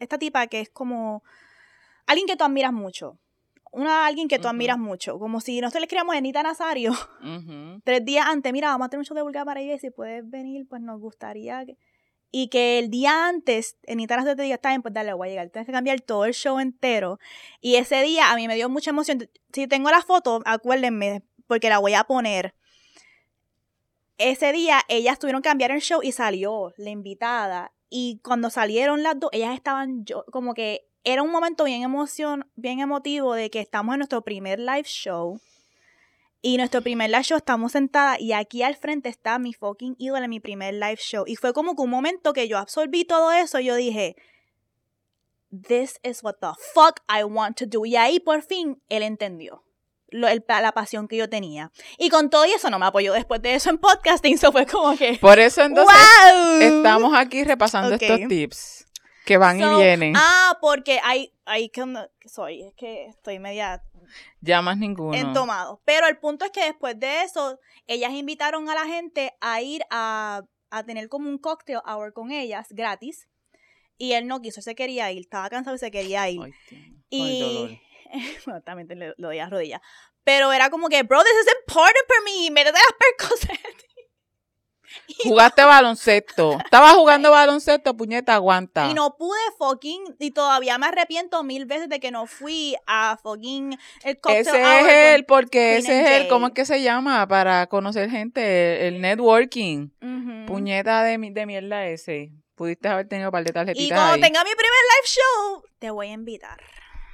esta 0.00 0.18
tipa 0.18 0.46
que 0.46 0.60
es 0.60 0.70
como, 0.70 1.24
alguien 2.06 2.26
que 2.26 2.36
tú 2.36 2.44
admiras 2.44 2.72
mucho. 2.72 3.18
Una, 3.72 4.06
alguien 4.06 4.26
que 4.26 4.38
tú 4.38 4.48
admiras 4.48 4.78
mucho. 4.78 5.18
Como 5.18 5.40
si 5.40 5.60
nosotros 5.60 5.80
le 5.80 5.84
escribamos 5.84 6.14
a 6.14 6.18
Anita 6.18 6.42
Nazario 6.42 6.92
tres 7.84 8.04
días 8.04 8.26
antes, 8.26 8.52
mira, 8.52 8.68
vamos 8.68 8.86
a 8.86 8.88
tener 8.88 9.00
un 9.00 9.04
show 9.04 9.14
de 9.14 9.22
vulgar 9.22 9.44
para 9.44 9.60
ella 9.60 9.74
y 9.74 9.78
si 9.78 9.90
puedes 9.90 10.28
venir, 10.28 10.66
pues 10.68 10.82
nos 10.82 11.00
gustaría 11.00 11.64
que... 11.66 11.76
Y 12.32 12.46
que 12.46 12.78
el 12.78 12.90
día 12.90 13.26
antes, 13.26 13.76
Anita 13.88 14.14
Nazario 14.14 14.36
te 14.36 14.42
diga, 14.44 14.54
está 14.54 14.68
bien, 14.68 14.82
pues 14.82 14.94
dale, 14.94 15.12
voy 15.14 15.26
a 15.26 15.30
llegar. 15.32 15.50
Tienes 15.50 15.66
que 15.66 15.72
cambiar 15.72 16.00
todo 16.00 16.26
el 16.26 16.32
show 16.32 16.60
entero. 16.60 17.18
Y 17.60 17.74
ese 17.74 18.02
día 18.02 18.30
a 18.30 18.36
mí 18.36 18.46
me 18.46 18.54
dio 18.54 18.68
mucha 18.68 18.90
emoción. 18.90 19.28
Si 19.52 19.66
tengo 19.66 19.90
la 19.90 20.00
foto, 20.00 20.40
acuérdenme, 20.44 21.24
porque 21.48 21.68
la 21.68 21.78
voy 21.78 21.94
a 21.94 22.04
poner. 22.04 22.54
Ese 24.22 24.52
día 24.52 24.82
ellas 24.88 25.18
tuvieron 25.18 25.40
que 25.40 25.48
cambiar 25.48 25.70
el 25.70 25.80
show 25.80 26.00
y 26.02 26.12
salió 26.12 26.74
la 26.76 26.90
invitada. 26.90 27.72
Y 27.88 28.20
cuando 28.22 28.50
salieron 28.50 29.02
las 29.02 29.18
dos, 29.18 29.30
ellas 29.32 29.54
estaban 29.54 30.04
yo, 30.04 30.26
como 30.30 30.52
que 30.52 30.86
era 31.04 31.22
un 31.22 31.30
momento 31.30 31.64
bien 31.64 31.82
emoción, 31.82 32.46
bien 32.54 32.80
emotivo 32.80 33.32
de 33.32 33.48
que 33.48 33.60
estamos 33.60 33.94
en 33.94 34.00
nuestro 34.00 34.20
primer 34.20 34.60
live 34.60 34.84
show. 34.84 35.40
Y 36.42 36.58
nuestro 36.58 36.82
primer 36.82 37.08
live 37.08 37.22
show 37.22 37.38
estamos 37.38 37.72
sentadas 37.72 38.20
y 38.20 38.34
aquí 38.34 38.62
al 38.62 38.76
frente 38.76 39.08
está 39.08 39.38
mi 39.38 39.54
fucking 39.54 39.96
ídola 39.98 40.26
en 40.26 40.30
mi 40.30 40.40
primer 40.40 40.74
live 40.74 40.98
show. 40.98 41.24
Y 41.26 41.36
fue 41.36 41.54
como 41.54 41.74
que 41.74 41.80
un 41.80 41.88
momento 41.88 42.34
que 42.34 42.46
yo 42.46 42.58
absorbí 42.58 43.06
todo 43.06 43.32
eso 43.32 43.58
y 43.58 43.64
yo 43.64 43.74
dije, 43.74 44.16
this 45.66 45.98
is 46.02 46.22
what 46.22 46.34
the 46.42 46.52
fuck 46.74 47.00
I 47.08 47.24
want 47.24 47.56
to 47.56 47.64
do. 47.64 47.86
Y 47.86 47.96
ahí 47.96 48.20
por 48.20 48.42
fin 48.42 48.82
él 48.90 49.02
entendió 49.02 49.64
lo- 50.10 50.28
el- 50.28 50.44
la 50.48 50.72
pasión 50.72 51.08
que 51.08 51.16
yo 51.16 51.28
tenía. 51.28 51.70
Y 51.98 52.08
con 52.10 52.30
todo 52.30 52.44
y 52.46 52.52
eso 52.52 52.70
no 52.70 52.78
me 52.78 52.86
apoyó 52.86 53.12
después 53.12 53.40
de 53.42 53.54
eso 53.54 53.70
en 53.70 53.78
podcasting. 53.78 54.34
Eso 54.40 54.52
fue 54.52 54.66
como 54.66 54.96
que, 54.96 55.14
Por 55.20 55.38
eso 55.38 55.62
entonces 55.62 55.94
wow. 56.32 56.60
estamos 56.60 57.14
aquí 57.16 57.44
repasando 57.44 57.94
Ok. 57.96 58.02
estos 58.02 58.28
tips 58.28 58.86
que 59.24 59.36
van 59.38 59.60
So, 59.60 59.72
y 59.80 59.84
vienen. 59.84 60.14
Ah, 60.16 60.56
porque 60.60 60.98
hay, 61.04 61.32
hay 61.44 61.68
que, 61.68 61.84
soy, 62.26 62.62
es 62.62 62.74
que 62.74 63.06
estoy 63.06 63.38
media 63.38 63.82
ya 64.40 64.60
más 64.62 64.76
ninguno. 64.78 65.14
entomado. 65.16 65.80
Pero 65.84 66.06
el 66.08 66.18
punto 66.18 66.44
es 66.44 66.50
que 66.50 66.64
después 66.64 66.98
de 66.98 67.22
eso, 67.22 67.60
ellas 67.86 68.12
invitaron 68.12 68.68
a 68.68 68.74
la 68.74 68.86
gente 68.86 69.34
a 69.40 69.60
ir 69.62 69.82
a, 69.90 70.42
a 70.70 70.82
tener 70.84 71.08
como 71.08 71.28
un 71.28 71.38
cocktail 71.38 71.78
hour 71.86 72.12
con 72.12 72.32
ellas, 72.32 72.66
gratis. 72.70 73.28
Y 73.98 74.14
él 74.14 74.26
no 74.26 74.40
quiso, 74.40 74.62
se 74.62 74.74
quería 74.74 75.12
ir, 75.12 75.20
estaba 75.20 75.50
cansado 75.50 75.76
y 75.76 75.78
se 75.78 75.90
quería 75.90 76.28
ir. 76.30 76.40
Ay, 76.42 76.52
y 77.10 77.80
bueno, 78.46 78.60
también 78.62 78.88
te 78.88 78.94
le- 78.96 79.14
lo 79.16 79.28
doy 79.28 79.38
a 79.38 79.48
rodillas. 79.48 79.80
Pero 80.24 80.52
era 80.52 80.68
como 80.70 80.88
que, 80.88 81.02
bro, 81.02 81.22
this 81.22 81.32
is 81.32 81.52
important 81.66 82.06
for 82.06 82.16
me, 82.24 82.50
métete 82.50 82.78
las 82.78 82.96
percocet. 82.98 83.86
Jugaste 85.22 85.62
baloncesto. 85.64 86.58
Estaba 86.64 86.90
jugando 86.94 87.30
baloncesto, 87.30 87.96
puñeta, 87.96 88.34
aguanta. 88.34 88.88
Y 88.90 88.94
no 88.94 89.16
pude 89.16 89.38
fucking, 89.56 90.16
y 90.18 90.32
todavía 90.32 90.78
me 90.78 90.86
arrepiento 90.86 91.44
mil 91.44 91.64
veces 91.66 91.88
de 91.88 92.00
que 92.00 92.10
no 92.10 92.26
fui 92.26 92.74
a 92.86 93.16
fucking 93.22 93.78
el 94.02 94.18
ese 94.30 94.50
hour 94.50 94.88
es 94.90 95.16
con- 95.18 95.26
porque 95.26 95.58
Queen 95.58 95.76
ese 95.78 96.00
es 96.00 96.06
el, 96.10 96.18
Jay. 96.22 96.28
¿cómo 96.28 96.48
es 96.48 96.52
que 96.54 96.64
se 96.64 96.82
llama? 96.82 97.26
Para 97.28 97.66
conocer 97.68 98.10
gente, 98.10 98.88
el, 98.88 98.94
el 98.96 99.00
networking. 99.00 99.90
Ujú. 100.02 100.46
Puñeta 100.46 101.04
de, 101.04 101.18
mi- 101.18 101.30
de 101.30 101.46
mierda 101.46 101.86
ese. 101.86 102.32
Pudiste 102.56 102.88
haber 102.88 103.06
tenido 103.08 103.28
un 103.28 103.32
par 103.32 103.44
de 103.44 103.50
Y 103.50 103.52
tarjetitas 103.54 103.96
cuando 103.96 104.14
ahí. 104.14 104.20
tenga 104.20 104.42
mi 104.42 104.50
primer 104.50 104.60
live 104.66 105.06
show, 105.06 105.62
te 105.78 105.90
voy 105.90 106.08
a 106.08 106.12
invitar. 106.12 106.60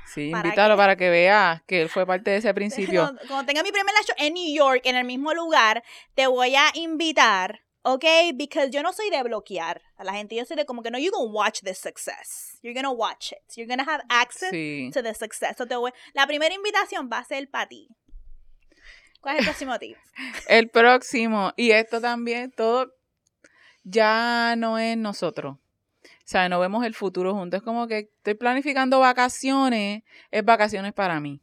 Sí, 0.06 0.30
¿para 0.30 0.46
invítalo 0.48 0.76
para 0.76 0.96
que 0.96 1.10
veas 1.10 1.62
que 1.64 1.82
él 1.82 1.88
fue 1.88 2.06
parte 2.06 2.30
de 2.30 2.36
ese 2.38 2.54
principio. 2.94 3.02
Cuando, 3.02 3.22
cuando 3.28 3.46
tenga 3.46 3.62
mi 3.62 3.72
primer 3.72 3.92
live 3.94 4.06
show 4.06 4.16
en 4.18 4.34
New 4.34 4.54
York, 4.54 4.82
en 4.84 4.96
el 4.96 5.04
mismo 5.04 5.34
lugar, 5.34 5.82
te 6.14 6.26
voy 6.26 6.54
a 6.54 6.70
invitar, 6.74 7.60
¿ok? 7.82 8.04
Because 8.34 8.70
yo 8.70 8.82
no 8.82 8.92
soy 8.92 9.10
de 9.10 9.22
bloquear 9.22 9.82
a 9.96 10.04
la 10.04 10.12
gente. 10.14 10.34
Yo 10.36 10.44
soy 10.44 10.56
de 10.56 10.64
como 10.64 10.82
que 10.82 10.90
no, 10.90 10.98
you're 10.98 11.10
gonna 11.16 11.32
watch 11.32 11.60
the 11.62 11.74
success. 11.74 12.58
You're 12.62 12.74
gonna 12.74 12.90
watch 12.92 13.32
it. 13.32 13.38
You're 13.56 13.68
gonna 13.68 13.84
have 13.90 14.02
access 14.08 14.50
Sí. 14.50 14.90
to 14.94 15.02
the 15.02 15.14
success. 15.14 15.56
So 15.56 15.66
te 15.66 15.74
voy- 15.76 15.92
la 16.14 16.26
primera 16.26 16.54
invitación 16.54 17.08
va 17.12 17.18
a 17.18 17.24
ser 17.24 17.48
para 17.50 17.66
ti. 17.68 17.88
¿Cuál 19.20 19.36
es 19.36 19.40
el 19.40 19.46
próximo 19.46 19.78
tip? 19.78 19.96
El 20.48 20.68
próximo, 20.68 21.52
y 21.56 21.72
esto 21.72 22.00
también, 22.00 22.52
todo 22.52 22.92
ya 23.82 24.54
no 24.56 24.78
es 24.78 24.96
nosotros. 24.96 25.56
Sea, 26.26 26.48
no 26.48 26.58
vemos 26.58 26.84
el 26.84 26.94
futuro 26.94 27.34
juntos. 27.34 27.58
Es 27.58 27.64
como 27.64 27.86
que 27.86 28.10
estoy 28.16 28.34
planificando 28.34 28.98
vacaciones, 28.98 30.02
es 30.32 30.44
vacaciones 30.44 30.92
para 30.92 31.20
mí. 31.20 31.40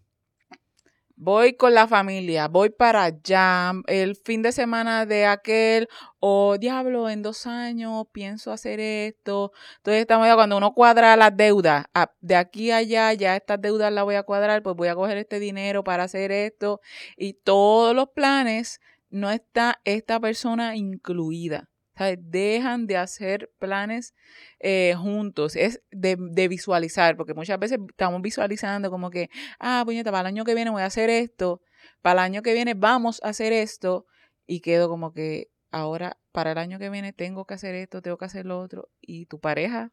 Voy 1.15 1.55
con 1.55 1.73
la 1.73 1.87
familia, 1.87 2.49
voy 2.49 2.69
para 2.69 3.03
allá, 3.03 3.71
el 3.87 4.17
fin 4.17 4.41
de 4.41 4.51
semana 4.51 5.05
de 5.05 5.25
aquel, 5.25 5.87
o 6.19 6.57
diablo, 6.57 7.09
en 7.09 7.21
dos 7.21 7.47
años 7.47 8.07
pienso 8.11 8.51
hacer 8.51 8.81
esto. 8.81 9.53
Entonces, 9.77 10.01
estamos 10.01 10.27
ya 10.27 10.35
cuando 10.35 10.57
uno 10.57 10.73
cuadra 10.73 11.15
las 11.15 11.37
deudas, 11.37 11.85
de 12.19 12.35
aquí 12.35 12.71
a 12.71 12.77
allá, 12.77 13.13
ya 13.13 13.37
estas 13.37 13.61
deudas 13.61 13.93
las 13.93 14.03
voy 14.03 14.15
a 14.15 14.23
cuadrar, 14.23 14.63
pues 14.63 14.75
voy 14.75 14.89
a 14.89 14.95
coger 14.95 15.17
este 15.17 15.39
dinero 15.39 15.83
para 15.85 16.03
hacer 16.03 16.31
esto. 16.33 16.81
Y 17.15 17.33
todos 17.33 17.95
los 17.95 18.09
planes, 18.09 18.81
no 19.09 19.31
está 19.31 19.79
esta 19.85 20.19
persona 20.19 20.75
incluida. 20.75 21.69
¿Sabes? 21.95 22.19
Dejan 22.21 22.87
de 22.87 22.97
hacer 22.97 23.51
planes 23.59 24.13
eh, 24.59 24.95
juntos, 24.97 25.55
es 25.55 25.81
de, 25.91 26.17
de 26.19 26.47
visualizar, 26.47 27.15
porque 27.17 27.33
muchas 27.33 27.59
veces 27.59 27.79
estamos 27.89 28.21
visualizando 28.21 28.89
como 28.89 29.09
que, 29.09 29.29
ah, 29.59 29.83
puñeta, 29.85 30.11
para 30.11 30.21
el 30.21 30.35
año 30.35 30.45
que 30.45 30.55
viene 30.55 30.71
voy 30.71 30.81
a 30.81 30.87
hacer 30.87 31.09
esto, 31.09 31.61
para 32.01 32.13
el 32.13 32.25
año 32.25 32.41
que 32.41 32.53
viene 32.53 32.73
vamos 32.73 33.21
a 33.23 33.29
hacer 33.29 33.53
esto, 33.53 34.05
y 34.45 34.61
quedo 34.61 34.89
como 34.89 35.13
que 35.13 35.49
ahora, 35.71 36.17
para 36.31 36.51
el 36.51 36.57
año 36.57 36.79
que 36.79 36.89
viene 36.89 37.13
tengo 37.13 37.45
que 37.45 37.53
hacer 37.53 37.75
esto, 37.75 38.01
tengo 38.01 38.17
que 38.17 38.25
hacer 38.25 38.45
lo 38.45 38.59
otro, 38.59 38.89
y 39.01 39.25
tu 39.25 39.39
pareja. 39.39 39.91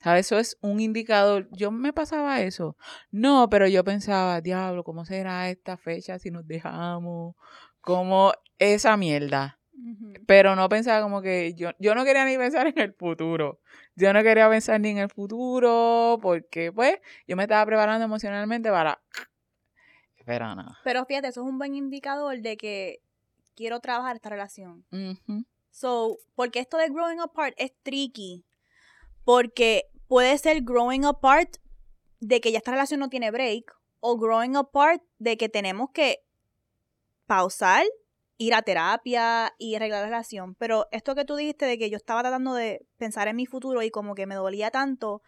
¿sabes? 0.00 0.26
Eso 0.26 0.38
es 0.38 0.58
un 0.60 0.80
indicador. 0.80 1.48
Yo 1.50 1.70
me 1.70 1.94
pasaba 1.94 2.42
eso. 2.42 2.76
No, 3.10 3.48
pero 3.48 3.66
yo 3.68 3.84
pensaba, 3.84 4.42
diablo, 4.42 4.84
¿cómo 4.84 5.06
será 5.06 5.48
esta 5.48 5.78
fecha 5.78 6.18
si 6.18 6.30
nos 6.30 6.46
dejamos? 6.46 7.34
Como 7.80 8.32
esa 8.58 8.96
mierda 8.98 9.58
Pero 10.26 10.56
no 10.56 10.68
pensaba 10.68 11.02
como 11.02 11.20
que 11.20 11.54
yo, 11.54 11.70
yo 11.78 11.94
no 11.94 12.04
quería 12.04 12.24
ni 12.24 12.36
pensar 12.36 12.66
en 12.66 12.78
el 12.78 12.94
futuro. 12.94 13.60
Yo 13.96 14.12
no 14.12 14.22
quería 14.22 14.48
pensar 14.48 14.80
ni 14.80 14.90
en 14.90 14.98
el 14.98 15.10
futuro 15.10 16.18
porque 16.22 16.72
pues 16.72 16.98
yo 17.26 17.36
me 17.36 17.44
estaba 17.44 17.66
preparando 17.66 18.04
emocionalmente 18.04 18.70
para... 18.70 19.00
Nada. 20.26 20.78
Pero 20.84 21.04
fíjate, 21.04 21.28
eso 21.28 21.42
es 21.42 21.46
un 21.46 21.58
buen 21.58 21.74
indicador 21.74 22.40
de 22.40 22.56
que 22.56 23.02
quiero 23.54 23.80
trabajar 23.80 24.16
esta 24.16 24.30
relación. 24.30 24.84
Ujú. 24.90 25.44
So, 25.70 26.18
porque 26.34 26.60
esto 26.60 26.78
de 26.78 26.88
growing 26.88 27.20
apart 27.20 27.54
es 27.58 27.72
tricky. 27.82 28.46
Porque 29.24 29.90
puede 30.08 30.38
ser 30.38 30.62
growing 30.62 31.04
apart 31.04 31.56
de 32.20 32.40
que 32.40 32.52
ya 32.52 32.58
esta 32.58 32.70
relación 32.70 33.00
no 33.00 33.10
tiene 33.10 33.30
break. 33.30 33.76
O 34.00 34.16
growing 34.16 34.56
apart 34.56 35.02
de 35.18 35.36
que 35.36 35.48
tenemos 35.48 35.90
que 35.90 36.24
pausar, 37.26 37.84
ir 38.36 38.54
a 38.54 38.62
terapia 38.62 39.54
y 39.58 39.74
arreglar 39.74 40.02
la 40.02 40.06
relación. 40.06 40.54
Pero 40.56 40.88
esto 40.90 41.14
que 41.14 41.24
tú 41.24 41.36
dijiste 41.36 41.66
de 41.66 41.78
que 41.78 41.90
yo 41.90 41.96
estaba 41.96 42.22
tratando 42.22 42.54
de 42.54 42.86
pensar 42.96 43.28
en 43.28 43.36
mi 43.36 43.46
futuro 43.46 43.82
y 43.82 43.90
como 43.90 44.14
que 44.14 44.26
me 44.26 44.34
dolía 44.34 44.70
tanto 44.70 45.22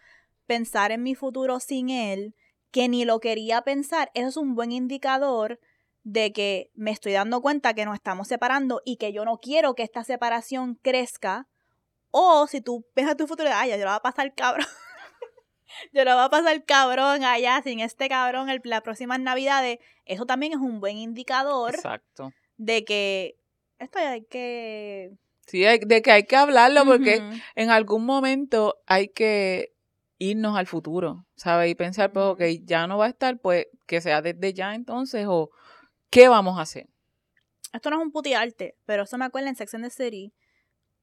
pensar 0.47 0.93
en 0.93 1.03
mi 1.03 1.15
futuro 1.15 1.61
sin 1.61 1.91
él, 1.91 2.35
que 2.71 2.89
ni 2.89 3.05
lo 3.05 3.21
quería 3.21 3.63
pensar, 3.63 4.11
eso 4.15 4.29
es 4.29 4.37
un 4.37 4.55
buen 4.55 4.73
indicador 4.73 5.59
de 6.03 6.33
que 6.33 6.71
me 6.75 6.93
estoy 6.93 7.13
dando 7.13 7.41
cuenta 7.41 7.75
que 7.75 7.85
nos 7.85 7.95
estamos 7.95 8.29
separando 8.29 8.81
y 8.85 8.97
que 8.97 9.13
yo 9.13 9.25
no 9.25 9.39
quiero 9.39 9.75
que 9.75 9.83
esta 9.83 10.05
separación 10.05 10.77
crezca. 10.77 11.49
O 12.13 12.47
si 12.47 12.61
tú 12.61 12.87
ves 12.95 13.09
a 13.09 13.17
tu 13.17 13.27
futuro, 13.27 13.51
ay, 13.53 13.71
yo 13.71 13.77
la 13.79 13.87
va 13.87 13.95
a 13.97 14.03
pasar 14.03 14.33
cabrón. 14.35 14.67
yo 15.93 16.05
la 16.05 16.15
va 16.15 16.25
a 16.25 16.31
pasar 16.31 16.65
cabrón 16.65 17.25
allá 17.25 17.61
sin 17.63 17.81
este 17.81 18.09
cabrón 18.09 18.49
el, 18.51 18.61
la 18.65 18.83
próxima 18.83 19.19
Navidades. 19.19 19.79
Eso 20.05 20.27
también 20.27 20.53
es 20.53 20.59
un 20.59 20.79
buen 20.79 20.97
indicador 20.97 21.75
Exacto. 21.75 22.33
De 22.57 22.85
que 22.85 23.37
esto 23.79 23.99
hay 23.99 24.23
que... 24.25 25.13
Sí, 25.47 25.65
hay- 25.65 25.79
de 25.79 26.03
que 26.03 26.11
hay 26.11 26.25
que 26.25 26.37
hablarlo 26.37 26.85
porque 26.85 27.17
en 27.55 27.71
algún 27.71 28.05
momento 28.05 28.77
hay 28.87 29.09
que 29.09 29.73
irnos 30.19 30.57
al 30.57 30.67
futuro, 30.67 31.25
¿sabes? 31.37 31.71
Y 31.71 31.75
pensar, 31.75 32.11
pues, 32.13 32.25
ok, 32.27 32.43
ya 32.65 32.87
no 32.87 32.99
va 32.99 33.07
a 33.07 33.11
estar, 33.11 33.39
pues, 33.39 33.67
que 33.87 34.01
sea 34.01 34.23
desde 34.23 34.53
ya 34.55 34.75
entonces 34.75 35.27
o 35.29 35.51
qué 36.11 36.29
vamos 36.29 36.59
a 36.59 36.63
hacer. 36.63 36.89
Esto 37.73 37.91
no 37.91 37.99
es 37.99 38.03
un 38.03 38.11
putearte, 38.13 38.77
pero 38.87 39.03
eso 39.05 39.19
me 39.19 39.25
acuerda 39.27 39.49
en 39.51 39.57
Sex 39.57 39.75
and 39.75 39.85
the 39.85 39.91
City 39.91 40.33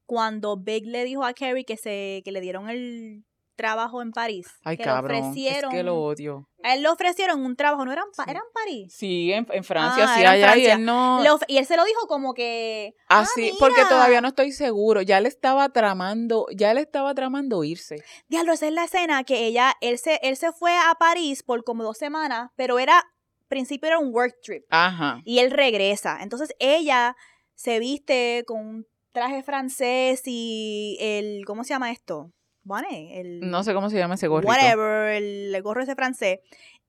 cuando 0.06 0.58
Big 0.58 0.88
le 0.88 1.04
dijo 1.06 1.24
a 1.24 1.34
Carrie 1.34 1.64
que 1.66 1.78
se 1.78 2.22
que 2.26 2.32
le 2.32 2.42
dieron 2.42 2.70
el 2.70 3.24
trabajo 3.56 4.02
en 4.02 4.12
París. 4.12 4.48
Ay, 4.64 4.78
que 4.78 4.84
cabrón, 4.84 5.12
Le 5.12 5.18
es 5.20 5.26
ofrecieron, 5.28 5.72
que 5.72 5.84
lo 5.84 5.96
odio. 6.02 6.50
A 6.64 6.74
él 6.76 6.82
le 6.82 6.90
ofrecieron 6.90 7.46
un 7.46 7.56
trabajo, 7.56 7.86
no 7.86 7.92
era 7.92 8.02
en, 8.02 8.12
Pa- 8.16 8.24
Sí. 8.26 8.30
era 8.32 8.40
en 8.40 8.54
París. 8.54 8.94
Sí, 8.98 9.32
en, 9.34 9.48
en 9.52 9.64
Francia, 9.64 10.06
Ah, 10.08 10.16
sí, 10.16 10.26
allá, 10.26 10.38
y 10.38 10.42
Francia. 10.44 10.74
él 10.76 10.86
no... 10.86 11.24
Y 11.48 11.58
él 11.58 11.66
se 11.66 11.78
lo 11.78 11.86
dijo 11.86 12.08
como 12.08 12.34
que. 12.34 12.94
Así, 13.10 13.50
ah, 13.52 13.56
porque 13.60 13.78
mira. 13.78 13.90
todavía 13.90 14.22
no 14.22 14.30
estoy 14.30 14.52
seguro. 14.54 15.02
Ya 15.02 15.20
le 15.22 15.28
estaba 15.30 15.70
tramando, 15.70 16.48
ya 16.56 16.74
le 16.74 16.82
estaba 16.82 17.14
tramando 17.14 17.64
irse. 17.64 18.04
Diablo, 18.28 18.54
esa 18.54 18.68
es 18.68 18.74
la 18.74 18.86
escena 18.86 19.24
que 19.24 19.46
ella, 19.46 19.76
él 19.82 19.98
se, 20.00 20.20
él 20.24 20.36
se 20.38 20.52
fue 20.52 20.76
a 20.78 20.96
París 20.98 21.44
por 21.44 21.64
como 21.64 21.84
dos 21.84 21.98
semanas, 21.98 22.50
pero 22.56 22.80
era, 22.80 22.98
al 23.00 23.48
principio 23.48 23.88
era 23.88 24.00
un 24.00 24.14
work 24.14 24.36
trip. 24.42 24.64
Ajá. 24.70 25.22
Y 25.26 25.40
él 25.40 25.52
regresa. 25.52 26.20
Entonces 26.22 26.54
ella 26.60 27.16
se 27.56 27.80
viste 27.80 28.44
con 28.48 28.60
un 28.66 28.88
traje 29.12 29.44
francés 29.44 30.24
y 30.26 30.98
el, 31.00 31.46
¿cómo 31.46 31.64
se 31.64 31.70
llama 31.76 31.92
esto? 31.92 32.32
Bonnet, 32.64 33.12
el 33.12 33.40
No 33.50 33.64
sé 33.64 33.74
cómo 33.74 33.90
se 33.90 33.98
llama 33.98 34.16
ese 34.16 34.28
gorrito. 34.28 34.52
whatever, 34.52 35.10
el, 35.16 35.62
gorro 35.62 35.82
ese 35.84 35.96
francés. 35.96 36.40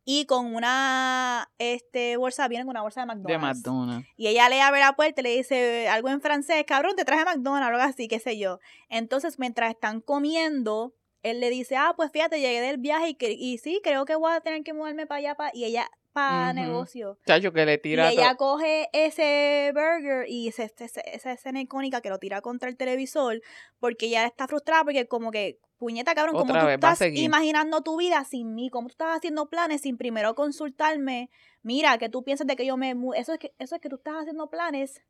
Y 0.06 0.26
con 0.26 0.54
una 0.54 1.50
este 1.58 2.18
bolsa, 2.18 2.46
viene 2.48 2.64
con 2.64 2.70
una 2.70 2.82
bolsa 2.82 3.00
de 3.00 3.06
De 3.06 3.14
McDonald's. 3.14 3.58
McDonald's. 3.60 4.08
Y 4.16 4.26
ella 4.26 4.48
le 4.50 4.60
abre 4.60 4.80
la 4.80 4.94
puerta 4.94 5.20
y 5.22 5.24
le 5.24 5.36
dice 5.36 5.88
algo 5.88 6.10
en 6.10 6.20
francés, 6.20 6.64
cabrón, 6.66 6.94
te 6.94 7.04
traje 7.04 7.24
McDonald's, 7.24 7.68
algo 7.68 7.82
así, 7.82 8.06
qué 8.06 8.18
sé 8.18 8.38
yo. 8.38 8.60
Entonces, 8.90 9.38
mientras 9.38 9.70
están 9.70 10.00
comiendo, 10.02 10.94
él 11.22 11.40
le 11.40 11.48
dice, 11.48 11.76
ah, 11.76 11.94
pues 11.96 12.12
fíjate, 12.12 12.38
llegué 12.38 12.60
del 12.60 12.76
viaje 12.76 13.16
y, 13.18 13.26
y 13.26 13.58
sí, 13.58 13.80
creo 13.82 14.04
que 14.04 14.14
voy 14.14 14.32
a 14.32 14.40
tener 14.42 14.62
que 14.62 14.74
moverme 14.74 15.06
para 15.06 15.20
allá, 15.20 15.34
pa-". 15.36 15.50
y 15.54 15.64
ella 15.64 15.90
para 16.14 16.52
Ujú. 16.52 16.54
negocio. 16.54 17.18
Chacho, 17.26 17.52
que 17.52 17.66
le 17.66 17.74
Y 17.74 17.78
tira 17.78 18.08
ella 18.10 18.34
todo. 18.36 18.52
coge 18.52 18.88
ese 18.92 19.72
burger 19.74 20.26
y 20.28 20.48
ese- 20.48 20.72
ese- 20.78 21.02
esa 21.12 21.32
escena 21.32 21.60
icónica 21.60 22.00
que 22.00 22.08
lo 22.08 22.18
tira 22.18 22.40
contra 22.40 22.68
el 22.70 22.76
televisor 22.76 23.42
porque 23.80 24.06
ella 24.06 24.24
está 24.24 24.46
frustrada 24.46 24.84
porque 24.84 25.06
como 25.08 25.32
que, 25.32 25.58
puñeta 25.76 26.14
cabrón, 26.14 26.36
como 26.36 26.52
tú 26.54 26.68
estás 26.68 26.98
imaginando 27.24 27.82
tu 27.82 27.96
vida 27.98 28.24
sin 28.24 28.54
mí, 28.54 28.70
como 28.70 28.86
tú 28.88 28.92
estás 28.92 29.16
haciendo 29.18 29.50
planes 29.50 29.80
sin 29.82 29.98
primero 29.98 30.34
consultarme, 30.36 31.30
mira, 31.62 31.98
que 31.98 32.08
tú 32.08 32.22
piensas 32.22 32.46
de 32.46 32.54
que 32.54 32.64
yo 32.64 32.76
me... 32.76 32.94
Eso 33.16 33.32
es 33.32 33.38
que, 33.40 33.52
eso 33.58 33.74
es 33.74 33.80
que 33.80 33.88
tú 33.88 33.96
estás 33.96 34.14
haciendo 34.14 34.48
planes 34.48 35.02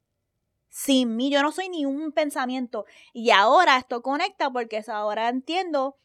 sin 0.70 1.14
mí, 1.16 1.30
yo 1.30 1.42
no 1.42 1.52
soy 1.52 1.68
ni 1.68 1.84
un 1.84 2.12
pensamiento. 2.12 2.86
Y 3.12 3.30
ahora 3.30 3.76
esto 3.76 4.00
conecta 4.02 4.50
porque 4.50 4.78
eso 4.78 4.92
ahora 4.92 5.28
entiendo 5.28 5.96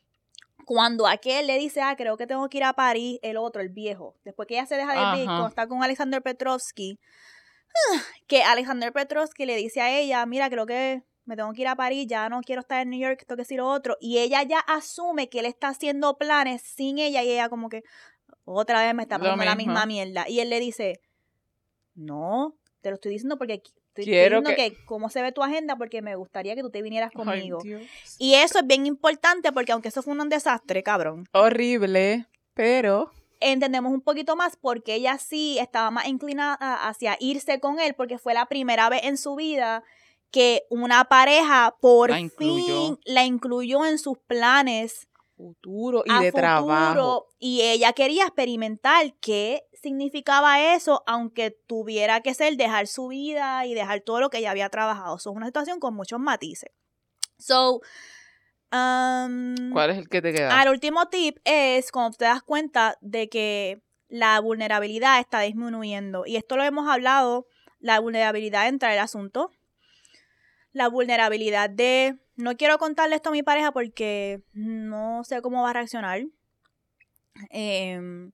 cuando 0.69 1.07
aquel 1.07 1.47
le 1.47 1.57
dice, 1.57 1.81
ah, 1.81 1.95
creo 1.97 2.15
que 2.15 2.27
tengo 2.27 2.47
que 2.47 2.59
ir 2.59 2.63
a 2.63 2.73
París, 2.73 3.17
el 3.23 3.37
otro, 3.37 3.59
el 3.59 3.69
viejo, 3.69 4.15
después 4.23 4.47
que 4.47 4.53
ella 4.53 4.67
se 4.67 4.75
deja 4.75 4.91
de 4.91 5.23
ir, 5.23 5.27
Ajá. 5.27 5.37
cuando 5.37 5.47
está 5.47 5.67
con 5.67 5.83
Alexander 5.83 6.21
Petrovsky, 6.21 6.99
que 8.27 8.43
Alexander 8.43 8.93
Petrovsky 8.93 9.47
le 9.47 9.55
dice 9.55 9.81
a 9.81 9.97
ella, 9.97 10.23
mira, 10.27 10.47
creo 10.47 10.67
que 10.67 11.01
me 11.25 11.35
tengo 11.35 11.51
que 11.53 11.61
ir 11.61 11.67
a 11.67 11.75
París, 11.75 12.05
ya 12.07 12.29
no 12.29 12.41
quiero 12.41 12.61
estar 12.61 12.83
en 12.83 12.91
New 12.91 12.99
York, 12.99 13.17
esto 13.19 13.35
que 13.35 13.45
sí 13.45 13.55
lo 13.55 13.67
otro, 13.67 13.97
y 13.99 14.19
ella 14.19 14.43
ya 14.43 14.59
asume 14.59 15.27
que 15.27 15.39
él 15.39 15.47
está 15.47 15.69
haciendo 15.69 16.19
planes 16.19 16.61
sin 16.61 16.99
ella, 16.99 17.23
y 17.23 17.31
ella 17.31 17.49
como 17.49 17.69
que, 17.69 17.81
otra 18.45 18.85
vez 18.85 18.93
me 18.93 19.01
está 19.01 19.17
pasando 19.17 19.43
la 19.43 19.55
misma 19.55 19.87
mierda, 19.87 20.29
y 20.29 20.39
él 20.39 20.51
le 20.51 20.59
dice, 20.59 21.01
no, 21.95 22.59
te 22.81 22.89
lo 22.91 22.97
estoy 22.97 23.13
diciendo 23.13 23.39
porque 23.39 23.63
estoy, 23.89 24.05
Quiero 24.05 24.41
que- 24.43 24.55
que... 24.55 24.85
cómo 24.85 25.09
se 25.09 25.21
ve 25.21 25.31
tu 25.31 25.43
agenda, 25.43 25.75
porque 25.75 26.01
me 26.01 26.15
gustaría 26.15 26.55
que 26.55 26.61
tú 26.61 26.69
te 26.69 26.81
vinieras 26.81 27.11
conmigo. 27.11 27.59
Y 28.17 28.35
eso 28.35 28.59
es 28.59 28.67
bien 28.67 28.85
importante 28.85 29.51
porque 29.51 29.71
aunque 29.71 29.89
eso 29.89 30.01
fue 30.01 30.13
un 30.13 30.29
desastre, 30.29 30.83
cabrón, 30.83 31.25
Horrible, 31.33 32.27
pero 32.53 33.11
entendemos 33.41 33.93
un 33.93 34.01
poquito 34.01 34.35
más 34.35 34.57
porque 34.57 34.95
ella 34.95 35.17
sí 35.17 35.57
estaba 35.59 35.91
más 35.91 36.07
inclinada 36.07 36.87
hacia 36.87 37.15
irse 37.19 37.59
con 37.59 37.79
él 37.79 37.93
porque 37.95 38.17
fue 38.17 38.33
la 38.33 38.47
primera 38.47 38.89
vez 38.89 39.03
en 39.03 39.17
su 39.17 39.35
vida 39.35 39.83
que 40.31 40.63
una 40.69 41.05
pareja 41.05 41.75
por 41.81 42.11
La 42.11 42.29
fin 42.37 42.99
la 43.05 43.23
incluyó 43.23 43.85
en 43.85 43.97
sus 43.97 44.17
planes 44.27 45.07
futuro 45.39 46.03
y 46.05 46.11
a 46.11 46.19
de 46.19 46.31
futuro 46.31 46.41
trabajo. 46.41 47.33
y 47.39 47.61
ella 47.61 47.93
quería 47.93 48.25
experimentar 48.25 49.13
qué 49.21 49.63
significaba 49.71 50.73
eso 50.73 51.01
aunque 51.07 51.51
tuviera 51.65 52.19
que 52.19 52.33
ser 52.33 52.57
dejar 52.57 52.87
su 52.87 53.07
vida 53.07 53.65
y 53.65 53.73
dejar 53.73 54.01
todo 54.01 54.19
lo 54.19 54.29
que 54.29 54.39
ella 54.39 54.51
había 54.51 54.69
trabajado. 54.69 55.15
Eso 55.15 55.29
es 55.29 55.35
una 55.37 55.45
situación 55.45 55.79
con 55.79 55.95
muchos 55.95 56.19
matices. 56.19 56.71
So, 57.37 57.75
um, 58.73 59.71
¿Cuál 59.71 59.91
es 59.91 59.97
el 59.99 60.09
que 60.09 60.21
te 60.21 60.33
queda? 60.33 60.59
al 60.59 60.67
último 60.67 61.07
tip 61.07 61.37
es 61.45 61.89
cuando 61.93 62.17
te 62.17 62.25
das 62.25 62.43
cuenta 62.43 62.97
de 62.99 63.29
que 63.29 63.81
la 64.09 64.41
vulnerabilidad 64.41 65.21
está 65.21 65.39
disminuyendo. 65.39 66.25
Y 66.25 66.35
esto 66.35 66.57
lo 66.57 66.63
hemos 66.63 66.89
hablado, 66.89 67.47
la 67.79 68.01
vulnerabilidad 68.01 68.67
entra 68.67 68.91
el 68.91 68.99
asunto. 68.99 69.51
La 70.71 70.87
vulnerabilidad 70.87 71.69
de, 71.69 72.19
no 72.35 72.55
quiero 72.55 72.77
contarle 72.77 73.15
esto 73.15 73.29
a 73.29 73.31
mi 73.31 73.43
pareja 73.43 73.71
porque 73.71 74.43
no 74.53 75.23
sé 75.23 75.41
cómo 75.41 75.63
va 75.63 75.71
a 75.71 75.73
reaccionar. 75.73 76.21
Em, 77.49 78.31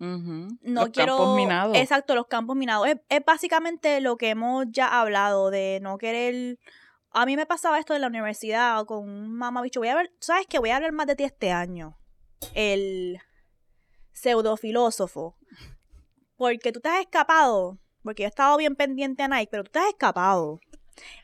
Ujú. 0.00 0.48
no 0.62 0.82
Los 0.82 0.90
quiero... 0.90 1.16
campos 1.16 1.36
minados. 1.36 1.76
Exacto, 1.76 2.14
los 2.14 2.26
campos 2.26 2.56
minados. 2.56 2.86
Es, 2.88 2.96
es 3.08 3.24
básicamente 3.24 4.00
lo 4.00 4.16
que 4.16 4.30
hemos 4.30 4.66
ya 4.70 5.00
hablado 5.00 5.50
de 5.50 5.78
no 5.82 5.98
querer... 5.98 6.58
A 7.10 7.24
mí 7.26 7.36
me 7.36 7.46
pasaba 7.46 7.78
esto 7.78 7.94
en 7.94 8.02
la 8.02 8.06
universidad 8.06 8.84
con 8.84 9.08
un 9.08 9.34
mamá 9.34 9.62
bicho. 9.62 9.80
Voy 9.80 9.88
a 9.88 9.94
ver, 9.94 10.12
¿sabes 10.20 10.46
qué? 10.46 10.58
Voy 10.58 10.70
a 10.70 10.76
hablar 10.76 10.92
más 10.92 11.06
de 11.06 11.16
ti 11.16 11.24
este 11.24 11.50
año. 11.50 11.98
El 12.54 13.18
pseudofilósofo. 14.12 15.36
Porque 16.36 16.70
tú 16.70 16.80
te 16.80 16.88
has 16.88 17.00
escapado. 17.00 17.78
Porque 18.02 18.22
yo 18.22 18.26
he 18.26 18.28
estado 18.28 18.56
bien 18.58 18.76
pendiente 18.76 19.22
a 19.22 19.28
Nike, 19.28 19.48
pero 19.50 19.64
tú 19.64 19.70
te 19.72 19.78
has 19.78 19.88
escapado. 19.88 20.60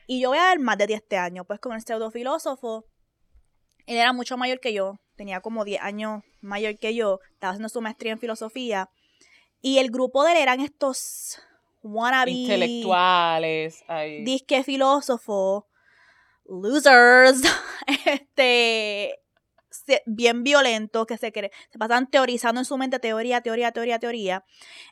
Y 0.07 0.21
yo 0.21 0.29
voy 0.29 0.37
a 0.37 0.49
ver 0.49 0.59
más 0.59 0.77
de 0.77 0.87
ti 0.87 0.93
este 0.93 1.17
año. 1.17 1.45
Pues 1.45 1.59
con 1.59 1.73
el 1.73 1.81
pseudofilósofo. 1.81 2.85
Él 3.85 3.97
era 3.97 4.13
mucho 4.13 4.37
mayor 4.37 4.59
que 4.59 4.73
yo. 4.73 4.99
Tenía 5.15 5.41
como 5.41 5.63
10 5.63 5.81
años 5.81 6.23
mayor 6.41 6.77
que 6.77 6.95
yo. 6.95 7.19
Estaba 7.33 7.51
haciendo 7.51 7.69
su 7.69 7.81
maestría 7.81 8.11
en 8.11 8.19
filosofía. 8.19 8.89
Y 9.61 9.79
el 9.79 9.89
grupo 9.91 10.23
de 10.23 10.33
él 10.33 10.37
eran 10.37 10.59
estos 10.61 11.39
wannabe 11.85 12.31
Intelectuales. 12.31 13.83
ahí. 13.87 14.23
disque 14.23 14.63
filósofo, 14.63 15.67
losers, 16.45 17.41
este, 18.05 19.21
bien 20.05 20.43
violentos, 20.43 21.05
que 21.05 21.17
se, 21.17 21.31
se 21.31 21.79
pasan 21.79 22.09
teorizando 22.09 22.59
en 22.61 22.65
su 22.65 22.77
mente 22.77 22.99
teoría, 22.99 23.41
teoría, 23.41 23.71
teoría, 23.71 23.99
teoría. 23.99 24.45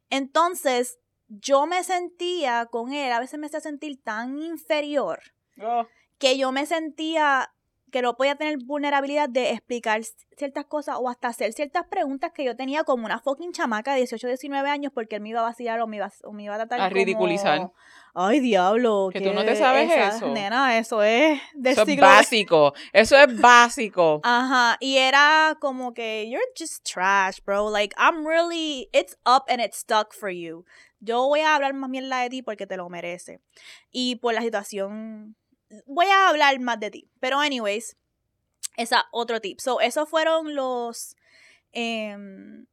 Entonces, 0.10 1.00
yo 1.28 1.66
me 1.66 1.84
sentía 1.84 2.68
con 2.68 2.94
él, 2.94 3.12
a 3.12 3.20
veces 3.20 3.40
me 3.40 3.48
hacía 3.48 3.60
sentir 3.62 4.02
tan 4.04 4.38
inferior 4.38 5.20
Oh, 5.62 5.86
que 6.18 6.38
yo 6.38 6.52
me 6.52 6.66
sentía 6.66 7.52
que 7.92 8.02
no 8.02 8.18
podía 8.18 8.36
tener 8.36 8.58
vulnerabilidad 8.66 9.30
de 9.30 9.52
explicar 9.52 10.02
ciertas 10.36 10.66
cosas 10.66 10.98
o 11.00 11.08
hasta 11.10 11.28
hacer 11.28 11.54
ciertas 11.54 11.86
preguntas 11.86 12.32
que 12.34 12.44
yo 12.44 12.56
tenía 12.56 12.84
como 12.84 13.06
una 13.06 13.20
fucking 13.20 13.52
chamaca 13.52 13.92
de 13.92 14.00
18, 14.00 14.28
19 14.30 14.68
años 14.68 14.92
porque 14.92 15.18
él 15.18 15.22
me 15.22 15.30
iba 15.30 15.42
a 15.42 15.44
vacilar 15.44 15.80
o 15.80 15.86
me 15.86 15.98
iba, 15.98 16.12
o 16.24 16.32
me 16.32 16.42
iba 16.44 16.56
a 16.56 16.58
tratar 16.58 16.82
A 16.82 16.86
como, 16.86 16.96
ridiculizar. 16.96 17.70
Ay, 18.16 18.40
diablo. 18.40 19.10
Que 19.14 19.20
¿qué 19.20 19.30
tú 19.30 19.34
no 19.36 19.46
te 19.46 19.56
sabes 19.56 19.92
esa- 19.92 20.18
eso. 20.18 20.28
Nena, 20.30 20.76
eso 20.80 21.04
es 21.04 21.40
del 21.54 21.74
Eso 21.74 21.84
es 21.84 22.00
básico. 22.00 22.74
Eso 22.94 23.16
es 23.16 23.40
básico. 23.40 24.22
Ajá, 24.24 24.76
y 24.80 24.98
era 24.98 25.56
como 25.62 25.94
que 25.94 26.28
you're 26.28 26.44
just 26.58 26.84
trash, 26.92 27.42
bro. 27.46 27.70
Like 27.70 27.96
I'm 27.96 28.26
really 28.26 28.90
it's 28.92 29.16
up 29.24 29.44
and 29.50 29.62
it's 29.62 29.78
stuck 29.78 30.14
for 30.14 30.32
you. 30.32 30.66
Yo 31.04 31.28
voy 31.28 31.42
a 31.42 31.56
hablar 31.56 31.74
más 31.74 31.90
mierda 31.90 32.22
de 32.22 32.30
ti 32.30 32.42
porque 32.42 32.66
te 32.66 32.78
lo 32.78 32.90
merece. 32.90 33.40
Y 33.92 34.16
por 34.18 34.34
la 34.34 34.42
situación 34.42 35.36
voy 35.86 36.06
a 36.08 36.30
hablar 36.30 36.60
más 36.60 36.80
de 36.80 36.92
ti. 36.92 37.10
Pero 37.20 37.40
anyways, 37.40 37.98
esa 38.78 39.06
otro 39.12 39.42
tip. 39.42 39.60
So, 39.60 39.82
esos 39.82 40.10
fueron 40.10 40.56
los 40.56 41.16
em, 41.72 42.66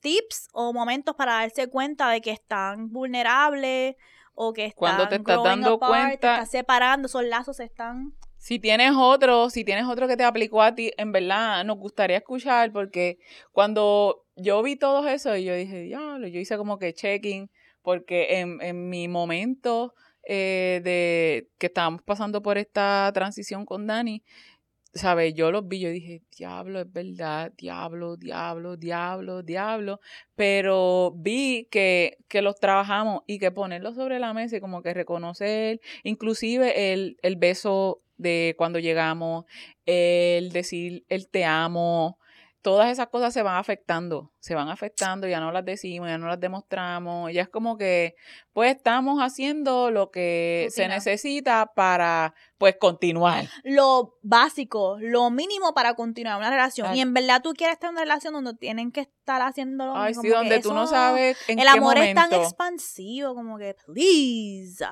tips 0.00 0.48
o 0.52 0.72
momentos 0.72 1.14
para 1.14 1.32
darse 1.34 1.68
cuenta 1.68 2.10
de 2.10 2.20
que 2.20 2.30
están 2.30 2.90
vulnerables 2.90 3.96
o 4.34 4.52
que 4.52 4.64
están 4.66 4.78
Cuando 4.78 5.08
te 5.08 5.16
estás 5.16 5.42
dando 5.42 5.74
apart, 5.74 5.90
te 5.90 6.18
cuenta- 6.18 6.34
estás 6.34 6.50
separando, 6.50 7.06
esos 7.06 7.24
lazos 7.24 7.56
se 7.58 7.64
están 7.64 8.14
Si 8.38 8.58
tienes 8.58 8.92
otro, 8.96 9.50
si 9.50 9.64
tienes 9.64 9.84
otro 9.84 10.08
que 10.08 10.16
te 10.16 10.24
aplicó 10.24 10.62
a 10.62 10.74
ti, 10.74 10.90
en 10.96 11.12
verdad 11.12 11.62
nos 11.64 11.76
gustaría 11.76 12.16
escuchar 12.16 12.72
porque 12.72 13.18
cuando 13.52 14.24
yo 14.34 14.62
vi 14.62 14.76
todo 14.76 15.06
eso, 15.06 15.36
yo 15.36 15.54
dije, 15.54 15.82
diablo, 15.82 16.26
yo 16.26 16.40
hice 16.40 16.56
como 16.56 16.78
que 16.78 16.94
checking 16.94 17.50
porque 17.82 18.40
en, 18.40 18.60
en 18.62 18.88
mi 18.88 19.08
momento 19.08 19.94
eh, 20.24 20.80
de 20.84 21.48
que 21.58 21.66
estábamos 21.66 22.02
pasando 22.02 22.42
por 22.42 22.58
esta 22.58 23.10
transición 23.12 23.64
con 23.64 23.86
Dani, 23.86 24.22
¿sabes? 24.94 25.34
Yo 25.34 25.50
los 25.50 25.66
vi, 25.66 25.80
yo 25.80 25.90
dije, 25.90 26.22
diablo, 26.36 26.80
es 26.80 26.92
verdad, 26.92 27.52
diablo, 27.56 28.16
diablo, 28.16 28.76
diablo, 28.76 29.42
diablo, 29.42 30.00
pero 30.34 31.12
vi 31.16 31.68
que, 31.70 32.18
que 32.28 32.42
los 32.42 32.56
trabajamos 32.60 33.22
y 33.26 33.38
que 33.38 33.50
ponerlos 33.50 33.94
sobre 33.94 34.18
la 34.18 34.34
mesa 34.34 34.56
y 34.56 34.60
como 34.60 34.82
que 34.82 34.94
reconocer, 34.94 35.80
inclusive 36.02 36.92
el, 36.92 37.18
el 37.22 37.36
beso 37.36 38.02
de 38.16 38.54
cuando 38.58 38.78
llegamos, 38.78 39.46
el 39.86 40.52
decir 40.52 41.04
el 41.08 41.28
te 41.28 41.44
amo, 41.44 42.19
todas 42.62 42.90
esas 42.90 43.08
cosas 43.08 43.32
se 43.32 43.42
van 43.42 43.56
afectando, 43.56 44.32
se 44.38 44.54
van 44.54 44.68
afectando, 44.68 45.26
ya 45.26 45.40
no 45.40 45.50
las 45.52 45.64
decimos, 45.64 46.08
ya 46.08 46.18
no 46.18 46.26
las 46.26 46.38
demostramos, 46.38 47.32
ya 47.32 47.42
es 47.42 47.48
como 47.48 47.78
que 47.78 48.14
pues 48.52 48.76
estamos 48.76 49.20
haciendo 49.20 49.90
lo 49.90 50.10
que 50.10 50.68
se 50.70 50.86
necesita 50.88 51.72
para 51.74 52.34
pues 52.58 52.76
continuar. 52.78 53.46
lo 53.64 54.18
básico, 54.22 54.98
lo 55.00 55.30
mínimo 55.30 55.72
para 55.74 55.94
continuar 55.94 56.36
una 56.36 56.50
relación. 56.50 56.88
Ay. 56.88 56.98
Y 56.98 57.00
en 57.00 57.14
verdad 57.14 57.40
tú 57.42 57.54
quieres 57.54 57.74
estar 57.74 57.88
en 57.88 57.94
una 57.94 58.02
relación 58.02 58.34
donde 58.34 58.54
tienen 58.54 58.92
que 58.92 59.00
estar 59.00 59.40
haciéndolo. 59.40 59.96
Ay, 59.96 60.14
como 60.14 60.22
sí, 60.22 60.28
donde 60.28 60.60
tú 60.60 60.74
no 60.74 60.86
sabes 60.86 61.38
en 61.48 61.58
El 61.58 61.64
qué 61.64 61.70
amor 61.70 61.98
es 61.98 62.14
tan 62.14 62.32
expansivo, 62.34 63.34
como 63.34 63.58
que, 63.58 63.74
please. 63.86 64.84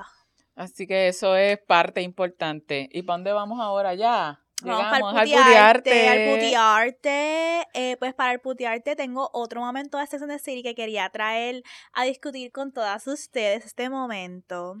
Así 0.55 0.87
que 0.87 1.07
eso 1.07 1.35
es 1.35 1.57
parte 1.57 2.01
importante. 2.01 2.89
¿Y 2.91 3.03
para 3.03 3.17
dónde 3.17 3.31
vamos 3.31 3.59
ahora 3.61 3.93
ya? 3.93 4.43
Vamos 4.63 4.85
para 4.85 5.23
el 5.23 5.29
putearte. 5.29 6.07
al 6.07 6.35
putearte. 6.35 7.67
Eh, 7.73 7.97
pues 7.97 8.13
para 8.13 8.33
el 8.33 8.39
putearte 8.39 8.95
tengo 8.95 9.29
otro 9.33 9.61
momento 9.61 9.97
de 9.97 10.07
Sex 10.07 10.21
and 10.21 10.31
the 10.31 10.39
City 10.39 10.63
que 10.63 10.75
quería 10.75 11.09
traer 11.09 11.63
a 11.93 12.03
discutir 12.03 12.51
con 12.51 12.71
todas 12.71 13.07
ustedes 13.07 13.65
este 13.65 13.89
momento. 13.89 14.77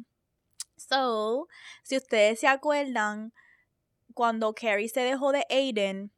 So, 0.75 1.47
si 1.83 1.97
ustedes 1.97 2.39
se 2.39 2.47
acuerdan, 2.47 3.33
cuando 4.13 4.53
Carrie 4.53 4.89
se 4.89 5.01
dejó 5.01 5.31
de 5.31 5.45
Aiden, 5.49 6.11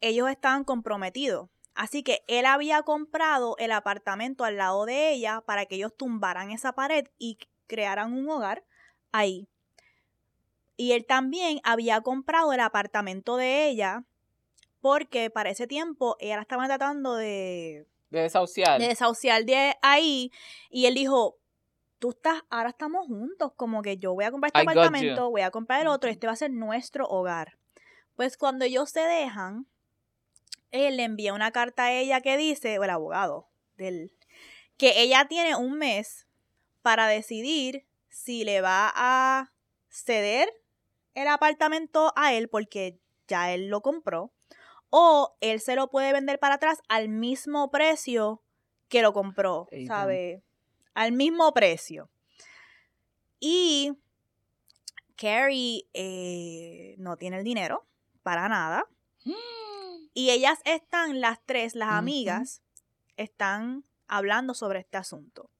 ellos 0.00 0.28
estaban 0.30 0.64
comprometidos. 0.64 1.48
Así 1.74 2.02
que 2.02 2.24
él 2.28 2.46
había 2.46 2.82
comprado 2.82 3.56
el 3.58 3.72
apartamento 3.72 4.44
al 4.44 4.56
lado 4.56 4.86
de 4.86 5.10
ella 5.10 5.42
para 5.44 5.66
que 5.66 5.74
ellos 5.74 5.96
tumbaran 5.96 6.50
esa 6.50 6.72
pared 6.72 7.06
y 7.18 7.38
crearan 7.66 8.12
un 8.12 8.28
hogar 8.28 8.64
ahí. 9.10 9.48
Y 10.76 10.92
él 10.92 11.06
también 11.06 11.60
había 11.62 12.00
comprado 12.00 12.52
el 12.52 12.60
apartamento 12.60 13.36
de 13.36 13.68
ella 13.68 14.04
porque 14.80 15.30
para 15.30 15.50
ese 15.50 15.66
tiempo 15.66 16.16
ella 16.20 16.36
la 16.36 16.42
estaba 16.42 16.66
tratando 16.66 17.14
de... 17.14 17.86
De 18.10 18.20
desahuciar. 18.20 18.80
De 18.80 18.88
desahuciar 18.88 19.44
de 19.44 19.74
ahí. 19.82 20.30
Y 20.70 20.86
él 20.86 20.94
dijo, 20.94 21.38
tú 21.98 22.10
estás, 22.10 22.42
ahora 22.50 22.68
estamos 22.68 23.06
juntos, 23.06 23.52
como 23.56 23.80
que 23.80 23.96
yo 23.96 24.12
voy 24.12 24.24
a 24.24 24.30
comprar 24.30 24.48
este 24.48 24.60
I 24.60 24.62
apartamento, 24.62 25.30
voy 25.30 25.40
a 25.40 25.50
comprar 25.50 25.80
el 25.80 25.86
otro, 25.86 26.10
este 26.10 26.26
va 26.26 26.34
a 26.34 26.36
ser 26.36 26.50
nuestro 26.50 27.06
hogar. 27.06 27.56
Pues 28.14 28.36
cuando 28.36 28.66
ellos 28.66 28.90
se 28.90 29.00
dejan, 29.00 29.66
él 30.70 30.98
le 30.98 31.04
envía 31.04 31.32
una 31.32 31.50
carta 31.50 31.84
a 31.84 31.92
ella 31.92 32.20
que 32.20 32.36
dice, 32.36 32.78
o 32.78 32.84
el 32.84 32.90
abogado 32.90 33.48
del, 33.76 34.12
que 34.76 35.00
ella 35.00 35.26
tiene 35.28 35.56
un 35.56 35.78
mes 35.78 36.26
para 36.82 37.06
decidir 37.06 37.86
si 38.10 38.44
le 38.44 38.60
va 38.60 38.92
a 38.94 39.52
ceder 39.88 40.50
el 41.14 41.28
apartamento 41.28 42.12
a 42.16 42.32
él 42.32 42.48
porque 42.48 42.98
ya 43.26 43.52
él 43.52 43.68
lo 43.68 43.80
compró 43.80 44.32
o 44.90 45.36
él 45.40 45.60
se 45.60 45.76
lo 45.76 45.90
puede 45.90 46.12
vender 46.12 46.38
para 46.38 46.56
atrás 46.56 46.80
al 46.88 47.08
mismo 47.08 47.70
precio 47.70 48.42
que 48.88 49.02
lo 49.02 49.12
compró, 49.12 49.68
¿sabe? 49.88 50.42
Al 50.94 51.12
mismo 51.12 51.52
precio. 51.52 52.10
Y 53.40 53.98
Carrie 55.16 55.88
eh, 55.94 56.94
no 56.98 57.16
tiene 57.16 57.38
el 57.38 57.44
dinero 57.44 57.86
para 58.22 58.48
nada. 58.48 58.86
Y 60.16 60.30
ellas 60.30 60.60
están, 60.64 61.20
las 61.20 61.40
tres, 61.44 61.74
las 61.74 61.90
amigas, 61.90 62.62
están 63.16 63.82
hablando 64.06 64.54
sobre 64.54 64.78
este 64.78 64.96
asunto. 64.96 65.50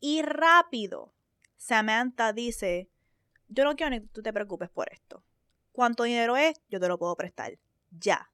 Y 0.00 0.22
rápido, 0.22 1.12
Samantha 1.58 2.32
dice, 2.32 2.88
yo 3.48 3.64
no 3.64 3.76
quiero 3.76 3.90
ni 3.90 4.00
que 4.00 4.06
tú 4.08 4.22
te 4.22 4.32
preocupes 4.32 4.68
por 4.70 4.92
esto. 4.92 5.22
¿Cuánto 5.72 6.04
dinero 6.04 6.36
es? 6.36 6.60
Yo 6.68 6.80
te 6.80 6.88
lo 6.88 6.98
puedo 6.98 7.16
prestar. 7.16 7.58
Ya. 7.90 8.30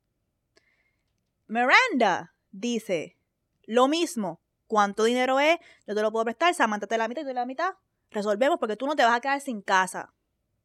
Miranda 1.46 2.34
dice, 2.50 3.16
lo 3.64 3.88
mismo. 3.88 4.40
¿Cuánto 4.66 5.04
dinero 5.04 5.40
es? 5.40 5.58
Yo 5.86 5.94
te 5.94 6.02
lo 6.02 6.10
puedo 6.10 6.24
prestar. 6.24 6.54
Samantha 6.54 6.86
te 6.86 6.98
la 6.98 7.06
mitad 7.06 7.22
y 7.22 7.26
tú 7.26 7.34
la 7.34 7.46
mitad. 7.46 7.74
Resolvemos 8.10 8.58
porque 8.58 8.76
tú 8.76 8.86
no 8.86 8.96
te 8.96 9.04
vas 9.04 9.14
a 9.14 9.20
quedar 9.20 9.40
sin 9.40 9.60
casa. 9.60 10.12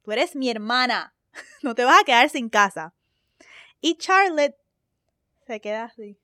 Tú 0.02 0.12
eres 0.12 0.34
mi 0.34 0.50
hermana. 0.50 1.14
no 1.62 1.74
te 1.74 1.84
vas 1.84 2.00
a 2.00 2.04
quedar 2.04 2.28
sin 2.30 2.48
casa. 2.48 2.94
Y 3.80 3.96
Charlotte 3.96 4.56
se 5.46 5.60
queda 5.60 5.84
así. 5.84 6.18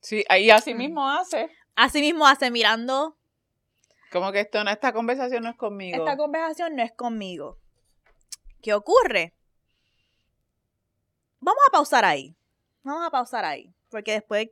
Sí, 0.00 0.24
y 0.38 0.50
así 0.50 0.74
mismo 0.74 1.08
hace. 1.08 1.50
Así 1.74 2.00
mismo 2.00 2.26
hace 2.26 2.50
mirando. 2.50 3.16
Como 4.16 4.32
que 4.32 4.40
esto 4.40 4.64
no, 4.64 4.70
esta 4.70 4.94
conversación 4.94 5.42
no 5.42 5.50
es 5.50 5.56
conmigo. 5.56 5.98
Esta 5.98 6.16
conversación 6.16 6.74
no 6.74 6.82
es 6.82 6.92
conmigo. 6.92 7.58
¿Qué 8.62 8.72
ocurre? 8.72 9.34
Vamos 11.38 11.62
a 11.68 11.70
pausar 11.70 12.06
ahí. 12.06 12.34
Vamos 12.82 13.06
a 13.06 13.10
pausar 13.10 13.44
ahí. 13.44 13.74
Porque 13.90 14.12
después. 14.12 14.48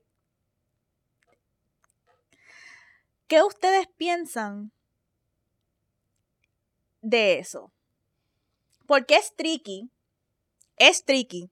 ¿Qué 3.27 3.43
ustedes 3.43 3.87
piensan 3.97 4.71
de 7.01 7.39
eso? 7.39 7.73
Porque 8.87 9.17
es 9.17 9.35
tricky. 9.35 9.89
Es 10.77 11.07
tricky. 11.07 11.51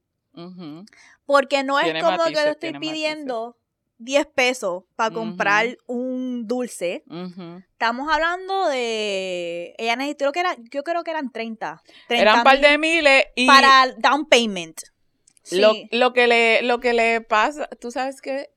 Porque 1.24 1.62
no 1.64 1.78
es 1.78 1.84
Tiene 1.86 2.02
como 2.02 2.24
que 2.24 2.30
le 2.32 2.50
estoy 2.50 2.72
matices. 2.74 3.54
Pidiendo 4.02 4.24
10 4.24 4.26
pesos 4.34 4.84
para 4.96 5.14
comprar 5.14 5.78
un 5.86 6.46
dulce. 6.46 7.04
Estamos 7.72 8.12
hablando 8.12 8.68
de. 8.68 9.74
Ella 9.78 9.96
necesitó, 9.96 10.30
creo 10.30 10.32
que 10.32 10.40
era, 10.40 10.56
yo 10.70 10.82
creo 10.82 11.04
que 11.04 11.10
eran 11.10 11.30
30. 11.30 11.82
30 12.08 12.22
Eran 12.22 12.38
un 12.38 12.44
par 12.44 12.60
de 12.60 12.78
miles 12.78 13.24
y 13.34 13.46
Para 13.46 13.92
down 13.98 14.26
payment. 14.26 14.80
Sí. 15.42 15.60
lo, 15.60 15.72
lo 15.90 16.12
que 16.12 16.28
le, 16.28 16.62
lo 16.62 16.78
que 16.78 16.92
le 16.92 17.20
pasa, 17.20 17.68
tú 17.80 17.90
sabes 17.90 18.20
que 18.20 18.50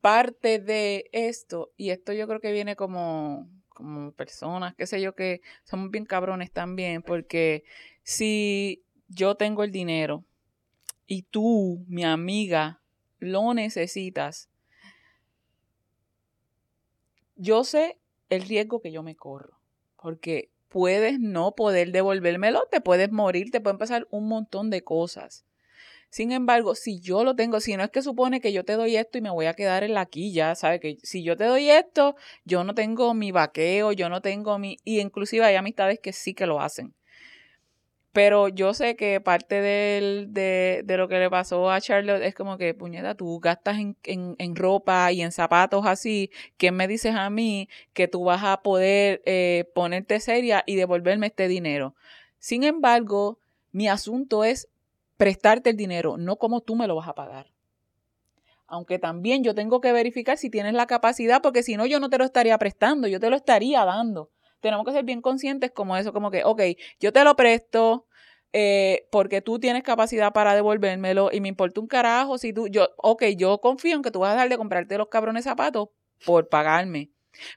parte 0.00 0.58
de 0.58 1.08
esto, 1.12 1.72
y 1.76 1.90
esto 1.90 2.12
yo 2.12 2.26
creo 2.26 2.40
que 2.40 2.52
viene 2.52 2.76
como, 2.76 3.48
como 3.68 4.12
personas, 4.12 4.74
qué 4.74 4.86
sé 4.86 5.00
yo, 5.00 5.14
que 5.14 5.40
somos 5.64 5.90
bien 5.90 6.04
cabrones 6.04 6.50
también, 6.50 7.02
porque 7.02 7.64
si 8.02 8.84
yo 9.08 9.36
tengo 9.36 9.62
el 9.64 9.70
dinero 9.70 10.24
y 11.06 11.22
tú, 11.22 11.84
mi 11.88 12.04
amiga, 12.04 12.80
lo 13.18 13.54
necesitas, 13.54 14.48
yo 17.36 17.64
sé 17.64 17.98
el 18.30 18.42
riesgo 18.42 18.80
que 18.80 18.92
yo 18.92 19.02
me 19.02 19.16
corro, 19.16 19.58
porque 20.00 20.50
puedes 20.68 21.20
no 21.20 21.54
poder 21.54 21.92
devolvérmelo, 21.92 22.66
te 22.70 22.80
puedes 22.80 23.10
morir, 23.12 23.50
te 23.50 23.60
pueden 23.60 23.78
pasar 23.78 24.06
un 24.10 24.28
montón 24.28 24.70
de 24.70 24.82
cosas. 24.82 25.44
Sin 26.10 26.32
embargo, 26.32 26.74
si 26.74 27.00
yo 27.00 27.24
lo 27.24 27.34
tengo, 27.34 27.60
si 27.60 27.76
no 27.76 27.82
es 27.82 27.90
que 27.90 28.00
supone 28.00 28.40
que 28.40 28.52
yo 28.52 28.64
te 28.64 28.74
doy 28.74 28.96
esto 28.96 29.18
y 29.18 29.20
me 29.20 29.30
voy 29.30 29.46
a 29.46 29.54
quedar 29.54 29.84
en 29.84 29.92
la 29.92 30.06
quilla, 30.06 30.54
¿sabes? 30.54 30.80
Que 30.80 30.98
si 31.02 31.22
yo 31.22 31.36
te 31.36 31.44
doy 31.44 31.68
esto, 31.68 32.14
yo 32.44 32.64
no 32.64 32.74
tengo 32.74 33.12
mi 33.12 33.32
vaqueo, 33.32 33.92
yo 33.92 34.08
no 34.08 34.22
tengo 34.22 34.58
mi... 34.58 34.78
Y 34.84 35.00
inclusive 35.00 35.44
hay 35.44 35.56
amistades 35.56 35.98
que 36.00 36.12
sí 36.12 36.32
que 36.32 36.46
lo 36.46 36.60
hacen. 36.60 36.94
Pero 38.16 38.48
yo 38.48 38.72
sé 38.72 38.96
que 38.96 39.20
parte 39.20 39.60
de, 39.60 40.26
de 40.82 40.96
lo 40.96 41.06
que 41.06 41.18
le 41.18 41.28
pasó 41.28 41.70
a 41.70 41.82
Charlotte 41.82 42.22
es 42.22 42.34
como 42.34 42.56
que, 42.56 42.72
puñeta, 42.72 43.14
tú 43.14 43.40
gastas 43.40 43.76
en, 43.78 43.94
en- 44.04 44.36
en 44.38 44.56
ropa 44.56 45.12
y 45.12 45.20
en 45.20 45.32
zapatos 45.32 45.84
así, 45.84 46.30
¿qué 46.56 46.70
me 46.72 46.88
dices 46.88 47.14
a 47.14 47.28
mí 47.28 47.68
que 47.92 48.08
tú 48.08 48.24
vas 48.24 48.42
a 48.42 48.62
poder 48.62 49.20
eh, 49.26 49.70
ponerte 49.74 50.18
seria 50.20 50.64
y 50.66 50.76
devolverme 50.76 51.26
este 51.26 51.46
dinero? 51.46 51.94
Sin 52.38 52.64
embargo, 52.64 53.38
mi 53.72 53.86
asunto 53.86 54.44
es 54.44 54.68
prestarte 55.18 55.68
el 55.68 55.76
dinero, 55.76 56.16
no 56.16 56.36
como 56.36 56.62
tú 56.62 56.74
me 56.74 56.86
lo 56.86 56.96
vas 56.96 57.08
a 57.08 57.14
pagar. 57.14 57.48
Aunque 58.68 58.98
también 58.98 59.42
yo 59.44 59.54
tengo 59.54 59.80
que 59.80 59.92
verificar 59.92 60.38
si 60.38 60.50
tienes 60.50 60.72
la 60.74 60.86
capacidad, 60.86 61.42
porque 61.42 61.62
si 61.64 61.76
no, 61.76 61.84
yo 61.86 62.00
no 62.00 62.08
te 62.10 62.18
lo 62.18 62.24
estaría 62.24 62.56
prestando, 62.58 63.08
yo 63.08 63.20
te 63.20 63.28
lo 63.30 63.36
estaría 63.36 63.84
dando. 63.84 64.30
Tenemos 64.60 64.84
que 64.86 64.92
ser 64.92 65.04
bien 65.04 65.22
conscientes 65.22 65.70
como 65.70 65.96
eso, 65.96 66.12
como 66.12 66.30
que, 66.30 66.44
ok, 66.44 66.62
yo 67.00 67.12
te 67.12 67.24
lo 67.24 67.36
presto 67.36 68.06
eh, 68.52 69.06
porque 69.10 69.42
tú 69.42 69.58
tienes 69.58 69.82
capacidad 69.82 70.32
para 70.32 70.54
devolvérmelo 70.54 71.30
y 71.32 71.40
me 71.40 71.48
importa 71.48 71.80
un 71.80 71.86
carajo 71.86 72.38
si 72.38 72.52
tú, 72.52 72.68
yo, 72.68 72.88
ok, 72.96 73.24
yo 73.36 73.58
confío 73.60 73.96
en 73.96 74.02
que 74.02 74.10
tú 74.10 74.20
vas 74.20 74.30
a 74.30 74.34
dejar 74.34 74.48
de 74.48 74.56
comprarte 74.56 74.98
los 74.98 75.08
cabrones 75.08 75.44
zapatos 75.44 75.88
por 76.24 76.48
pagarme. 76.48 77.10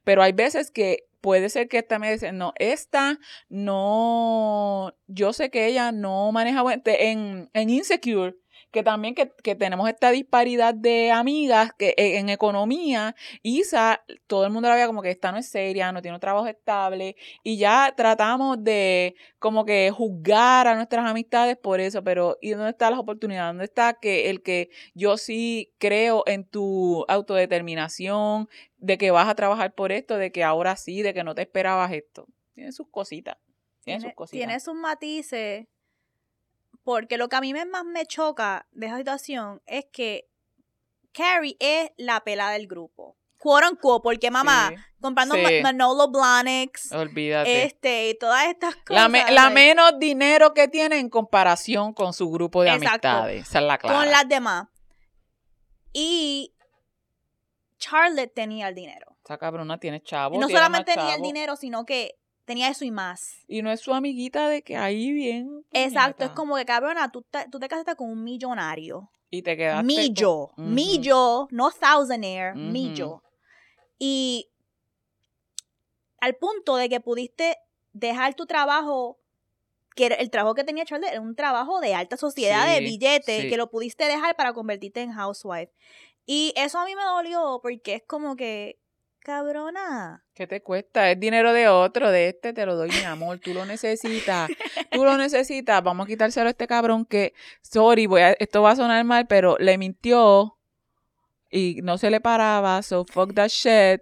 Pero 0.03 0.21
hay 0.21 0.33
veces 0.33 0.71
que 0.71 1.05
puede 1.21 1.49
ser 1.49 1.67
que 1.67 1.77
esta 1.77 1.99
me 1.99 2.11
dice, 2.11 2.31
no, 2.31 2.53
esta 2.57 3.19
no, 3.49 4.93
yo 5.07 5.33
sé 5.33 5.49
que 5.49 5.67
ella 5.67 5.91
no 5.91 6.31
maneja 6.31 6.61
buen, 6.61 6.81
en, 6.85 7.49
en 7.53 7.69
Insecure, 7.69 8.35
que 8.71 8.83
también 8.83 9.15
que, 9.15 9.31
que 9.43 9.55
tenemos 9.55 9.89
esta 9.89 10.11
disparidad 10.11 10.73
de 10.73 11.11
amigas 11.11 11.71
que 11.77 11.89
eh, 11.97 12.17
en 12.17 12.29
economía, 12.29 13.15
Isa, 13.41 14.03
todo 14.27 14.45
el 14.45 14.51
mundo 14.51 14.69
la 14.69 14.75
veía 14.75 14.87
como 14.87 15.01
que 15.01 15.11
esta 15.11 15.31
no 15.31 15.37
es 15.37 15.47
seria, 15.47 15.91
no 15.91 16.01
tiene 16.01 16.15
un 16.15 16.21
trabajo 16.21 16.47
estable, 16.47 17.15
y 17.43 17.57
ya 17.57 17.93
tratamos 17.95 18.63
de 18.63 19.15
como 19.39 19.65
que 19.65 19.91
juzgar 19.91 20.67
a 20.67 20.75
nuestras 20.75 21.05
amistades 21.05 21.57
por 21.57 21.79
eso, 21.79 22.03
pero 22.03 22.37
¿y 22.41 22.51
dónde 22.51 22.71
están 22.71 22.91
las 22.91 22.99
oportunidades? 22.99 23.49
¿Dónde 23.49 23.65
está 23.65 23.93
que 23.93 24.29
el 24.29 24.41
que 24.41 24.69
yo 24.93 25.17
sí 25.17 25.73
creo 25.77 26.23
en 26.27 26.45
tu 26.45 27.05
autodeterminación, 27.07 28.49
de 28.77 28.97
que 28.97 29.11
vas 29.11 29.27
a 29.27 29.35
trabajar 29.35 29.73
por 29.73 29.91
esto, 29.91 30.17
de 30.17 30.31
que 30.31 30.43
ahora 30.43 30.75
sí, 30.75 31.01
de 31.01 31.13
que 31.13 31.23
no 31.23 31.35
te 31.35 31.41
esperabas 31.41 31.91
esto? 31.91 32.27
Tiene 32.53 32.71
sus 32.71 32.87
cositas. 32.89 33.37
Tiene, 33.83 34.01
sus 34.01 34.13
cositas. 34.13 34.37
tiene 34.37 34.59
sus 34.59 34.75
matices. 34.75 35.67
Porque 36.89 37.17
lo 37.17 37.29
que 37.29 37.35
a 37.35 37.41
mí 37.41 37.53
más 37.53 37.85
me 37.85 38.07
choca 38.07 38.65
de 38.71 38.87
esa 38.87 38.97
situación 38.97 39.61
es 39.67 39.85
que 39.91 40.27
Carrie 41.11 41.55
es 41.59 41.91
la 41.97 42.21
pela 42.23 42.49
del 42.49 42.65
grupo. 42.65 43.15
Quote 43.37 43.67
unquote, 43.69 44.01
porque 44.03 44.31
mamá, 44.31 44.69
Sí, 44.69 44.75
comprando 44.99 45.35
sí. 45.35 45.61
Manolo 45.61 46.09
Blahniks, 46.09 46.91
olvídate. 46.91 47.63
este, 47.63 48.17
todas 48.19 48.47
estas 48.47 48.75
cosas. 48.77 49.03
la, 49.03 49.07
me- 49.07 49.23
la 49.31 49.43
like, 49.43 49.53
menos 49.53 49.99
dinero 49.99 50.55
que 50.55 50.67
tiene 50.67 50.97
en 50.97 51.09
comparación 51.09 51.93
con 51.93 52.11
su 52.11 52.27
grupo 52.31 52.63
de 52.63 52.71
Exacto. 52.71 53.07
amistades. 53.07 53.47
Esa 53.47 53.59
es 53.59 53.65
la 53.65 53.77
clara. 53.77 53.95
con 53.99 54.09
las 54.09 54.27
demás. 54.27 54.67
Y 55.93 56.53
Charlotte 57.77 58.33
tenía 58.33 58.67
el 58.67 58.73
dinero. 58.75 59.15
Esa 59.23 59.37
cabrona 59.37 59.79
tiene 59.79 60.01
chavo. 60.01 60.35
Y 60.35 60.39
no 60.39 60.47
tiene 60.47 60.59
solamente 60.59 60.93
tenía 60.95 61.15
el 61.15 61.21
dinero, 61.21 61.55
sino 61.55 61.85
que 61.85 62.18
tenía 62.49 62.69
eso 62.69 62.83
y 62.83 62.89
más. 62.89 63.43
Y 63.47 63.61
no 63.61 63.71
es 63.71 63.79
su 63.79 63.93
amiguita 63.93 64.49
de 64.49 64.63
que 64.63 64.75
ahí 64.75 65.11
bien. 65.11 65.63
Exacto, 65.71 66.25
es 66.25 66.31
como 66.31 66.55
que 66.55 66.65
cabrona, 66.65 67.11
tú 67.11 67.21
te, 67.21 67.47
tú 67.51 67.59
te 67.59 67.67
casaste 67.67 67.95
con 67.95 68.09
un 68.09 68.23
millonario. 68.23 69.11
Y 69.29 69.43
te 69.43 69.55
quedaste. 69.55 69.83
Millo, 69.83 70.49
con- 70.55 70.73
millo, 70.73 71.47
no 71.51 71.69
thousandaire, 71.69 72.53
Ujú. 72.53 72.59
millo. 72.59 73.21
Y 73.99 74.49
al 76.19 76.37
punto 76.37 76.75
de 76.75 76.89
que 76.89 76.99
pudiste 76.99 77.55
dejar 77.93 78.33
tu 78.33 78.47
trabajo 78.47 79.19
que 79.95 80.07
el 80.07 80.31
trabajo 80.31 80.55
que 80.55 80.63
tenía 80.63 80.85
Charlotte 80.85 81.11
era 81.11 81.21
un 81.21 81.35
trabajo 81.35 81.79
de 81.81 81.93
alta 81.93 82.17
sociedad, 82.17 82.65
de 82.67 82.79
billete, 82.79 83.41
sí. 83.41 83.47
que 83.47 83.57
lo 83.57 83.69
pudiste 83.69 84.05
dejar 84.05 84.35
para 84.35 84.53
convertirte 84.53 85.01
en 85.01 85.11
housewife. 85.11 85.71
Y 86.25 86.51
eso 86.55 86.79
a 86.79 86.85
mí 86.85 86.95
me 86.95 87.03
dolió 87.03 87.59
porque 87.61 87.93
es 87.95 88.03
como 88.07 88.35
que, 88.35 88.79
cabrona. 89.19 90.23
¿Qué 90.33 90.47
te 90.47 90.61
cuesta? 90.61 91.11
Es 91.11 91.19
dinero 91.19 91.53
de 91.53 91.67
otro, 91.67 92.11
de 92.11 92.29
este 92.29 92.53
te 92.53 92.65
lo 92.65 92.75
doy, 92.75 92.89
mi 92.89 93.03
amor. 93.03 93.39
Tú 93.39 93.53
lo 93.53 93.65
necesitas. 93.65 94.49
Tú 94.91 95.03
lo 95.05 95.17
necesitas. 95.17 95.83
Vamos 95.83 96.05
a 96.05 96.07
quitárselo 96.07 96.47
a 96.47 96.51
este 96.51 96.67
cabrón 96.67 97.05
que, 97.05 97.33
sorry, 97.61 98.05
voy 98.07 98.21
a, 98.21 98.31
esto 98.33 98.61
va 98.61 98.71
a 98.71 98.75
sonar 98.75 99.03
mal, 99.03 99.27
pero 99.27 99.57
le 99.59 99.77
mintió 99.77 100.57
y 101.51 101.79
no 101.83 101.97
se 101.97 102.09
le 102.09 102.21
paraba. 102.21 102.81
So 102.81 103.05
fuck 103.05 103.33
that 103.33 103.49
shit. 103.49 104.01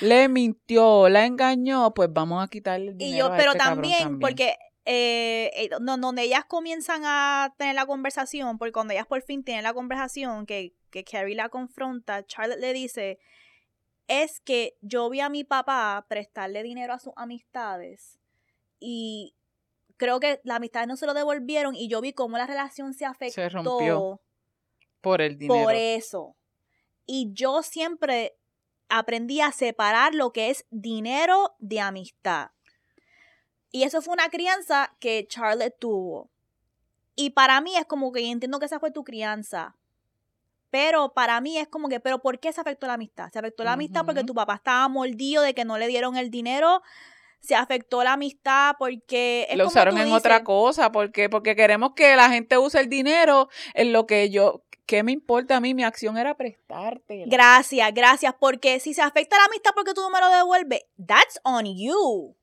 Le 0.00 0.28
mintió, 0.28 1.08
la 1.08 1.24
engañó, 1.26 1.92
pues 1.94 2.08
vamos 2.12 2.42
a 2.42 2.48
quitarle 2.48 2.90
el 2.90 2.94
Y 2.94 3.06
dinero 3.06 3.28
yo, 3.28 3.32
a 3.32 3.36
pero 3.36 3.50
este 3.52 3.58
cabrón 3.58 3.82
también, 3.82 4.18
porque 4.18 4.56
eh, 4.86 5.50
eh, 5.54 5.70
no- 5.80 5.96
donde 5.98 6.22
ellas 6.22 6.44
comienzan 6.46 7.02
a 7.04 7.54
tener 7.58 7.74
la 7.74 7.86
conversación, 7.86 8.58
porque 8.58 8.72
cuando 8.72 8.92
ellas 8.92 9.06
por 9.06 9.22
fin 9.22 9.44
tienen 9.44 9.62
la 9.62 9.72
conversación, 9.72 10.46
que, 10.46 10.74
que 10.90 11.04
Carrie 11.04 11.34
la 11.36 11.48
confronta, 11.48 12.24
Charlotte 12.26 12.58
le 12.60 12.72
dice, 12.72 13.18
es 14.08 14.40
que 14.40 14.76
yo 14.80 15.08
vi 15.10 15.20
a 15.20 15.28
mi 15.28 15.44
papá 15.44 16.04
prestarle 16.08 16.62
dinero 16.62 16.92
a 16.92 16.98
sus 16.98 17.12
amistades 17.16 18.18
y 18.80 19.34
creo 19.96 20.20
que 20.20 20.40
las 20.44 20.56
amistades 20.56 20.88
no 20.88 20.96
se 20.96 21.06
lo 21.06 21.14
devolvieron 21.14 21.74
y 21.74 21.88
yo 21.88 22.00
vi 22.00 22.12
cómo 22.12 22.36
la 22.36 22.46
relación 22.46 22.94
se 22.94 23.04
afectó 23.04 23.48
rompió 23.48 24.20
por 25.00 25.20
el 25.20 25.38
dinero. 25.38 25.64
por 25.64 25.74
eso. 25.74 26.36
Y 27.06 27.30
yo 27.32 27.62
siempre 27.62 28.36
aprendí 28.88 29.40
a 29.40 29.52
separar 29.52 30.14
lo 30.14 30.32
que 30.32 30.50
es 30.50 30.66
dinero 30.70 31.54
de 31.58 31.80
amistad. 31.80 32.50
Y 33.70 33.82
eso 33.82 34.00
fue 34.02 34.14
una 34.14 34.28
crianza 34.28 34.96
que 35.00 35.26
Charlotte 35.26 35.76
tuvo. 35.78 36.30
Y 37.16 37.30
para 37.30 37.60
mí 37.60 37.76
es 37.76 37.86
como 37.86 38.12
que 38.12 38.30
entiendo 38.30 38.58
que 38.58 38.66
esa 38.66 38.80
fue 38.80 38.90
tu 38.90 39.04
crianza. 39.04 39.76
Pero 40.74 41.12
para 41.14 41.40
mí 41.40 41.56
es 41.56 41.68
como 41.68 41.88
que, 41.88 42.00
pero 42.00 42.18
¿por 42.18 42.40
qué 42.40 42.52
se 42.52 42.60
afectó 42.60 42.88
la 42.88 42.94
amistad? 42.94 43.30
Se 43.30 43.38
afectó 43.38 43.62
la 43.62 43.74
amistad 43.74 44.04
porque 44.04 44.24
tu 44.24 44.34
papá 44.34 44.56
estaba 44.56 44.88
mordido 44.88 45.40
de 45.40 45.54
que 45.54 45.64
no 45.64 45.78
le 45.78 45.86
dieron 45.86 46.16
el 46.16 46.32
dinero. 46.32 46.82
Se 47.38 47.54
afectó 47.54 48.02
la 48.02 48.14
amistad 48.14 48.74
porque 48.76 49.46
es 49.48 49.56
lo 49.56 49.66
como 49.66 49.70
usaron 49.70 49.98
en 49.98 50.06
dices, 50.06 50.18
otra 50.18 50.42
cosa, 50.42 50.90
porque 50.90 51.28
porque 51.28 51.54
queremos 51.54 51.92
que 51.94 52.16
la 52.16 52.28
gente 52.28 52.58
use 52.58 52.80
el 52.80 52.88
dinero 52.88 53.48
en 53.74 53.92
lo 53.92 54.04
que 54.08 54.30
yo, 54.30 54.64
¿qué 54.84 55.04
me 55.04 55.12
importa 55.12 55.58
a 55.58 55.60
mí? 55.60 55.74
Mi 55.74 55.84
acción 55.84 56.18
era 56.18 56.36
prestarte. 56.36 57.22
Gracias, 57.28 57.94
gracias, 57.94 58.34
porque 58.40 58.80
si 58.80 58.94
se 58.94 59.02
afecta 59.02 59.38
la 59.38 59.44
amistad 59.44 59.70
porque 59.76 59.94
tú 59.94 60.00
no 60.00 60.10
me 60.10 60.18
lo 60.18 60.28
devuelves, 60.28 60.80
that's 61.06 61.38
on 61.44 61.66
you. 61.66 62.36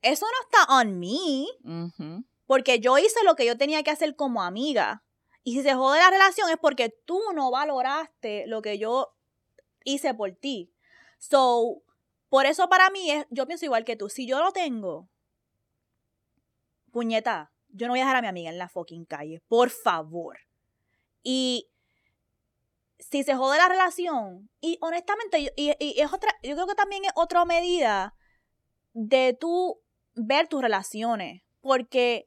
Eso 0.00 0.24
no 0.24 0.48
está 0.48 0.80
on 0.80 0.98
me, 0.98 2.24
porque 2.46 2.80
yo 2.80 2.96
hice 2.96 3.22
lo 3.26 3.34
que 3.34 3.44
yo 3.44 3.58
tenía 3.58 3.82
que 3.82 3.90
hacer 3.90 4.16
como 4.16 4.42
amiga. 4.42 5.03
Y 5.44 5.52
si 5.56 5.62
se 5.62 5.74
jode 5.74 5.98
la 5.98 6.10
relación 6.10 6.50
es 6.50 6.56
porque 6.56 6.88
tú 6.88 7.20
no 7.34 7.50
valoraste 7.50 8.46
lo 8.46 8.62
que 8.62 8.78
yo 8.78 9.14
hice 9.84 10.14
por 10.14 10.32
ti. 10.32 10.72
So, 11.18 11.82
por 12.30 12.46
eso 12.46 12.68
para 12.68 12.90
mí 12.90 13.10
es, 13.10 13.26
yo 13.30 13.46
pienso 13.46 13.66
igual 13.66 13.84
que 13.84 13.96
tú. 13.96 14.08
Si 14.08 14.26
yo 14.26 14.40
lo 14.42 14.52
tengo, 14.52 15.08
puñeta, 16.90 17.52
yo 17.68 17.86
no 17.86 17.92
voy 17.92 18.00
a 18.00 18.04
dejar 18.04 18.16
a 18.16 18.22
mi 18.22 18.28
amiga 18.28 18.50
en 18.50 18.58
la 18.58 18.68
fucking 18.68 19.04
calle, 19.04 19.42
por 19.48 19.68
favor. 19.70 20.38
Y 21.22 21.68
si 22.98 23.22
se 23.22 23.34
jode 23.34 23.58
la 23.58 23.68
relación, 23.68 24.48
y 24.60 24.78
honestamente, 24.80 25.42
yo- 25.44 25.50
y, 25.56 25.74
y 25.78 26.00
es 26.00 26.12
otra, 26.12 26.32
yo 26.42 26.54
creo 26.54 26.66
que 26.66 26.74
también 26.74 27.04
es 27.04 27.12
otra 27.16 27.44
medida 27.44 28.14
de 28.94 29.36
tú 29.38 29.80
ver 30.14 30.48
tus 30.48 30.62
relaciones. 30.62 31.42
Porque 31.60 32.26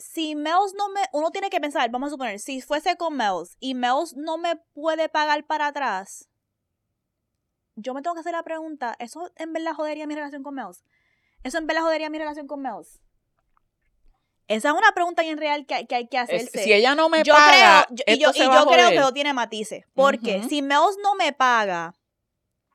si 0.00 0.34
Mels 0.34 0.74
no 0.76 0.88
me. 0.88 1.02
Uno 1.12 1.30
tiene 1.30 1.50
que 1.50 1.60
pensar, 1.60 1.88
vamos 1.90 2.08
a 2.08 2.10
suponer, 2.10 2.40
si 2.40 2.60
fuese 2.60 2.96
con 2.96 3.16
Mels 3.16 3.56
y 3.60 3.74
Mels 3.74 4.16
no 4.16 4.38
me 4.38 4.56
puede 4.72 5.08
pagar 5.08 5.46
para 5.46 5.68
atrás, 5.68 6.28
yo 7.76 7.94
me 7.94 8.02
tengo 8.02 8.14
que 8.14 8.20
hacer 8.20 8.32
la 8.32 8.42
pregunta: 8.42 8.96
¿eso 8.98 9.30
en 9.36 9.52
verdad 9.52 9.74
jodería 9.74 10.06
mi 10.06 10.14
relación 10.14 10.42
con 10.42 10.54
Mels? 10.54 10.82
¿Eso 11.42 11.58
en 11.58 11.66
verdad 11.66 11.82
jodería 11.82 12.10
mi 12.10 12.18
relación 12.18 12.46
con 12.46 12.60
Mels? 12.60 13.00
Esa 14.48 14.70
es 14.70 14.74
una 14.74 14.90
pregunta 14.92 15.22
bien 15.22 15.38
real 15.38 15.64
que, 15.64 15.74
hay- 15.76 15.86
que 15.86 15.94
hay 15.94 16.08
que 16.08 16.16
Es- 16.16 16.24
hacerse 16.24 16.64
si 16.64 16.72
ella 16.72 16.96
no 16.96 17.08
me 17.08 17.22
yo 17.22 17.32
paga, 17.32 17.86
creo, 17.86 17.96
yo- 17.96 18.04
y 18.14 18.18
yo, 18.18 18.32
se 18.32 18.44
y 18.44 18.48
va 18.48 18.56
a 18.56 18.64
yo 18.64 18.70
creo 18.70 18.88
que 18.88 18.96
eso 18.96 19.12
tiene 19.12 19.32
matices. 19.32 19.84
Porque 19.94 20.42
si 20.48 20.60
Mels 20.60 20.96
no 21.02 21.14
me 21.14 21.32
paga 21.32 21.94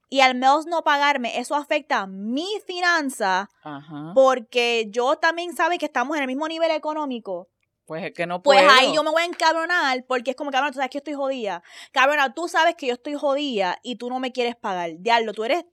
y 0.10 0.22
al 0.22 0.36
Mels 0.36 0.66
no 0.68 0.84
pagarme, 0.84 1.39
eso 1.39 1.56
afecta 1.56 2.06
mi 2.08 2.47
finanza 2.68 3.49
Ajá. 3.64 4.12
porque 4.14 4.88
yo 4.89 5.16
también 5.18 5.56
sabe 5.56 5.78
que 5.78 5.86
estamos 5.86 6.16
en 6.16 6.22
el 6.24 6.28
mismo 6.28 6.47
nivel 6.47 6.72
económico. 6.72 7.49
Pues 7.86 8.03
es 8.03 8.14
que 8.14 8.26
no 8.26 8.41
Pues 8.41 8.60
puedo. 8.64 8.72
ahí 8.72 8.95
yo 8.95 9.03
me 9.03 9.12
voy 9.12 9.22
a 9.22 9.26
encabronar 9.26 10.06
porque 10.08 10.32
es 10.32 10.36
como, 10.38 10.49
cabrón, 10.51 10.72
tú 10.72 10.78
sabes 10.78 10.89
que 10.89 10.95
yo 10.97 10.99
estoy 10.99 11.14
jodida. 11.14 11.62
Cabrona, 11.91 12.34
tú 12.34 12.47
sabes 12.47 12.76
que 12.76 12.88
yo 12.88 12.93
estoy 12.93 13.14
jodida 13.14 13.78
y 13.84 13.97
tú 13.97 14.10
no 14.10 14.20
me 14.20 14.32
quieres 14.32 14.56
pagar. 14.56 14.91
Diablo, 14.97 15.34
tú 15.34 15.43
eres 15.43 15.66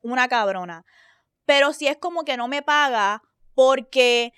una 0.00 0.28
cabrona. 0.28 0.84
Pero 1.44 1.72
si 1.74 1.86
es 1.86 1.98
como 1.98 2.24
que 2.24 2.36
no 2.38 2.48
me 2.48 2.62
paga 2.62 3.22
porque 3.54 4.32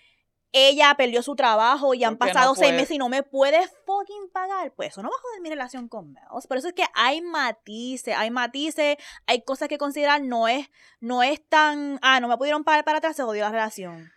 ella 0.52 0.94
perdió 0.96 1.22
su 1.22 1.36
trabajo 1.36 1.94
y 1.94 2.02
han 2.04 2.16
Porque 2.16 2.32
no 2.32 2.34
pasado 2.38 2.54
seis 2.54 2.68
puede. 2.70 2.76
meses 2.80 2.90
y 2.96 2.98
no 2.98 3.08
me 3.08 3.22
puedes 3.22 3.70
fucking 3.86 4.30
pagar, 4.32 4.72
pues 4.74 4.90
eso 4.90 5.02
no 5.02 5.08
va 5.10 5.14
a 5.16 5.20
joder 5.20 5.40
mi 5.42 5.48
relación 5.48 5.88
con 5.88 6.12
Mels. 6.12 6.46
Por 6.48 6.56
eso 6.56 6.68
es 6.68 6.74
que 6.74 6.84
hay 6.94 7.20
matices, 7.22 8.14
hay 8.16 8.30
matices, 8.30 8.96
hay 9.26 9.42
cosas 9.42 9.68
que 9.68 9.78
considerar, 9.78 10.22
no 10.22 10.48
es, 10.48 10.68
no 11.00 11.22
es 11.22 11.40
tan, 11.48 11.98
ah, 12.02 12.18
no 12.20 12.26
me 12.28 12.36
pudieron 12.36 12.64
pagar 12.64 12.84
para 12.84 12.98
atrás, 12.98 13.14
se 13.16 13.22
jodió 13.22 13.42
la 13.44 13.50
relación. 13.50 14.10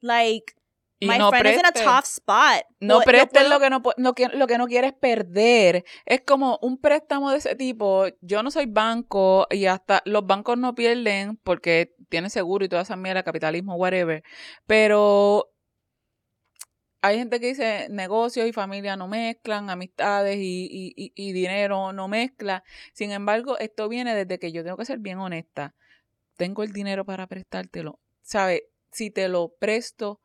Like, 0.00 0.54
Y 1.00 1.06
my 1.06 1.16
no 1.16 1.30
friend 1.30 1.46
is 1.46 1.58
in 1.60 1.66
a 1.66 1.70
tough 1.70 2.06
spot. 2.06 2.64
No 2.80 3.00
prestes 3.02 3.44
puedo- 3.44 3.48
lo 3.48 3.60
que 3.60 3.70
no, 3.70 3.82
no 3.98 4.14
qui- 4.16 4.32
lo 4.32 4.46
que 4.48 4.58
no 4.58 4.66
quieres 4.66 4.92
perder. 4.94 5.84
Es 6.04 6.22
como 6.22 6.58
un 6.60 6.76
préstamo 6.80 7.30
de 7.30 7.38
ese 7.38 7.54
tipo. 7.54 8.06
Yo 8.20 8.42
no 8.42 8.50
soy 8.50 8.66
banco 8.66 9.46
y 9.50 9.66
hasta 9.66 10.02
los 10.06 10.26
bancos 10.26 10.58
no 10.58 10.74
pierden 10.74 11.36
porque 11.44 11.94
tienen 12.08 12.30
seguro 12.30 12.64
y 12.64 12.68
toda 12.68 12.82
esa 12.82 12.96
mierda, 12.96 13.22
capitalismo, 13.22 13.76
whatever. 13.76 14.24
Pero 14.66 15.50
hay 17.02 17.18
gente 17.18 17.40
que 17.40 17.48
dice 17.48 17.88
negocios 17.90 18.46
y 18.48 18.52
familia 18.52 18.96
no 18.96 19.08
mezclan, 19.08 19.70
amistades 19.70 20.36
y, 20.38 20.68
y- 20.70 20.92
y- 20.96 21.12
y 21.14 21.32
dinero 21.32 21.92
no 21.92 22.08
mezcla. 22.08 22.64
Sin 22.94 23.10
embargo, 23.12 23.58
esto 23.58 23.88
viene 23.88 24.14
desde 24.14 24.38
que 24.38 24.52
yo 24.52 24.64
tengo 24.64 24.76
que 24.76 24.84
ser 24.84 24.98
bien 24.98 25.18
honesta. 25.18 25.74
Tengo 26.36 26.62
el 26.62 26.72
dinero 26.72 27.04
para 27.04 27.26
prestártelo. 27.26 28.00
¿Sabes? 28.22 28.62
Si 28.92 29.10
te 29.10 29.28
lo 29.28 29.54
presto 29.58 30.20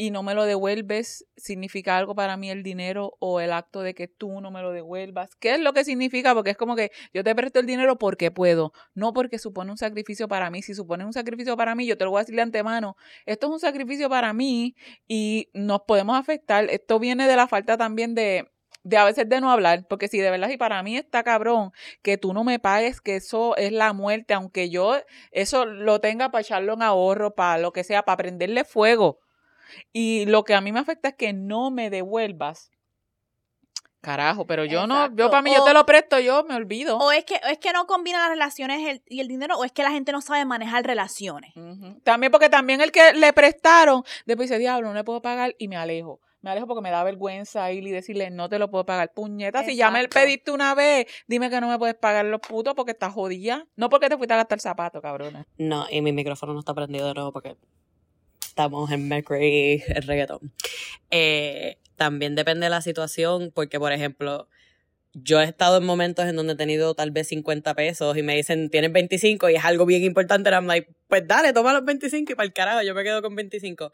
y 0.00 0.12
no 0.12 0.22
me 0.22 0.32
lo 0.32 0.44
devuelves, 0.44 1.26
significa 1.36 1.98
algo 1.98 2.14
para 2.14 2.36
mí 2.36 2.50
el 2.50 2.62
dinero 2.62 3.16
o 3.18 3.40
el 3.40 3.52
acto 3.52 3.80
de 3.80 3.94
que 3.94 4.06
tú 4.06 4.40
no 4.40 4.52
me 4.52 4.62
lo 4.62 4.70
devuelvas. 4.70 5.34
¿Qué 5.34 5.54
es 5.54 5.60
lo 5.60 5.72
que 5.72 5.84
significa? 5.84 6.34
Porque 6.34 6.50
es 6.50 6.56
como 6.56 6.76
que 6.76 6.92
yo 7.12 7.24
te 7.24 7.34
presto 7.34 7.58
el 7.58 7.66
dinero 7.66 7.98
porque 7.98 8.30
puedo, 8.30 8.72
no 8.94 9.12
porque 9.12 9.40
supone 9.40 9.72
un 9.72 9.76
sacrificio 9.76 10.28
para 10.28 10.50
mí. 10.50 10.62
Si 10.62 10.72
supone 10.72 11.04
un 11.04 11.12
sacrificio 11.12 11.56
para 11.56 11.74
mí, 11.74 11.84
yo 11.84 11.98
te 11.98 12.04
lo 12.04 12.12
voy 12.12 12.20
a 12.20 12.22
decir 12.22 12.36
de 12.36 12.42
antemano. 12.42 12.96
Esto 13.26 13.48
es 13.48 13.52
un 13.54 13.58
sacrificio 13.58 14.08
para 14.08 14.32
mí 14.32 14.76
y 15.08 15.50
nos 15.52 15.80
podemos 15.80 16.16
afectar. 16.16 16.70
Esto 16.70 17.00
viene 17.00 17.26
de 17.26 17.34
la 17.34 17.48
falta 17.48 17.76
también 17.76 18.14
de 18.14 18.46
de 18.84 18.96
a 18.96 19.04
veces 19.04 19.28
de 19.28 19.40
no 19.40 19.50
hablar, 19.50 19.84
porque 19.88 20.06
si 20.06 20.18
de 20.18 20.30
verdad 20.30 20.48
y 20.48 20.56
para 20.56 20.80
mí 20.84 20.96
está 20.96 21.24
cabrón 21.24 21.72
que 22.02 22.16
tú 22.16 22.32
no 22.32 22.44
me 22.44 22.60
pagues, 22.60 23.00
que 23.00 23.16
eso 23.16 23.56
es 23.56 23.72
la 23.72 23.92
muerte, 23.92 24.32
aunque 24.32 24.70
yo 24.70 24.96
eso 25.32 25.66
lo 25.66 26.00
tenga 26.00 26.30
para 26.30 26.42
echarlo 26.42 26.74
en 26.74 26.82
ahorro, 26.82 27.34
para 27.34 27.58
lo 27.58 27.72
que 27.72 27.82
sea, 27.82 28.04
para 28.04 28.16
prenderle 28.16 28.64
fuego. 28.64 29.18
Y 29.92 30.26
lo 30.26 30.44
que 30.44 30.54
a 30.54 30.60
mí 30.60 30.72
me 30.72 30.80
afecta 30.80 31.08
es 31.08 31.14
que 31.16 31.32
no 31.32 31.70
me 31.70 31.90
devuelvas. 31.90 32.70
Carajo, 34.00 34.46
pero 34.46 34.64
yo 34.64 34.86
no, 34.86 35.14
yo 35.16 35.28
para 35.28 35.42
mí 35.42 35.52
yo 35.52 35.64
te 35.64 35.72
lo 35.74 35.84
presto, 35.84 36.20
yo 36.20 36.44
me 36.44 36.54
olvido. 36.54 36.96
O 36.98 37.10
es 37.10 37.24
que, 37.24 37.34
o 37.34 37.48
es 37.48 37.58
que 37.58 37.72
no 37.72 37.86
combina 37.88 38.20
las 38.20 38.28
relaciones 38.30 38.86
el- 38.86 39.02
y 39.06 39.18
el 39.20 39.26
dinero, 39.26 39.56
o 39.58 39.64
es 39.64 39.72
que 39.72 39.82
la 39.82 39.90
gente 39.90 40.12
no 40.12 40.20
sabe 40.20 40.44
manejar 40.44 40.84
relaciones. 40.86 41.52
También 42.04 42.30
porque 42.30 42.48
también 42.48 42.80
el 42.80 42.92
que 42.92 43.12
le 43.14 43.32
prestaron, 43.32 44.04
después 44.24 44.48
dice, 44.48 44.58
diablo, 44.60 44.88
no 44.88 44.94
le 44.94 45.02
puedo 45.02 45.20
pagar 45.20 45.56
y 45.58 45.66
me 45.66 45.76
alejo. 45.76 46.20
Me 46.40 46.50
alejo 46.52 46.68
porque 46.68 46.80
me 46.82 46.92
da 46.92 47.02
vergüenza 47.02 47.72
ir 47.72 47.84
y 47.84 47.90
decirle, 47.90 48.30
no 48.30 48.48
te 48.48 48.60
lo 48.60 48.70
puedo 48.70 48.86
pagar. 48.86 49.10
Puñeta, 49.12 49.64
si 49.64 49.74
ya 49.74 49.90
me 49.90 49.98
pediste 50.08 50.52
una 50.52 50.72
vez, 50.76 51.06
dime 51.26 51.50
que 51.50 51.60
no 51.60 51.68
me 51.68 51.76
puedes 51.76 51.96
pagar 51.96 52.24
los 52.26 52.40
putos 52.40 52.74
porque 52.74 52.92
estás 52.92 53.12
jodida. 53.12 53.66
No 53.74 53.88
porque 53.88 54.08
te 54.08 54.16
fuiste 54.16 54.34
a 54.34 54.36
gastar 54.36 54.60
zapatos, 54.60 55.02
cabrona. 55.02 55.48
No, 55.58 55.86
y 55.90 56.00
mi 56.02 56.12
micrófono 56.12 56.52
no 56.52 56.60
está 56.60 56.72
prendido 56.72 57.08
de 57.08 57.14
nuevo 57.14 57.32
porque 57.32 57.56
estamos 58.58 58.90
en 58.90 59.06
Mercury, 59.06 59.84
el 59.86 60.02
reggaetón. 60.02 60.52
Eh, 61.12 61.76
también 61.94 62.34
depende 62.34 62.66
de 62.66 62.70
la 62.70 62.82
situación, 62.82 63.52
porque, 63.54 63.78
por 63.78 63.92
ejemplo, 63.92 64.48
yo 65.12 65.40
he 65.40 65.44
estado 65.44 65.78
en 65.78 65.84
momentos 65.84 66.26
en 66.26 66.34
donde 66.34 66.54
he 66.54 66.56
tenido 66.56 66.92
tal 66.94 67.12
vez 67.12 67.28
50 67.28 67.72
pesos 67.76 68.16
y 68.16 68.22
me 68.22 68.34
dicen, 68.34 68.68
tienes 68.68 68.92
25 68.92 69.48
y 69.50 69.54
es 69.54 69.64
algo 69.64 69.86
bien 69.86 70.02
importante. 70.02 70.50
I'm 70.50 70.66
like, 70.66 70.92
pues 71.06 71.22
dale, 71.28 71.52
toma 71.52 71.72
los 71.72 71.84
25 71.84 72.32
y 72.32 72.34
para 72.34 72.46
el 72.46 72.52
carajo, 72.52 72.82
yo 72.82 72.96
me 72.96 73.04
quedo 73.04 73.22
con 73.22 73.36
25. 73.36 73.92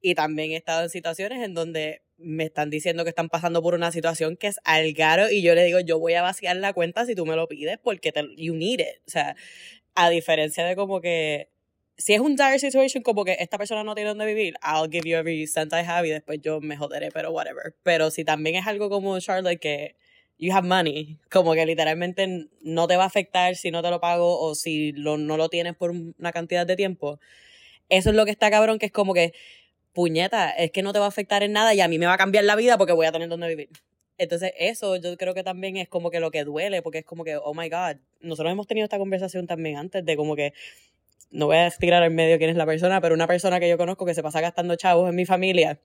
Y 0.00 0.14
también 0.14 0.52
he 0.52 0.56
estado 0.56 0.84
en 0.84 0.88
situaciones 0.88 1.42
en 1.44 1.52
donde 1.52 2.00
me 2.16 2.44
están 2.44 2.70
diciendo 2.70 3.04
que 3.04 3.10
están 3.10 3.28
pasando 3.28 3.60
por 3.62 3.74
una 3.74 3.92
situación 3.92 4.38
que 4.38 4.46
es 4.46 4.58
algaro 4.64 5.30
y 5.30 5.42
yo 5.42 5.54
le 5.54 5.62
digo, 5.64 5.80
yo 5.80 5.98
voy 5.98 6.14
a 6.14 6.22
vaciar 6.22 6.56
la 6.56 6.72
cuenta 6.72 7.04
si 7.04 7.14
tú 7.14 7.26
me 7.26 7.36
lo 7.36 7.48
pides 7.48 7.78
porque 7.82 8.14
you 8.38 8.54
need 8.54 8.80
it. 8.80 9.02
O 9.06 9.10
sea, 9.10 9.36
a 9.94 10.08
diferencia 10.08 10.64
de 10.64 10.74
como 10.74 11.02
que 11.02 11.50
si 11.98 12.12
es 12.12 12.20
un 12.20 12.36
dire 12.36 12.58
situation 12.58 13.02
como 13.02 13.24
que 13.24 13.36
esta 13.38 13.58
persona 13.58 13.82
no 13.82 13.94
tiene 13.94 14.08
dónde 14.08 14.26
vivir, 14.26 14.54
I'll 14.62 14.90
give 14.90 15.08
you 15.08 15.16
every 15.16 15.46
cent 15.46 15.72
I 15.72 15.84
have 15.86 16.06
y 16.06 16.10
después 16.10 16.40
yo 16.42 16.60
me 16.60 16.76
joderé, 16.76 17.10
pero 17.10 17.30
whatever. 17.30 17.74
Pero 17.82 18.10
si 18.10 18.24
también 18.24 18.56
es 18.56 18.66
algo 18.66 18.90
como 18.90 19.18
Charlotte 19.18 19.58
que 19.58 19.96
you 20.38 20.52
have 20.52 20.66
money, 20.66 21.18
como 21.30 21.54
que 21.54 21.64
literalmente 21.64 22.48
no 22.60 22.86
te 22.86 22.96
va 22.96 23.04
a 23.04 23.06
afectar 23.06 23.56
si 23.56 23.70
no 23.70 23.82
te 23.82 23.90
lo 23.90 24.00
pago 24.00 24.38
o 24.38 24.54
si 24.54 24.92
lo, 24.92 25.16
no 25.16 25.36
lo 25.36 25.48
tienes 25.48 25.74
por 25.74 25.90
una 25.90 26.32
cantidad 26.32 26.66
de 26.66 26.76
tiempo. 26.76 27.18
Eso 27.88 28.10
es 28.10 28.16
lo 28.16 28.24
que 28.24 28.30
está 28.30 28.50
cabrón, 28.50 28.78
que 28.78 28.86
es 28.86 28.92
como 28.92 29.14
que, 29.14 29.32
puñeta, 29.92 30.50
es 30.50 30.72
que 30.72 30.82
no 30.82 30.92
te 30.92 30.98
va 30.98 31.06
a 31.06 31.08
afectar 31.08 31.42
en 31.42 31.52
nada 31.52 31.72
y 31.74 31.80
a 31.80 31.88
mí 31.88 31.98
me 31.98 32.06
va 32.06 32.14
a 32.14 32.18
cambiar 32.18 32.44
la 32.44 32.56
vida 32.56 32.76
porque 32.76 32.92
voy 32.92 33.06
a 33.06 33.12
tener 33.12 33.28
donde 33.28 33.48
vivir. 33.48 33.70
Entonces, 34.18 34.52
eso 34.58 34.96
yo 34.96 35.16
creo 35.16 35.34
que 35.34 35.42
también 35.42 35.76
es 35.76 35.88
como 35.88 36.10
que 36.10 36.20
lo 36.20 36.30
que 36.30 36.44
duele, 36.44 36.82
porque 36.82 36.98
es 36.98 37.04
como 37.04 37.22
que, 37.24 37.36
oh 37.36 37.54
my 37.54 37.68
God, 37.68 37.96
nosotros 38.20 38.52
hemos 38.52 38.66
tenido 38.66 38.84
esta 38.84 38.98
conversación 38.98 39.46
también 39.46 39.76
antes 39.76 40.04
de 40.04 40.16
como 40.16 40.36
que 40.36 40.52
no 41.30 41.46
voy 41.46 41.56
a 41.56 41.70
tirar 41.70 42.02
en 42.02 42.14
medio 42.14 42.38
quién 42.38 42.50
es 42.50 42.56
la 42.56 42.66
persona, 42.66 43.00
pero 43.00 43.14
una 43.14 43.26
persona 43.26 43.60
que 43.60 43.68
yo 43.68 43.76
conozco 43.76 44.06
que 44.06 44.14
se 44.14 44.22
pasa 44.22 44.40
gastando 44.40 44.76
chavos 44.76 45.08
en 45.08 45.16
mi 45.16 45.26
familia 45.26 45.80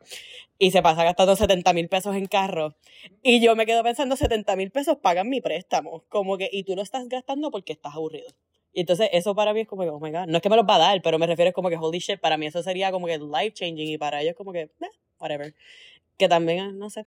y 0.58 0.72
se 0.72 0.82
pasa 0.82 1.04
gastando 1.04 1.36
70 1.36 1.74
mil 1.74 1.90
pesos 1.90 2.16
en 2.16 2.28
carro. 2.28 2.76
Y 3.24 3.42
yo 3.42 3.56
me 3.56 3.66
quedo 3.66 3.84
pensando, 3.84 4.16
70 4.16 4.56
mil 4.56 4.72
pesos 4.72 4.98
pagan 5.02 5.30
mi 5.30 5.42
préstamo. 5.42 6.04
Como 6.10 6.38
que, 6.38 6.50
y 6.52 6.64
tú 6.64 6.76
lo 6.76 6.82
estás 6.82 7.08
gastando 7.10 7.52
porque 7.52 7.74
estás 7.74 7.96
aburrido. 7.96 8.32
Y 8.74 8.82
entonces 8.82 9.10
eso 9.12 9.36
para 9.36 9.54
mí 9.54 9.62
es 9.62 9.68
como 9.68 9.84
que, 9.84 9.90
oh 9.90 10.00
my 10.00 10.12
god, 10.12 10.28
no 10.28 10.38
es 10.38 10.42
que 10.42 10.50
me 10.50 10.56
los 10.56 10.66
va 10.66 10.76
a 10.76 10.80
dar, 10.80 11.02
pero 11.02 11.20
me 11.20 11.28
refiero 11.28 11.52
como 11.52 11.70
que, 11.70 11.78
holy 11.78 12.00
shit, 12.00 12.20
para 12.20 12.38
mí 12.38 12.46
eso 12.46 12.64
sería 12.64 12.92
como 12.92 13.08
que 13.08 13.18
life 13.18 13.52
changing 13.54 13.90
y 13.90 13.98
para 13.98 14.22
ellos 14.22 14.36
como 14.36 14.54
que, 14.54 14.62
eh, 14.62 14.72
whatever. 15.20 15.54
Que 16.18 16.30
también, 16.30 16.78
no 16.78 16.90
sé. 16.90 17.06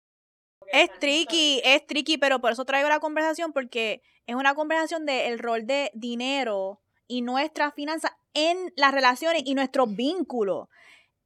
Es 0.71 0.89
tricky, 0.99 1.61
es 1.63 1.85
tricky, 1.85 2.17
pero 2.17 2.39
por 2.39 2.53
eso 2.53 2.65
traigo 2.65 2.87
la 2.87 2.99
conversación 2.99 3.51
porque 3.51 4.01
es 4.25 4.35
una 4.35 4.55
conversación 4.55 5.05
del 5.05 5.37
rol 5.37 5.67
de 5.67 5.91
dinero 5.93 6.79
y 7.11 7.21
nuestras 7.21 7.73
finanzas 7.73 8.13
en 8.33 8.71
las 8.77 8.93
relaciones 8.93 9.43
y 9.45 9.53
nuestros 9.53 9.93
vínculos. 9.93 10.69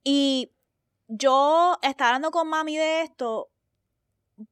Y 0.03 0.51
yo 1.07 1.77
estaba 1.83 2.09
hablando 2.09 2.31
con 2.31 2.47
mami 2.47 2.75
de 2.75 3.03
esto 3.03 3.49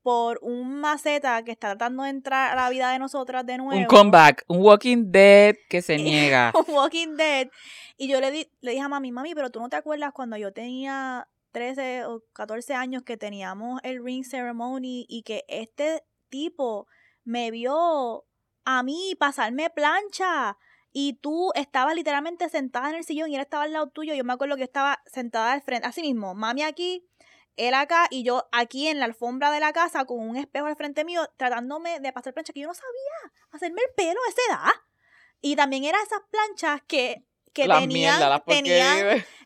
por 0.04 0.38
un 0.44 0.80
maceta 0.80 1.44
que 1.44 1.52
está 1.52 1.70
tratando 1.70 2.04
de 2.04 2.12
entrar 2.12 2.52
a 2.52 2.56
la 2.56 2.70
vida 2.70 2.92
de 2.92 3.00
nosotras 3.00 3.44
de 3.48 3.58
nuevo. 3.58 3.82
Un 3.82 3.88
comeback, 3.88 4.46
un 4.48 4.62
Walking 4.62 5.12
Dead 5.12 5.56
que 5.68 5.82
se 5.82 5.98
niega. 5.98 6.54
un 6.56 6.72
Walking 6.72 7.16
Dead. 7.16 7.50
Y 7.98 8.08
yo 8.08 8.22
le, 8.22 8.30
di, 8.30 8.48
le 8.62 8.72
dije 8.72 8.84
a 8.84 8.88
mami, 8.88 9.12
mami, 9.12 9.34
pero 9.34 9.50
tú 9.50 9.60
no 9.60 9.70
te 9.70 9.76
acuerdas 9.76 10.14
cuando 10.14 10.38
yo 10.38 10.54
tenía 10.54 11.28
13 11.52 12.06
o 12.06 12.22
14 12.34 12.76
años 12.76 13.02
que 13.02 13.18
teníamos 13.18 13.82
el 13.84 14.04
ring 14.06 14.24
ceremony 14.24 15.08
y 15.10 15.24
que 15.24 15.46
este 15.48 16.04
tipo 16.30 16.86
me 17.24 17.50
vio 17.50 18.26
a 18.66 18.84
mí 18.84 19.16
pasarme 19.18 19.72
plancha 19.72 20.58
y 20.94 21.14
tú 21.14 21.52
estabas 21.56 21.96
literalmente 21.96 22.48
sentada 22.50 22.90
en 22.90 22.96
el 22.96 23.04
sillón 23.04 23.32
y 23.32 23.36
él 23.36 23.42
estaba 23.42 23.64
al 23.64 23.74
lado 23.74 23.88
tuyo. 23.88 24.14
Yo 24.14 24.24
me 24.24 24.34
acuerdo 24.34 24.56
que 24.56 24.64
estaba 24.64 25.02
sentada 25.08 25.52
al 25.52 25.64
frente, 25.64 25.88
así 25.88 26.02
mismo, 26.02 26.36
mami 26.36 26.62
aquí, 26.62 27.10
él 27.58 27.74
acá 27.74 28.08
y 28.12 28.24
yo 28.24 28.48
aquí 28.52 28.88
en 28.88 29.00
la 29.00 29.06
alfombra 29.06 29.52
de 29.52 29.60
la 29.60 29.74
casa 29.74 30.06
con 30.06 30.20
un 30.20 30.38
espejo 30.38 30.68
al 30.68 30.76
frente 30.76 31.04
mío 31.04 31.28
tratándome 31.36 32.00
de 32.00 32.14
pasar 32.14 32.34
plancha 32.34 32.54
que 32.54 32.62
yo 32.62 32.68
no 32.68 32.74
sabía 32.76 33.34
hacerme 33.52 33.82
el 33.82 33.94
pelo 33.96 34.20
a 34.26 34.30
esa 34.30 34.42
edad. 34.50 34.74
Y 35.42 35.56
también 35.56 35.84
eran 35.84 36.02
esas 36.02 36.22
planchas 36.32 36.82
que, 36.88 37.26
que 37.54 37.68
tenían, 37.68 38.20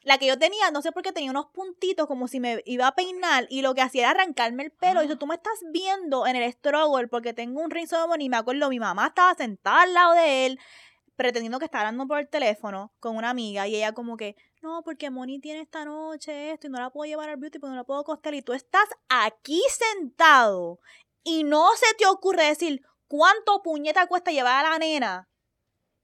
la 0.03 0.17
que 0.17 0.27
yo 0.27 0.37
tenía, 0.37 0.69
no 0.71 0.81
sé 0.81 0.91
por 0.91 1.01
qué 1.01 1.11
tenía 1.11 1.31
unos 1.31 1.47
puntitos 1.47 2.07
como 2.07 2.27
si 2.27 2.39
me 2.39 2.61
iba 2.65 2.87
a 2.87 2.95
peinar 2.95 3.47
y 3.49 3.61
lo 3.61 3.73
que 3.73 3.81
hacía 3.81 4.03
era 4.03 4.11
arrancarme 4.11 4.63
el 4.63 4.71
pelo. 4.71 5.01
Y 5.01 5.15
tú 5.15 5.27
me 5.27 5.35
estás 5.35 5.59
viendo 5.71 6.27
en 6.27 6.35
el 6.35 6.51
struggle 6.51 7.07
porque 7.07 7.33
tengo 7.33 7.61
un 7.61 7.71
rinzo 7.71 7.97
de 7.97 8.23
y 8.23 8.29
me 8.29 8.37
acuerdo, 8.37 8.69
mi 8.69 8.79
mamá 8.79 9.07
estaba 9.07 9.33
sentada 9.33 9.81
al 9.81 9.93
lado 9.93 10.13
de 10.13 10.45
él 10.45 10.59
pretendiendo 11.17 11.59
que 11.59 11.65
está 11.65 11.79
hablando 11.79 12.07
por 12.07 12.19
el 12.19 12.29
teléfono 12.29 12.93
con 12.99 13.17
una 13.17 13.31
amiga 13.31 13.67
y 13.67 13.75
ella 13.75 13.91
como 13.91 14.15
que, 14.15 14.37
no, 14.61 14.83
porque 14.83 15.09
Moni 15.09 15.39
tiene 15.39 15.61
esta 15.61 15.83
noche 15.83 16.51
esto 16.51 16.67
y 16.67 16.69
no 16.69 16.79
la 16.79 16.91
puedo 16.91 17.09
llevar 17.09 17.29
al 17.29 17.37
beauty 17.37 17.59
porque 17.59 17.71
no 17.71 17.75
la 17.75 17.83
puedo 17.83 18.03
costar 18.03 18.33
y 18.35 18.41
tú 18.41 18.53
estás 18.53 18.87
aquí 19.09 19.61
sentado 19.69 20.79
y 21.23 21.43
no 21.43 21.67
se 21.75 21.93
te 21.95 22.05
ocurre 22.05 22.45
decir 22.45 22.83
cuánto 23.07 23.63
puñeta 23.63 24.07
cuesta 24.07 24.31
llevar 24.31 24.65
a 24.65 24.69
la 24.69 24.77
nena, 24.77 25.27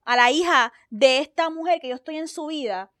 a 0.04 0.16
la 0.16 0.30
hija 0.32 0.72
de 0.90 1.18
esta 1.18 1.48
mujer 1.48 1.78
que 1.80 1.88
yo 1.88 1.94
estoy 1.94 2.16
en 2.16 2.28
su 2.28 2.46
vida, 2.46 2.92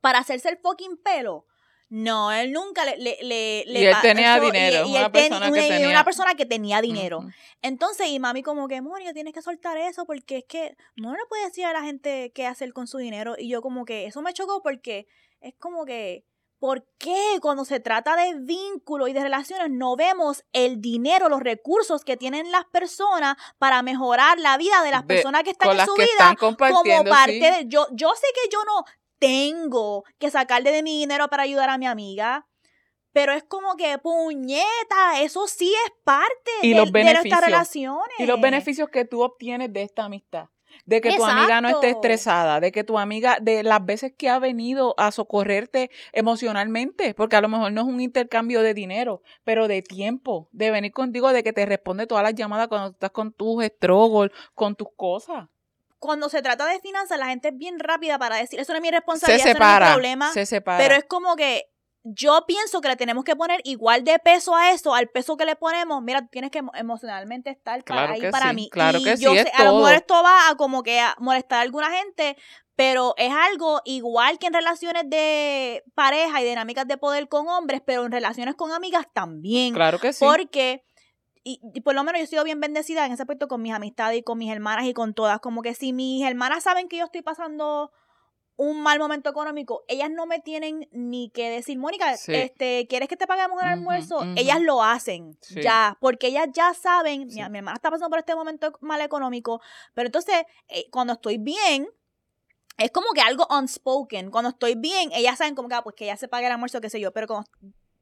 para 0.00 0.20
hacerse 0.20 0.48
el 0.48 0.58
fucking 0.58 0.96
pelo. 0.98 1.45
No, 1.88 2.32
él 2.32 2.52
nunca 2.52 2.84
le... 2.84 2.96
le, 2.96 3.16
le 3.22 3.64
y 3.66 3.84
él 3.84 3.94
tenía 4.02 4.40
dinero, 4.40 4.86
y, 4.86 4.90
una, 4.90 5.12
persona 5.12 5.52
que 5.52 5.60
tenía... 5.60 5.88
una 5.88 6.04
persona 6.04 6.34
que 6.34 6.46
tenía 6.46 6.80
dinero. 6.80 7.24
Entonces, 7.62 8.08
y 8.08 8.18
mami 8.18 8.42
como 8.42 8.66
que, 8.66 8.80
Moria, 8.82 9.12
tienes 9.12 9.32
que 9.32 9.42
soltar 9.42 9.76
eso 9.76 10.04
porque 10.04 10.38
es 10.38 10.44
que 10.48 10.76
no 10.96 11.12
le 11.12 11.24
puede 11.28 11.44
decir 11.44 11.64
a 11.64 11.72
la 11.72 11.82
gente 11.82 12.32
qué 12.34 12.46
hacer 12.46 12.72
con 12.72 12.88
su 12.88 12.98
dinero. 12.98 13.36
Y 13.38 13.48
yo 13.48 13.62
como 13.62 13.84
que, 13.84 14.06
eso 14.06 14.20
me 14.20 14.32
chocó 14.32 14.62
porque 14.62 15.06
es 15.40 15.54
como 15.60 15.84
que, 15.84 16.24
¿por 16.58 16.84
qué 16.98 17.38
cuando 17.40 17.64
se 17.64 17.78
trata 17.78 18.16
de 18.16 18.34
vínculos 18.40 19.08
y 19.08 19.12
de 19.12 19.20
relaciones 19.20 19.70
no 19.70 19.94
vemos 19.94 20.44
el 20.52 20.80
dinero, 20.80 21.28
los 21.28 21.40
recursos 21.40 22.04
que 22.04 22.16
tienen 22.16 22.50
las 22.50 22.64
personas 22.64 23.36
para 23.58 23.82
mejorar 23.82 24.40
la 24.40 24.56
vida 24.56 24.82
de 24.82 24.90
las 24.90 25.04
personas 25.04 25.44
que 25.44 25.50
están 25.50 25.78
en 25.78 25.86
su 25.86 25.94
vida 25.94 26.34
como 26.36 27.04
parte 27.04 27.32
de... 27.32 27.64
Yo, 27.66 27.86
yo 27.92 28.12
sé 28.16 28.26
que 28.34 28.50
yo 28.50 28.58
no 28.64 28.84
tengo 29.18 30.04
que 30.18 30.30
sacarle 30.30 30.72
de 30.72 30.82
mi 30.82 30.98
dinero 30.98 31.28
para 31.28 31.44
ayudar 31.44 31.70
a 31.70 31.78
mi 31.78 31.86
amiga. 31.86 32.46
Pero 33.12 33.32
es 33.32 33.44
como 33.44 33.76
que, 33.76 33.96
puñeta, 33.98 35.22
eso 35.22 35.46
sí 35.48 35.72
es 35.86 35.92
parte 36.04 36.50
de, 36.62 36.74
nuestras 36.74 37.40
relaciones. 37.40 38.14
Y 38.18 38.26
los 38.26 38.38
beneficios 38.40 38.90
que 38.90 39.06
tú 39.06 39.22
obtienes 39.22 39.72
de 39.72 39.82
esta 39.82 40.04
amistad. 40.04 40.50
De 40.84 41.00
que 41.00 41.16
tu 41.16 41.24
amiga 41.24 41.62
no 41.62 41.70
esté 41.70 41.88
estresada, 41.88 42.60
de 42.60 42.70
que 42.70 42.84
tu 42.84 42.98
amiga, 42.98 43.38
de 43.40 43.62
las 43.62 43.82
veces 43.82 44.12
que 44.14 44.28
ha 44.28 44.38
venido 44.38 44.94
a 44.98 45.10
socorrerte 45.12 45.90
emocionalmente, 46.12 47.14
porque 47.14 47.36
a 47.36 47.40
lo 47.40 47.48
mejor 47.48 47.72
no 47.72 47.80
es 47.80 47.86
un 47.86 48.02
intercambio 48.02 48.60
de 48.60 48.74
dinero, 48.74 49.22
pero 49.44 49.66
de 49.66 49.80
tiempo, 49.80 50.50
de 50.52 50.70
venir 50.70 50.92
contigo, 50.92 51.32
de 51.32 51.42
que 51.42 51.54
te 51.54 51.64
responde 51.64 52.06
todas 52.06 52.22
las 52.22 52.34
llamadas 52.34 52.68
cuando 52.68 52.90
estás 52.90 53.12
con 53.12 53.32
tus 53.32 53.64
struggles, 53.64 54.30
con 54.54 54.76
tus 54.76 54.88
cosas 54.94 55.48
cuando 55.98 56.28
se 56.28 56.42
trata 56.42 56.66
de 56.66 56.80
finanzas, 56.80 57.18
la 57.18 57.26
gente 57.26 57.48
es 57.48 57.56
bien 57.56 57.78
rápida 57.78 58.18
para 58.18 58.36
decir, 58.36 58.60
eso 58.60 58.72
no 58.72 58.78
es 58.78 58.82
mi 58.82 58.90
responsabilidad, 58.90 59.44
se 59.44 59.52
separa, 59.52 59.68
eso 59.68 59.78
no 59.78 59.84
es 59.84 59.90
mi 59.90 59.94
problema. 59.94 60.32
Se 60.32 60.46
separa. 60.46 60.78
Pero 60.78 60.94
es 60.94 61.04
como 61.04 61.36
que 61.36 61.70
yo 62.08 62.44
pienso 62.46 62.80
que 62.80 62.88
le 62.88 62.96
tenemos 62.96 63.24
que 63.24 63.34
poner 63.34 63.60
igual 63.64 64.04
de 64.04 64.18
peso 64.20 64.54
a 64.54 64.70
eso, 64.70 64.94
al 64.94 65.08
peso 65.08 65.36
que 65.36 65.44
le 65.44 65.56
ponemos. 65.56 66.02
Mira, 66.02 66.20
tú 66.20 66.28
tienes 66.30 66.52
que 66.52 66.62
emocionalmente 66.74 67.50
estar 67.50 67.82
para 67.82 68.12
ahí 68.12 68.30
para 68.30 68.52
mí. 68.52 68.68
Claro 68.70 68.98
y 68.98 69.04
que 69.04 69.16
yo 69.16 69.32
sí, 69.32 69.38
sé, 69.38 69.52
a 69.54 69.64
lo 69.64 69.76
mejor 69.76 69.94
esto 69.94 70.14
va 70.22 70.48
a 70.48 70.54
como 70.54 70.84
que 70.84 71.00
a 71.00 71.16
molestar 71.18 71.58
a 71.58 71.62
alguna 71.62 71.90
gente, 71.90 72.36
pero 72.76 73.14
es 73.16 73.32
algo 73.32 73.80
igual 73.84 74.38
que 74.38 74.46
en 74.46 74.52
relaciones 74.52 75.10
de 75.10 75.82
pareja 75.94 76.40
y 76.40 76.44
dinámicas 76.44 76.86
de 76.86 76.96
poder 76.96 77.28
con 77.28 77.48
hombres, 77.48 77.82
pero 77.84 78.04
en 78.04 78.12
relaciones 78.12 78.54
con 78.54 78.70
amigas 78.70 79.06
también. 79.12 79.74
Claro 79.74 79.98
que 79.98 80.12
sí. 80.12 80.24
Porque 80.24 80.84
y, 81.48 81.80
por 81.82 81.94
lo 81.94 82.02
menos 82.02 82.18
yo 82.18 82.24
he 82.24 82.26
sido 82.26 82.42
bien 82.42 82.60
bendecida 82.60 83.06
en 83.06 83.12
ese 83.12 83.22
aspecto 83.22 83.46
con 83.46 83.62
mis 83.62 83.72
amistades 83.72 84.18
y 84.18 84.22
con 84.24 84.36
mis 84.36 84.50
hermanas 84.50 84.86
y 84.86 84.92
con 84.92 85.14
todas. 85.14 85.38
Como 85.38 85.62
que 85.62 85.76
si 85.76 85.92
mis 85.92 86.26
hermanas 86.26 86.64
saben 86.64 86.88
que 86.88 86.96
yo 86.96 87.04
estoy 87.04 87.22
pasando 87.22 87.92
un 88.56 88.82
mal 88.82 88.98
momento 88.98 89.30
económico, 89.30 89.84
ellas 89.86 90.10
no 90.10 90.26
me 90.26 90.40
tienen 90.40 90.88
ni 90.90 91.30
que 91.30 91.48
decir, 91.48 91.78
Mónica, 91.78 92.14
este, 92.14 92.88
¿quieres 92.88 93.08
que 93.08 93.16
te 93.16 93.28
paguemos 93.28 93.62
el 93.62 93.68
almuerzo? 93.68 94.24
Ellas 94.34 94.60
lo 94.60 94.82
hacen 94.82 95.38
ya, 95.62 95.96
porque 96.00 96.28
ellas 96.28 96.48
ya 96.52 96.74
saben, 96.74 97.28
mi, 97.28 97.40
hermana 97.40 97.74
está 97.74 97.92
pasando 97.92 98.10
por 98.10 98.18
este 98.18 98.34
momento 98.34 98.72
mal 98.80 99.00
económico, 99.00 99.60
pero 99.94 100.08
entonces 100.08 100.46
eh, 100.66 100.88
cuando 100.90 101.12
estoy 101.12 101.38
bien, 101.38 101.86
es 102.76 102.90
como 102.90 103.12
que 103.14 103.20
algo 103.20 103.46
unspoken. 103.50 104.30
Cuando 104.30 104.50
estoy 104.50 104.74
bien, 104.74 105.10
ellas 105.12 105.38
saben 105.38 105.54
como 105.54 105.68
que, 105.68 105.76
ah, 105.76 105.84
pues 105.84 105.94
que 105.94 106.04
ella 106.04 106.16
se 106.16 106.26
pague 106.26 106.46
el 106.46 106.52
almuerzo, 106.52 106.80
qué 106.80 106.90
sé 106.90 106.98
yo, 106.98 107.12
pero 107.12 107.26
cuando 107.28 107.48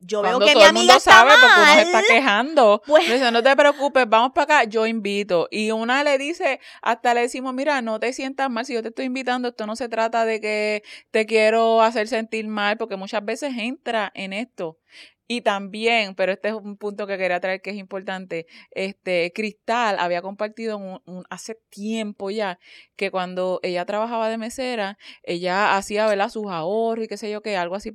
yo 0.06 0.22
veo 0.22 0.38
que 0.38 0.52
todo 0.52 0.54
mi 0.54 0.64
amiga 0.64 0.68
el 0.68 0.74
mundo 0.74 1.00
sabe 1.00 1.30
porque 1.40 1.60
uno 1.60 1.74
se 1.74 1.82
está 1.82 2.02
quejando. 2.02 2.82
Pues, 2.94 3.10
dice, 3.10 3.30
no 3.30 3.42
te 3.42 3.56
preocupes, 3.56 4.08
vamos 4.08 4.32
para 4.34 4.60
acá, 4.60 4.64
yo 4.64 4.86
invito. 4.86 5.48
Y 5.50 5.70
una 5.70 6.04
le 6.04 6.18
dice, 6.18 6.60
hasta 6.82 7.14
le 7.14 7.22
decimos, 7.22 7.54
mira, 7.54 7.82
no 7.82 7.98
te 7.98 8.12
sientas 8.12 8.50
mal, 8.50 8.64
si 8.64 8.74
yo 8.74 8.82
te 8.82 8.88
estoy 8.88 9.06
invitando, 9.06 9.48
esto 9.48 9.66
no 9.66 9.74
se 9.74 9.88
trata 9.88 10.24
de 10.24 10.40
que 10.40 10.82
te 11.10 11.26
quiero 11.26 11.82
hacer 11.82 12.08
sentir 12.08 12.46
mal, 12.46 12.76
porque 12.76 12.96
muchas 12.96 13.24
veces 13.24 13.54
entra 13.56 14.12
en 14.14 14.32
esto. 14.32 14.78
Y 15.26 15.40
también, 15.40 16.14
pero 16.14 16.32
este 16.32 16.48
es 16.48 16.54
un 16.54 16.76
punto 16.76 17.06
que 17.06 17.16
quería 17.16 17.40
traer 17.40 17.62
que 17.62 17.70
es 17.70 17.76
importante, 17.76 18.46
este 18.70 19.32
Cristal 19.34 19.98
había 19.98 20.20
compartido 20.20 20.76
un, 20.76 21.24
hace 21.30 21.58
tiempo 21.70 22.30
ya 22.30 22.58
que 22.96 23.10
cuando 23.10 23.58
ella 23.62 23.86
trabajaba 23.86 24.28
de 24.28 24.36
mesera, 24.36 24.98
ella 25.22 25.76
hacía 25.76 26.06
¿verdad? 26.06 26.28
sus 26.28 26.46
ahorros 26.50 27.06
y 27.06 27.08
qué 27.08 27.16
sé 27.16 27.30
yo 27.30 27.40
qué, 27.40 27.56
algo 27.56 27.74
así 27.74 27.90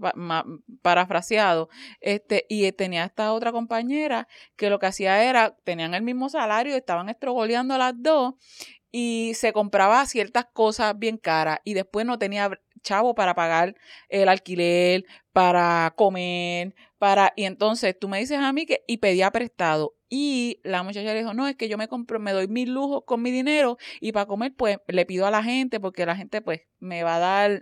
parafraseado, 0.82 1.70
este, 2.02 2.46
y 2.50 2.72
tenía 2.72 3.06
esta 3.06 3.32
otra 3.34 3.52
compañera 3.52 4.28
que 4.56 4.72
lo 4.72 4.80
que 4.80 4.88
hacía 4.88 5.24
era, 5.24 5.56
tenían 5.64 5.94
el 5.94 6.02
mismo 6.02 6.30
salario, 6.30 6.76
estaban 6.76 7.10
estrogoleando 7.10 7.78
las 7.78 7.94
dos 7.96 8.36
y 8.92 9.34
se 9.36 9.54
compraba 9.54 10.06
ciertas 10.06 10.46
cosas 10.52 10.98
bien 10.98 11.18
caras 11.18 11.60
y 11.64 11.76
después 11.76 12.06
no 12.06 12.18
tenía 12.18 12.60
chavo 12.82 13.16
para 13.16 13.34
pagar 13.36 13.76
el 14.10 14.30
alquiler, 14.30 15.06
para 15.34 15.94
comer, 15.96 16.76
para 16.98 17.34
y 17.36 17.46
entonces 17.46 17.96
tú 18.00 18.10
me 18.10 18.20
dices 18.20 18.38
a 18.40 18.52
mí 18.54 18.66
que 18.66 18.84
y 18.88 18.98
pedía 18.98 19.32
prestado 19.32 19.96
y 20.10 20.60
la 20.64 20.82
muchacha 20.84 21.14
le 21.14 21.20
dijo, 21.20 21.34
"No, 21.34 21.48
es 21.48 21.56
que 21.56 21.70
yo 21.70 21.78
me 21.78 21.88
compro, 21.88 22.20
me 22.20 22.32
doy 22.32 22.48
mil 22.48 22.72
lujos 22.74 23.04
con 23.06 23.22
mi 23.22 23.32
dinero 23.32 23.78
y 24.02 24.12
para 24.12 24.26
comer 24.26 24.54
pues 24.56 24.78
le 24.88 25.06
pido 25.06 25.26
a 25.28 25.32
la 25.32 25.44
gente 25.44 25.80
porque 25.80 26.06
la 26.06 26.16
gente 26.16 26.42
pues 26.42 26.62
me 26.80 27.04
va 27.04 27.16
a 27.16 27.20
dar 27.20 27.62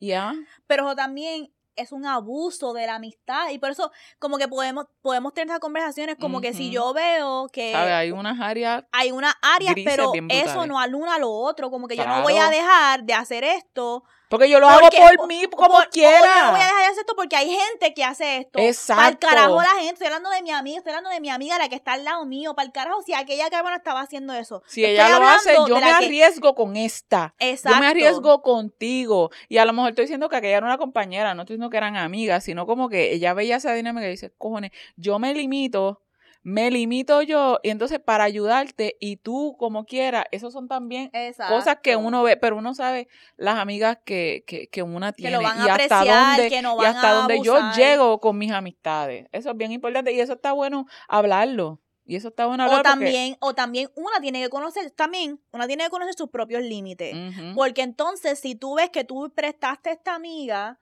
Ya. 0.00 0.32
pero 0.66 0.94
también 0.94 1.52
es 1.74 1.92
un 1.92 2.06
abuso 2.06 2.72
de 2.72 2.86
la 2.86 2.96
amistad 2.96 3.50
y 3.50 3.58
por 3.58 3.70
eso 3.70 3.92
como 4.18 4.36
que 4.38 4.48
podemos 4.48 4.86
podemos 5.00 5.32
tener 5.32 5.48
esas 5.48 5.60
conversaciones 5.60 6.16
como 6.20 6.40
que 6.40 6.52
si 6.52 6.70
yo 6.70 6.92
veo 6.92 7.46
que 7.52 7.70
¿Sabes? 7.72 7.92
Hay 7.94 8.10
unas 8.10 8.40
áreas 8.40 8.84
hay 8.90 9.12
unas 9.12 9.34
áreas, 9.42 9.74
pero 9.84 10.12
eso 10.28 10.66
no 10.66 10.80
aluna 10.80 11.18
lo 11.18 11.30
otro, 11.30 11.70
como 11.70 11.86
que 11.86 11.96
yo 11.96 12.06
no 12.06 12.22
voy 12.22 12.36
a 12.36 12.50
dejar 12.50 13.04
de 13.04 13.14
hacer 13.14 13.44
esto 13.44 14.02
Porque 14.28 14.50
yo 14.50 14.60
lo 14.60 14.68
Porque- 14.68 14.98
hago 14.98 15.16
por 15.16 15.26
mí, 15.28 15.42
como 15.56 15.68
por- 15.74 15.88
quiera. 15.90 16.20
yo 16.20 16.44
no 16.46 16.50
voy 16.52 16.60
a 16.60 16.64
dejar 16.64 16.78
de 16.80 16.86
hacer 16.88 17.00
esto 17.00 17.14
porque 17.16 17.34
hay 17.36 17.48
gente 17.50 17.94
que 17.94 18.04
hace 18.04 18.36
esto. 18.38 18.50
Para 18.52 18.64
el 18.64 18.70
Exacto. 18.70 19.26
carajo 19.26 19.56
la 19.62 19.68
gente. 19.80 19.92
Estoy 19.94 20.06
hablando 20.08 20.30
de 20.30 20.42
mi 20.42 20.50
amiga, 20.50 20.78
estoy 20.78 20.90
hablando 20.92 21.10
de 21.10 21.20
mi 21.20 21.30
amiga, 21.30 21.56
la 21.58 21.68
que 21.68 21.76
está 21.76 21.94
al 21.94 22.04
lado 22.04 22.26
mío. 22.26 22.54
Para 22.54 22.66
el 22.66 22.72
carajo, 22.72 23.00
si 23.02 23.14
aquella 23.14 23.48
cabrona 23.48 23.76
estaba 23.76 24.00
haciendo 24.02 24.34
eso. 24.34 24.62
Si 24.66 24.84
Estoy 24.84 24.94
ella 24.94 25.18
lo 25.18 25.26
hace, 25.26 25.54
yo 25.66 25.74
me 25.76 25.80
que- 25.82 25.90
arriesgo 25.90 26.54
con 26.54 26.76
esta. 26.76 27.34
Exacto. 27.38 27.76
Yo 27.76 27.80
me 27.80 27.86
arriesgo 27.88 28.42
contigo. 28.42 29.30
Y 29.48 29.58
a 29.58 29.64
lo 29.64 29.72
mejor 29.72 29.90
estoy 29.90 30.04
diciendo 30.04 30.28
que 30.28 30.36
aquella 30.36 30.58
era 30.58 30.66
una 30.66 30.78
compañera, 30.78 31.34
no 31.34 31.42
estoy 31.42 31.54
diciendo 31.56 31.70
que 31.70 31.76
eran 31.78 31.96
amigas, 31.96 32.44
sino 32.44 32.66
como 32.66 32.88
que 32.88 33.12
ella 33.12 33.32
veía 33.34 33.56
esa 33.56 33.72
dinámica 33.72 34.06
y 34.06 34.10
dice, 34.10 34.32
cojones, 34.36 34.72
yo 34.96 35.18
me 35.18 35.32
limito, 35.34 36.02
me 36.42 36.70
limito 36.70 37.20
yo, 37.22 37.58
y 37.62 37.70
entonces 37.70 37.98
para 38.00 38.24
ayudarte, 38.24 38.96
y 39.00 39.16
tú 39.16 39.56
como 39.58 39.84
quieras, 39.84 40.24
esos 40.30 40.52
son 40.52 40.68
también 40.68 41.10
Exacto. 41.12 41.54
cosas 41.54 41.78
que 41.82 41.96
uno 41.96 42.22
ve, 42.22 42.36
pero 42.36 42.56
uno 42.56 42.74
sabe 42.74 43.08
las 43.36 43.58
amigas 43.58 43.98
que, 44.04 44.44
que, 44.46 44.68
que 44.68 44.82
una 44.82 45.12
Que 45.12 45.22
tiene 45.22 45.36
lo 45.36 45.42
van 45.42 45.60
a 45.60 45.66
y 45.66 45.68
hasta 45.68 45.98
apreciar, 46.00 46.36
dónde, 46.36 46.48
que 46.50 46.62
no 46.62 46.74
y 46.74 46.78
van 46.78 46.96
hasta 46.96 47.10
a 47.10 47.14
dónde 47.14 47.40
yo 47.42 47.58
llego 47.76 48.20
con 48.20 48.38
mis 48.38 48.52
amistades. 48.52 49.26
Eso 49.32 49.50
es 49.50 49.56
bien 49.56 49.72
importante 49.72 50.12
y 50.12 50.20
eso 50.20 50.34
está 50.34 50.52
bueno 50.52 50.86
hablarlo. 51.08 51.80
Y 52.06 52.16
eso 52.16 52.28
está 52.28 52.46
bueno 52.46 52.62
O 52.62 52.66
hablarlo 52.66 52.84
porque- 52.90 53.04
también, 53.04 53.36
o 53.40 53.54
también 53.54 53.90
una 53.94 54.18
tiene 54.20 54.40
que 54.40 54.48
conocer, 54.48 54.90
también, 54.92 55.42
una 55.52 55.66
tiene 55.66 55.84
que 55.84 55.90
conocer 55.90 56.14
sus 56.14 56.30
propios 56.30 56.62
límites. 56.62 57.14
Porque 57.54 57.82
entonces, 57.82 58.38
si 58.38 58.54
tú 58.54 58.76
ves 58.76 58.88
que 58.88 59.04
tú 59.04 59.30
prestaste 59.34 59.90
a 59.90 59.92
esta 59.92 60.14
amiga 60.14 60.78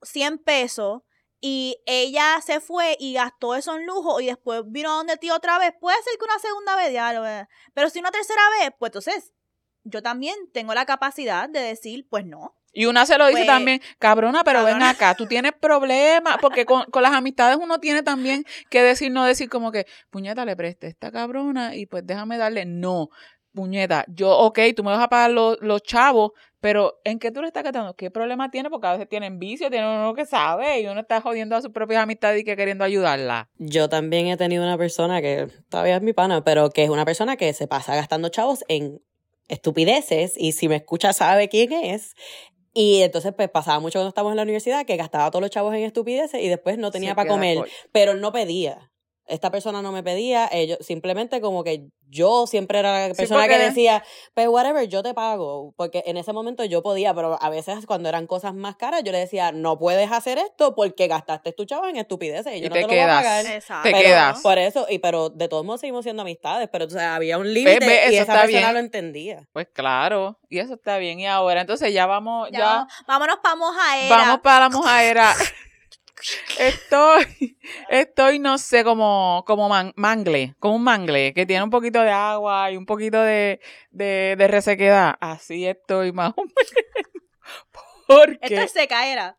100 0.00 0.38
pesos 0.38 1.02
y 1.40 1.80
ella 1.86 2.40
se 2.44 2.60
fue 2.60 2.96
y 3.00 3.14
gastó 3.14 3.54
eso 3.54 3.76
en 3.76 3.86
lujo 3.86 4.20
y 4.20 4.26
después 4.26 4.62
vino 4.66 4.90
a 4.90 4.96
donde 4.96 5.16
ti 5.16 5.30
otra 5.30 5.58
vez, 5.58 5.72
puede 5.80 5.96
ser 6.02 6.18
que 6.18 6.24
una 6.24 6.38
segunda 6.38 6.76
vez 6.76 6.92
ya 6.92 7.12
lo. 7.12 7.22
Pero 7.74 7.90
si 7.90 7.98
una 7.98 8.10
tercera 8.10 8.42
vez, 8.60 8.72
pues 8.78 8.90
entonces 8.90 9.32
yo 9.84 10.02
también 10.02 10.36
tengo 10.52 10.74
la 10.74 10.84
capacidad 10.84 11.48
de 11.48 11.60
decir, 11.60 12.06
pues 12.08 12.26
no. 12.26 12.56
Y 12.72 12.86
una 12.86 13.04
se 13.04 13.18
lo 13.18 13.26
dice 13.26 13.38
Pues, 13.38 13.46
también, 13.48 13.80
cabrona, 13.98 14.44
pero 14.44 14.62
ven 14.64 14.82
acá, 14.82 15.14
tú 15.16 15.26
tienes 15.26 15.52
problemas, 15.52 16.38
porque 16.40 16.64
con, 16.64 16.84
con 16.84 17.02
las 17.02 17.12
amistades 17.12 17.58
uno 17.60 17.80
tiene 17.80 18.02
también 18.02 18.44
que 18.70 18.82
decir, 18.82 19.10
no 19.10 19.24
decir 19.24 19.48
como 19.48 19.72
que, 19.72 19.86
puñeta, 20.10 20.44
le 20.44 20.54
presté 20.54 20.86
esta 20.86 21.10
cabrona 21.10 21.74
y 21.74 21.86
pues 21.86 22.06
déjame 22.06 22.38
darle, 22.38 22.66
no, 22.66 23.10
puñeta, 23.54 24.04
yo, 24.08 24.30
ok, 24.38 24.58
tú 24.76 24.84
me 24.84 24.90
vas 24.90 25.02
a 25.02 25.08
pagar 25.08 25.30
los, 25.30 25.58
los 25.60 25.82
chavos, 25.82 26.32
pero 26.60 27.00
¿en 27.04 27.18
qué 27.18 27.30
tú 27.30 27.40
le 27.40 27.48
estás 27.48 27.62
gastando? 27.64 27.94
¿Qué 27.94 28.10
problema 28.10 28.50
tiene? 28.50 28.70
Porque 28.70 28.86
a 28.86 28.92
veces 28.92 29.08
tienen 29.08 29.38
vicio, 29.38 29.70
tienen 29.70 29.88
uno 29.88 30.14
que 30.14 30.26
sabe 30.26 30.80
y 30.80 30.86
uno 30.86 31.00
está 31.00 31.20
jodiendo 31.20 31.56
a 31.56 31.62
sus 31.62 31.70
propias 31.72 32.02
amistades 32.02 32.40
y 32.40 32.44
que 32.44 32.56
queriendo 32.56 32.84
ayudarla. 32.84 33.48
Yo 33.56 33.88
también 33.88 34.26
he 34.28 34.36
tenido 34.36 34.62
una 34.64 34.76
persona 34.78 35.20
que 35.22 35.48
todavía 35.68 35.96
es 35.96 36.02
mi 36.02 36.12
pana, 36.12 36.44
pero 36.44 36.70
que 36.70 36.84
es 36.84 36.90
una 36.90 37.04
persona 37.04 37.36
que 37.36 37.52
se 37.52 37.66
pasa 37.66 37.94
gastando 37.96 38.28
chavos 38.28 38.64
en 38.68 39.00
estupideces 39.48 40.34
y 40.36 40.52
si 40.52 40.68
me 40.68 40.76
escucha 40.76 41.12
sabe 41.12 41.48
quién 41.48 41.72
es. 41.72 42.14
Y 42.72 43.02
entonces 43.02 43.32
pues 43.36 43.48
pasaba 43.50 43.80
mucho 43.80 43.98
cuando 43.98 44.10
estábamos 44.10 44.32
en 44.32 44.36
la 44.36 44.42
universidad 44.44 44.86
que 44.86 44.96
gastaba 44.96 45.28
todos 45.30 45.42
los 45.42 45.50
chavos 45.50 45.74
en 45.74 45.82
estupideces 45.82 46.40
y 46.40 46.48
después 46.48 46.78
no 46.78 46.90
tenía 46.92 47.10
Se 47.10 47.14
para 47.16 47.28
comer, 47.28 47.56
cor- 47.56 47.68
pero 47.90 48.12
él 48.12 48.20
no 48.20 48.32
pedía. 48.32 48.89
Esta 49.30 49.50
persona 49.50 49.80
no 49.82 49.92
me 49.92 50.02
pedía, 50.02 50.48
ellos 50.52 50.78
simplemente 50.80 51.40
como 51.40 51.64
que 51.64 51.86
yo 52.12 52.46
siempre 52.48 52.80
era 52.80 53.06
la 53.08 53.14
Sí, 53.14 53.18
persona 53.20 53.46
que 53.46 53.56
decía, 53.56 54.02
pues 54.34 54.48
whatever, 54.48 54.88
yo 54.88 55.02
te 55.04 55.14
pago, 55.14 55.72
porque 55.76 56.02
en 56.06 56.16
ese 56.16 56.32
momento 56.32 56.64
yo 56.64 56.82
podía, 56.82 57.14
pero 57.14 57.38
a 57.40 57.48
veces 57.50 57.86
cuando 57.86 58.08
eran 58.08 58.26
cosas 58.26 58.52
más 58.54 58.74
caras 58.76 59.02
yo 59.04 59.12
le 59.12 59.18
decía, 59.18 59.52
no 59.52 59.78
puedes 59.78 60.10
hacer 60.10 60.36
esto 60.38 60.74
porque 60.74 61.06
gastaste 61.06 61.52
tus 61.52 61.66
chavos 61.66 61.88
en 61.88 61.96
estupideces 61.96 62.52
y 62.56 62.60
yo 62.60 62.66
Y 62.66 62.68
no 62.68 62.74
te 62.74 62.80
te, 62.80 62.86
lo 62.86 62.88
voy 62.88 62.98
a 62.98 63.06
pagar. 63.06 63.46
Exacto. 63.46 63.82
Te 63.84 63.92
Pero 63.92 64.04
quedas. 64.08 64.40
Por 64.42 64.58
eso, 64.58 64.86
y 64.90 64.98
pero 64.98 65.28
de 65.30 65.46
todos 65.48 65.64
modos 65.64 65.80
seguimos 65.80 66.02
siendo 66.04 66.22
amistades, 66.22 66.68
pero 66.72 66.86
o 66.86 66.90
sea, 66.90 67.14
había 67.14 67.38
un 67.38 67.52
límite 67.54 67.84
y 68.10 68.14
esa 68.16 68.22
está 68.22 68.32
persona 68.42 68.46
bien. 68.60 68.72
lo 68.74 68.80
entendía. 68.80 69.48
Pues 69.52 69.68
claro, 69.72 70.38
y 70.48 70.58
eso 70.58 70.74
está 70.74 70.98
bien. 70.98 71.20
Y 71.20 71.26
ahora, 71.28 71.60
entonces 71.60 71.92
ya 71.94 72.06
vamos, 72.06 72.48
Ya, 72.50 72.58
ya, 72.58 72.64
vamos- 72.66 72.92
vámonos 73.06 73.36
para 73.42 73.54
mojaera. 73.56 74.16
Vamos 74.16 74.40
para 74.40 74.60
la 74.60 74.68
mojadera. 74.76 75.32
Estoy, 76.58 77.58
estoy, 77.88 78.38
no 78.38 78.58
sé, 78.58 78.84
como, 78.84 79.44
como 79.46 79.68
man- 79.68 79.92
mangle, 79.96 80.54
como 80.58 80.76
un 80.76 80.82
mangle, 80.84 81.32
que 81.34 81.46
tiene 81.46 81.62
un 81.64 81.70
poquito 81.70 82.00
de 82.02 82.10
agua 82.10 82.70
y 82.70 82.76
un 82.76 82.86
poquito 82.86 83.20
de, 83.22 83.60
de, 83.90 84.34
de 84.36 84.48
resequedad. 84.48 85.16
Así 85.20 85.66
estoy 85.66 86.12
más 86.12 86.32
o 86.36 86.42
menos. 86.42 86.54
Porque, 88.06 88.38
Esto 88.42 88.60
es 88.62 88.72
secaera. 88.72 89.38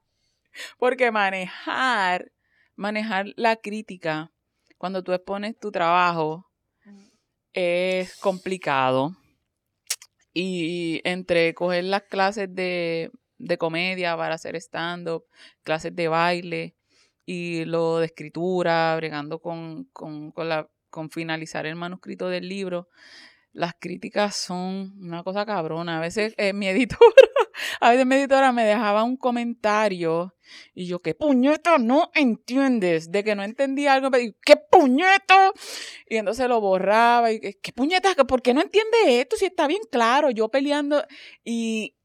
porque 0.79 1.11
manejar, 1.11 2.31
manejar 2.75 3.25
la 3.35 3.57
crítica 3.57 4.31
cuando 4.77 5.03
tú 5.03 5.11
expones 5.13 5.59
tu 5.59 5.71
trabajo 5.71 6.49
es 7.53 8.15
complicado. 8.17 9.15
Y 10.33 11.01
entre 11.03 11.53
coger 11.53 11.83
las 11.83 12.03
clases 12.03 12.53
de, 12.55 13.11
de 13.41 13.57
comedia 13.57 14.15
para 14.15 14.35
hacer 14.35 14.55
stand-up, 14.55 15.25
clases 15.63 15.95
de 15.95 16.07
baile 16.07 16.75
y 17.25 17.65
lo 17.65 17.99
de 17.99 18.07
escritura, 18.07 18.95
bregando 18.95 19.39
con, 19.39 19.85
con, 19.93 20.31
con, 20.31 20.49
la, 20.49 20.69
con 20.89 21.09
finalizar 21.09 21.65
el 21.65 21.75
manuscrito 21.75 22.29
del 22.29 22.47
libro, 22.47 22.89
las 23.53 23.73
críticas 23.77 24.35
son 24.35 24.93
una 25.01 25.23
cosa 25.23 25.45
cabrona. 25.45 25.97
A 25.97 26.01
veces 26.01 26.33
eh, 26.37 26.53
mi 26.53 26.67
editora, 26.67 26.99
a 27.81 27.91
veces 27.91 28.05
mi 28.05 28.15
editora 28.15 28.51
me 28.51 28.63
dejaba 28.63 29.03
un 29.03 29.17
comentario 29.17 30.35
y 30.73 30.87
yo, 30.87 30.99
¿qué 30.99 31.15
puñeta 31.15 31.77
no 31.77 32.11
entiendes? 32.13 33.11
De 33.11 33.23
que 33.23 33.35
no 33.35 33.43
entendía 33.43 33.93
algo, 33.93 34.09
pero 34.11 34.31
¿qué 34.43 34.55
puñeta? 34.55 35.51
Y 36.07 36.17
entonces 36.17 36.47
lo 36.47 36.61
borraba 36.61 37.31
y, 37.31 37.39
¿qué 37.39 37.73
puñeta? 37.73 38.13
¿Por 38.15 38.41
qué 38.41 38.53
no 38.53 38.61
entiende 38.61 39.21
esto? 39.21 39.35
Si 39.35 39.45
está 39.45 39.67
bien 39.67 39.81
claro, 39.91 40.31
yo 40.31 40.49
peleando 40.49 41.03
y 41.43 41.95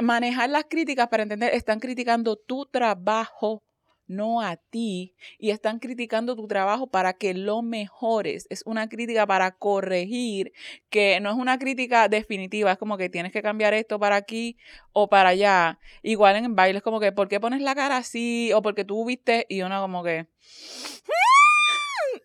manejar 0.00 0.50
las 0.50 0.64
críticas 0.64 1.08
para 1.08 1.22
entender, 1.22 1.54
están 1.54 1.80
criticando 1.80 2.36
tu 2.36 2.66
trabajo, 2.66 3.62
no 4.06 4.40
a 4.40 4.56
ti, 4.56 5.14
y 5.38 5.50
están 5.50 5.78
criticando 5.78 6.34
tu 6.34 6.48
trabajo 6.48 6.88
para 6.88 7.12
que 7.12 7.32
lo 7.32 7.62
mejores. 7.62 8.46
Es 8.50 8.62
una 8.66 8.88
crítica 8.88 9.26
para 9.26 9.52
corregir, 9.52 10.52
que 10.88 11.20
no 11.20 11.30
es 11.30 11.36
una 11.36 11.58
crítica 11.58 12.08
definitiva, 12.08 12.72
es 12.72 12.78
como 12.78 12.96
que 12.96 13.08
tienes 13.08 13.32
que 13.32 13.42
cambiar 13.42 13.72
esto 13.72 14.00
para 14.00 14.16
aquí 14.16 14.56
o 14.92 15.08
para 15.08 15.30
allá. 15.30 15.78
Igual 16.02 16.36
en 16.36 16.56
baile 16.56 16.78
es 16.78 16.82
como 16.82 16.98
que, 16.98 17.12
¿por 17.12 17.28
qué 17.28 17.38
pones 17.38 17.62
la 17.62 17.74
cara 17.74 17.98
así? 17.98 18.52
O 18.52 18.62
porque 18.62 18.84
tú 18.84 19.04
viste 19.04 19.46
y 19.48 19.62
uno 19.62 19.80
como 19.80 20.02
que... 20.02 20.26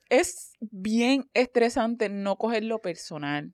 Es 0.09 0.53
bien 0.59 1.29
estresante 1.33 2.09
no 2.09 2.37
cogerlo 2.37 2.79
personal. 2.79 3.53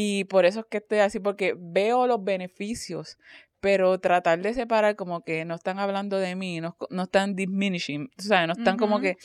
Y 0.00 0.22
por 0.26 0.44
eso 0.44 0.60
es 0.60 0.66
que 0.66 0.78
estoy 0.78 1.00
así, 1.00 1.18
porque 1.18 1.56
veo 1.58 2.06
los 2.06 2.22
beneficios, 2.22 3.18
pero 3.58 3.98
tratar 3.98 4.40
de 4.40 4.54
separar 4.54 4.94
como 4.94 5.24
que 5.24 5.44
no 5.44 5.56
están 5.56 5.80
hablando 5.80 6.18
de 6.18 6.36
mí, 6.36 6.60
no, 6.60 6.76
no 6.88 7.02
están 7.02 7.34
diminishing, 7.34 8.08
o 8.16 8.22
sea, 8.22 8.46
no 8.46 8.52
están 8.52 8.76
como 8.76 9.00
que 9.00 9.16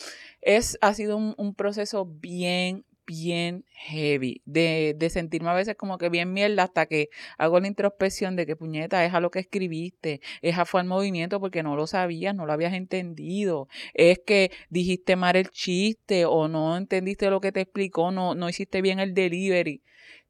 es, 0.41 0.79
ha 0.81 0.95
sido 0.95 1.15
un, 1.15 1.35
un 1.37 1.53
proceso 1.53 2.07
bien, 2.07 2.85
bien 3.05 3.65
heavy, 3.85 4.41
de, 4.45 4.95
de 4.97 5.09
sentirme 5.11 5.51
a 5.51 5.53
veces 5.53 5.75
como 5.75 5.99
que 5.99 6.09
bien 6.09 6.33
mierda 6.33 6.63
hasta 6.63 6.87
que 6.87 7.09
hago 7.37 7.59
la 7.59 7.67
introspección 7.67 8.35
de 8.35 8.47
que 8.47 8.55
puñeta, 8.55 9.05
es 9.05 9.13
a 9.13 9.19
lo 9.19 9.29
que 9.29 9.41
escribiste, 9.41 10.21
es 10.41 10.57
a 10.57 10.65
fue 10.65 10.81
al 10.81 10.87
movimiento 10.87 11.39
porque 11.39 11.61
no 11.61 11.75
lo 11.75 11.85
sabías, 11.85 12.33
no 12.33 12.47
lo 12.47 12.53
habías 12.53 12.73
entendido, 12.73 13.67
es 13.93 14.17
que 14.25 14.49
dijiste 14.71 15.17
mal 15.17 15.35
el 15.35 15.51
chiste 15.51 16.25
o 16.25 16.47
no 16.47 16.75
entendiste 16.75 17.29
lo 17.29 17.41
que 17.41 17.51
te 17.51 17.61
explicó, 17.61 18.09
no, 18.09 18.33
no 18.33 18.49
hiciste 18.49 18.81
bien 18.81 18.99
el 18.99 19.13
delivery, 19.13 19.83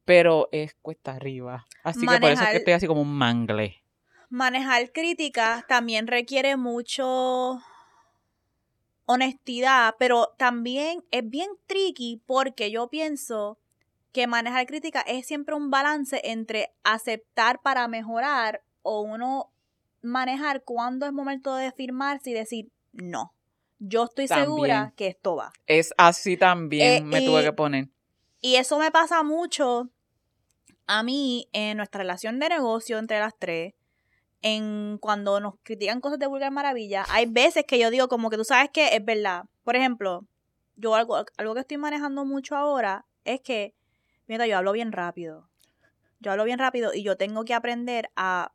pero 0.04 0.48
es 0.52 0.74
cuesta 0.82 1.12
arriba. 1.12 1.66
Así 1.82 2.06
que 2.06 2.18
por 2.18 2.30
eso 2.30 2.42
es 2.42 2.48
que 2.50 2.56
estoy 2.58 2.72
así 2.74 2.86
como 2.86 3.02
un 3.02 3.14
mangle. 3.14 3.82
Manejar 4.28 4.90
críticas 4.92 5.66
también 5.66 6.06
requiere 6.06 6.56
mucho 6.56 7.60
honestidad, 9.06 9.94
pero 9.98 10.34
también 10.38 11.04
es 11.10 11.28
bien 11.28 11.50
tricky 11.66 12.22
porque 12.26 12.70
yo 12.70 12.88
pienso 12.88 13.58
que 14.12 14.26
manejar 14.26 14.66
críticas 14.66 15.04
es 15.06 15.26
siempre 15.26 15.54
un 15.54 15.70
balance 15.70 16.20
entre 16.24 16.72
aceptar 16.84 17.60
para 17.62 17.86
mejorar 17.88 18.62
o 18.82 19.00
uno 19.02 19.50
manejar 20.02 20.62
cuándo 20.62 21.06
es 21.06 21.12
momento 21.12 21.54
de 21.54 21.72
firmarse 21.72 22.30
y 22.30 22.34
decir 22.34 22.70
no. 22.92 23.34
Yo 23.78 24.04
estoy 24.04 24.28
segura 24.28 24.94
que 24.96 25.08
esto 25.08 25.36
va. 25.36 25.52
Es 25.66 25.92
así 25.98 26.36
también, 26.36 27.04
Eh, 27.04 27.06
me 27.06 27.20
tuve 27.22 27.42
que 27.42 27.52
poner. 27.52 27.88
Y 28.40 28.56
eso 28.56 28.78
me 28.78 28.90
pasa 28.90 29.22
mucho 29.22 29.90
a 30.86 31.02
mí 31.02 31.48
en 31.52 31.76
nuestra 31.76 32.00
relación 32.00 32.38
de 32.38 32.48
negocio 32.48 32.98
entre 32.98 33.18
las 33.18 33.34
tres. 33.38 33.74
En 34.42 34.98
cuando 34.98 35.40
nos 35.40 35.54
critican 35.62 36.02
cosas 36.02 36.18
de 36.18 36.26
vulgar 36.26 36.52
maravilla, 36.52 37.06
hay 37.08 37.24
veces 37.24 37.64
que 37.66 37.78
yo 37.78 37.90
digo 37.90 38.08
como 38.08 38.28
que 38.28 38.36
tú 38.36 38.44
sabes 38.44 38.70
que 38.70 38.94
es 38.94 39.04
verdad. 39.04 39.44
Por 39.62 39.74
ejemplo, 39.74 40.26
yo 40.76 40.94
algo, 40.94 41.24
algo 41.38 41.54
que 41.54 41.60
estoy 41.60 41.78
manejando 41.78 42.26
mucho 42.26 42.54
ahora 42.54 43.06
es 43.24 43.40
que, 43.40 43.74
mira, 44.26 44.46
yo 44.46 44.58
hablo 44.58 44.72
bien 44.72 44.92
rápido. 44.92 45.48
Yo 46.20 46.30
hablo 46.30 46.44
bien 46.44 46.58
rápido 46.58 46.92
y 46.92 47.02
yo 47.02 47.16
tengo 47.16 47.44
que 47.44 47.54
aprender 47.54 48.10
a 48.16 48.52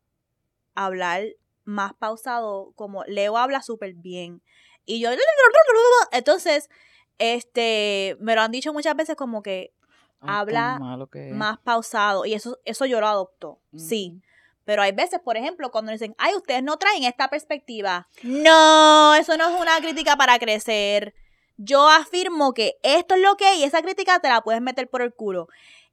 hablar 0.76 1.24
más 1.64 1.94
pausado, 1.94 2.72
como 2.76 3.04
Leo 3.06 3.38
habla 3.38 3.62
súper 3.62 3.94
bien. 3.94 4.42
Y 4.86 5.00
yo, 5.00 5.10
entonces, 6.12 6.70
este, 7.18 8.16
me 8.20 8.36
lo 8.36 8.42
han 8.42 8.52
dicho 8.52 8.74
muchas 8.74 8.96
veces 8.96 9.16
como 9.16 9.42
que 9.42 9.74
Ay, 10.22 10.30
habla 10.30 11.08
que 11.12 11.30
es. 11.30 11.36
más 11.36 11.60
pausado. 11.60 12.26
Y 12.26 12.34
eso, 12.34 12.58
eso 12.66 12.86
yo 12.86 13.00
lo 13.00 13.08
adopto, 13.08 13.60
sí. 13.76 14.22
Pero 14.66 14.84
hay 14.84 14.92
veces, 14.92 15.20
por 15.20 15.36
ejemplo, 15.36 15.72
cuando 15.72 15.92
dicen, 15.92 16.14
ay, 16.20 16.36
ustedes 16.36 16.62
no 16.62 16.78
traen 16.78 17.04
esta 17.04 17.28
perspectiva. 17.30 18.08
No, 18.22 19.16
eso 19.16 19.36
no 19.36 19.50
es 19.50 19.60
una 19.60 19.80
crítica 19.80 20.16
para 20.16 20.38
crecer. 20.38 21.16
Yo 21.58 21.90
afirmo 21.90 22.54
que 22.54 22.78
esto 22.84 23.16
es 23.16 23.22
lo 23.22 23.36
que 23.36 23.46
hay 23.46 23.62
y 23.62 23.64
esa 23.64 23.82
crítica 23.82 24.20
te 24.20 24.30
la 24.30 24.42
puedes 24.42 24.62
meter 24.62 24.88
por 24.88 25.02
el 25.02 25.12
culo. 25.12 25.48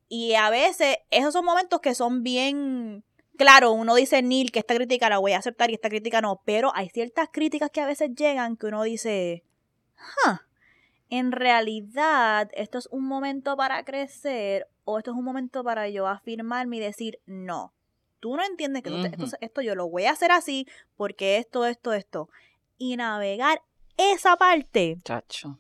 Y 0.09 0.35
a 0.35 0.51
veces, 0.51 0.99
esos 1.11 1.33
son 1.33 1.45
momentos 1.45 1.81
que 1.81 1.95
son 1.95 2.23
bien. 2.23 3.03
Claro, 3.39 3.73
uno 3.73 3.95
dice, 3.95 4.23
Neil, 4.23 4.53
que 4.53 4.59
esta 4.59 4.75
crítica 4.75 5.09
la 5.09 5.19
voy 5.19 5.33
a 5.33 5.39
aceptar 5.39 5.71
y 5.71 5.75
esta 5.75 5.89
crítica 5.89 6.21
no. 6.21 6.43
Pero 6.45 6.71
hay 6.75 6.91
ciertas 6.91 7.31
críticas 7.33 7.71
que 7.71 7.81
a 7.81 7.87
veces 7.87 8.11
llegan 8.15 8.57
que 8.57 8.67
uno 8.67 8.83
dice, 8.83 9.43
huh, 10.27 10.37
en 11.11 11.33
realidad, 11.33 12.51
esto 12.55 12.79
es 12.79 12.89
un 12.91 13.07
momento 13.07 13.57
para 13.57 13.85
crecer 13.85 14.67
o 14.85 14.99
esto 14.99 15.13
es 15.13 15.17
un 15.17 15.25
momento 15.25 15.63
para 15.65 15.89
yo 15.89 16.07
afirmarme 16.07 16.77
y 16.77 16.81
decir, 16.81 17.19
no, 17.27 17.73
tú 18.21 18.37
no 18.37 18.45
entiendes 18.45 18.83
que 18.83 18.89
esto, 18.91 19.01
Ujú. 19.17 19.25
esto- 19.25 19.37
esto 19.41 19.61
yo 19.63 19.75
lo 19.75 19.89
voy 19.89 20.05
a 20.05 20.13
hacer 20.13 20.33
así 20.33 20.67
porque 20.97 21.37
esto, 21.39 21.65
esto, 21.67 21.93
esto. 21.93 22.29
Y 22.79 22.97
navegar 22.97 23.63
esa 23.97 24.37
parte 24.37 24.99
Chacho. 25.05 25.59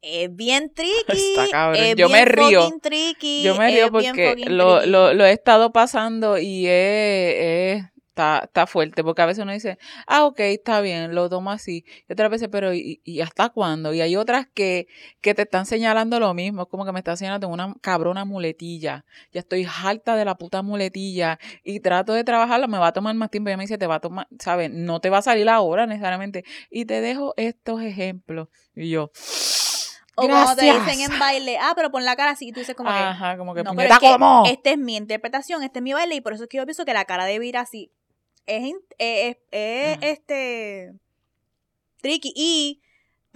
es 0.00 0.34
bien 0.34 0.70
tricky. 0.74 0.94
Está 1.08 1.48
cabrón. 1.50 1.82
es 1.82 1.96
Yo 1.96 2.08
me 2.08 2.24
río. 2.24 2.70
tricky, 2.80 3.42
Yo 3.42 3.56
me 3.56 3.68
río 3.70 3.90
porque 3.90 4.44
lo, 4.48 4.86
lo, 4.86 5.12
lo 5.12 5.24
he 5.24 5.32
estado 5.32 5.72
pasando 5.72 6.38
y 6.38 6.66
es, 6.66 7.34
es- 7.82 7.84
está, 8.16 8.40
está 8.44 8.66
fuerte, 8.66 9.04
porque 9.04 9.20
a 9.20 9.26
veces 9.26 9.42
uno 9.42 9.52
dice, 9.52 9.76
ah, 10.06 10.24
ok, 10.24 10.40
está 10.40 10.80
bien, 10.80 11.14
lo 11.14 11.28
tomo 11.28 11.50
así. 11.50 11.84
Y 12.08 12.12
otras 12.14 12.30
veces, 12.30 12.48
pero 12.50 12.72
¿y, 12.72 13.02
y 13.04 13.20
hasta 13.20 13.50
cuándo? 13.50 13.92
Y 13.92 14.00
hay 14.00 14.16
otras 14.16 14.46
que, 14.54 14.86
que 15.20 15.34
te 15.34 15.42
están 15.42 15.66
señalando 15.66 16.18
lo 16.18 16.32
mismo, 16.32 16.62
es 16.62 16.68
como 16.68 16.86
que 16.86 16.92
me 16.92 16.98
está 17.00 17.14
señalando 17.16 17.48
una 17.48 17.74
cabrona 17.82 18.24
muletilla. 18.24 19.04
Ya 19.32 19.40
estoy 19.40 19.66
harta 19.82 20.16
de 20.16 20.24
la 20.24 20.36
puta 20.36 20.62
muletilla 20.62 21.38
y 21.62 21.80
trato 21.80 22.14
de 22.14 22.24
trabajarlo, 22.24 22.68
me 22.68 22.78
va 22.78 22.88
a 22.88 22.92
tomar 22.92 23.14
más 23.14 23.30
tiempo. 23.30 23.50
Y 23.50 23.52
ella 23.52 23.58
me 23.58 23.64
dice, 23.64 23.76
te 23.76 23.86
va 23.86 23.96
a 23.96 24.00
tomar, 24.00 24.26
¿sabes? 24.40 24.70
No 24.72 25.00
te 25.00 25.10
va 25.10 25.18
a 25.18 25.22
salir 25.22 25.48
ahora 25.50 25.86
necesariamente. 25.86 26.44
Y 26.70 26.86
te 26.86 27.02
dejo 27.02 27.34
estos 27.36 27.82
ejemplos. 27.82 28.48
Y 28.74 28.88
yo, 28.90 29.10
O 30.14 30.26
cuando 30.26 30.56
te 30.56 30.64
gracias. 30.66 30.86
dicen 30.96 31.12
en 31.12 31.18
baile, 31.18 31.58
ah, 31.60 31.72
pero 31.76 31.90
pon 31.90 32.04
la 32.06 32.16
cara 32.16 32.30
así, 32.30 32.50
tú 32.52 32.60
dices 32.60 32.74
como 32.74 32.88
que, 32.90 32.96
Ajá, 32.96 33.36
como 33.36 33.54
que 33.54 33.62
no, 33.62 33.74
pero 33.74 33.92
es 33.92 33.98
que 34.00 34.12
¿cómo? 34.12 34.44
esta 34.46 34.70
es 34.70 34.78
mi 34.78 34.96
interpretación, 34.96 35.62
este 35.62 35.80
es 35.80 35.82
mi 35.82 35.92
baile 35.92 36.14
y 36.14 36.20
por 36.22 36.32
eso 36.32 36.44
es 36.44 36.48
que 36.48 36.56
yo 36.56 36.64
pienso 36.64 36.86
que 36.86 36.94
la 36.94 37.04
cara 37.04 37.26
debe 37.26 37.46
ir 37.46 37.58
así. 37.58 37.92
Es, 38.46 38.74
Ajá. 38.98 39.98
este 40.06 40.92
tricky 42.00 42.32
y 42.34 42.80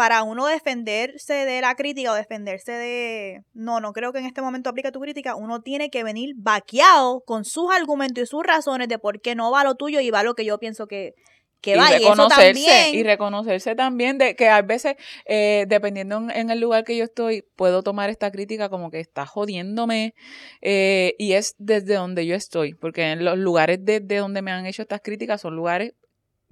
para 0.01 0.23
uno 0.23 0.47
defenderse 0.47 1.35
de 1.45 1.61
la 1.61 1.75
crítica 1.75 2.13
o 2.13 2.15
defenderse 2.15 2.73
de 2.73 3.45
no, 3.53 3.81
no 3.81 3.93
creo 3.93 4.13
que 4.15 4.19
en 4.19 4.25
este 4.25 4.41
momento 4.41 4.71
aplique 4.71 4.93
tu 4.93 5.01
crítica, 5.01 5.37
uno 5.37 5.61
tiene 5.61 5.91
que 5.91 6.05
venir 6.05 6.35
vaqueado 6.37 7.21
con 7.21 7.45
sus 7.45 7.71
argumentos 7.71 8.25
y 8.25 8.27
sus 8.27 8.43
razones 8.43 8.89
de 8.89 8.99
por 8.99 9.21
qué 9.21 9.35
no 9.35 9.51
va 9.51 9.63
lo 9.63 9.75
tuyo 9.75 10.01
y 10.01 10.11
va 10.11 10.23
lo 10.23 10.35
que 10.35 10.47
yo 10.47 10.59
pienso 10.59 10.87
que, 10.87 11.15
que. 11.61 11.73
Y 11.73 11.75
eso 11.75 11.99
reconocerse 11.99 12.65
también. 12.65 12.95
y 12.95 13.03
reconocerse 13.03 13.75
también 13.75 14.19
de 14.19 14.37
que 14.37 14.49
a 14.49 14.63
veces 14.63 14.97
eh, 15.27 15.67
dependiendo 15.69 16.17
en, 16.17 16.31
en 16.31 16.51
el 16.51 16.61
lugar 16.61 16.85
que 16.85 16.97
yo 16.97 17.05
estoy 17.05 17.45
puedo 17.57 17.83
tomar 17.83 18.11
esta 18.11 18.31
crítica 18.31 18.69
como 18.69 18.91
que 18.91 19.01
está 19.01 19.27
jodiéndome 19.27 20.15
eh, 20.63 21.15
y 21.19 21.33
es 21.33 21.55
desde 21.59 21.95
donde 21.95 22.27
yo 22.27 22.35
estoy 22.35 22.75
porque 22.75 23.13
en 23.13 23.25
los 23.25 23.39
lugares 23.39 23.79
desde 23.83 24.17
donde 24.17 24.43
me 24.43 24.51
han 24.51 24.67
hecho 24.67 24.83
estas 24.83 25.01
críticas 25.03 25.41
son 25.41 25.57
lugares 25.57 25.95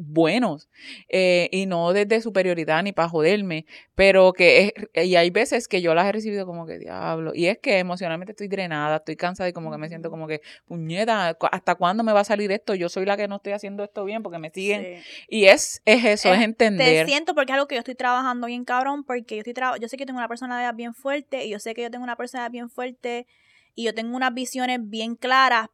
buenos 0.00 0.68
eh, 1.08 1.48
y 1.52 1.66
no 1.66 1.92
desde 1.92 2.20
superioridad 2.22 2.82
ni 2.84 2.92
para 2.92 3.08
joderme, 3.08 3.66
pero 3.96 4.32
que 4.32 4.72
es, 4.94 5.04
y 5.06 5.16
hay 5.16 5.30
veces 5.30 5.66
que 5.66 5.82
yo 5.82 5.92
las 5.92 6.06
he 6.06 6.12
recibido 6.12 6.46
como 6.46 6.66
que 6.66 6.78
diablo, 6.78 7.32
y 7.34 7.46
es 7.46 7.58
que 7.58 7.78
emocionalmente 7.78 8.30
estoy 8.32 8.46
drenada, 8.48 8.96
estoy 8.96 9.16
cansada 9.16 9.48
y 9.48 9.52
como 9.52 9.72
que 9.72 9.78
me 9.78 9.88
siento 9.88 10.08
como 10.08 10.28
que 10.28 10.40
puñeta, 10.66 11.34
¿cu- 11.34 11.48
¿hasta 11.50 11.74
cuándo 11.74 12.04
me 12.04 12.12
va 12.12 12.20
a 12.20 12.24
salir 12.24 12.52
esto? 12.52 12.76
Yo 12.76 12.88
soy 12.88 13.04
la 13.06 13.16
que 13.16 13.26
no 13.26 13.36
estoy 13.36 13.52
haciendo 13.54 13.82
esto 13.82 14.04
bien 14.04 14.22
porque 14.22 14.38
me 14.38 14.50
siguen 14.50 15.02
Sí. 15.02 15.02
y 15.28 15.44
es, 15.46 15.82
es 15.84 16.04
eso, 16.04 16.32
es 16.32 16.40
entender. 16.42 17.04
Te 17.04 17.12
siento 17.12 17.34
porque 17.34 17.50
es 17.50 17.54
algo 17.54 17.66
que 17.66 17.74
yo 17.74 17.80
estoy 17.80 17.96
trabajando 17.96 18.46
bien 18.46 18.64
cabrón, 18.64 19.02
porque 19.02 19.34
yo 19.36 19.42
estoy 19.44 19.54
yo 19.80 19.88
sé 19.88 19.96
que 19.96 20.02
yo 20.02 20.06
tengo 20.06 20.18
una 20.18 20.28
personalidad 20.28 20.74
bien 20.74 20.94
fuerte 20.94 21.44
y 21.44 21.50
yo 21.50 21.58
sé 21.58 21.74
que 21.74 21.82
yo 21.82 21.90
tengo 21.90 22.04
una 22.04 22.14
personalidad 22.16 22.52
bien 22.52 22.70
fuerte 22.70 23.26
y 23.74 23.84
yo 23.84 23.94
tengo 23.94 24.14
unas 24.16 24.32
visiones 24.32 24.78
bien 24.88 25.16
claras 25.16 25.70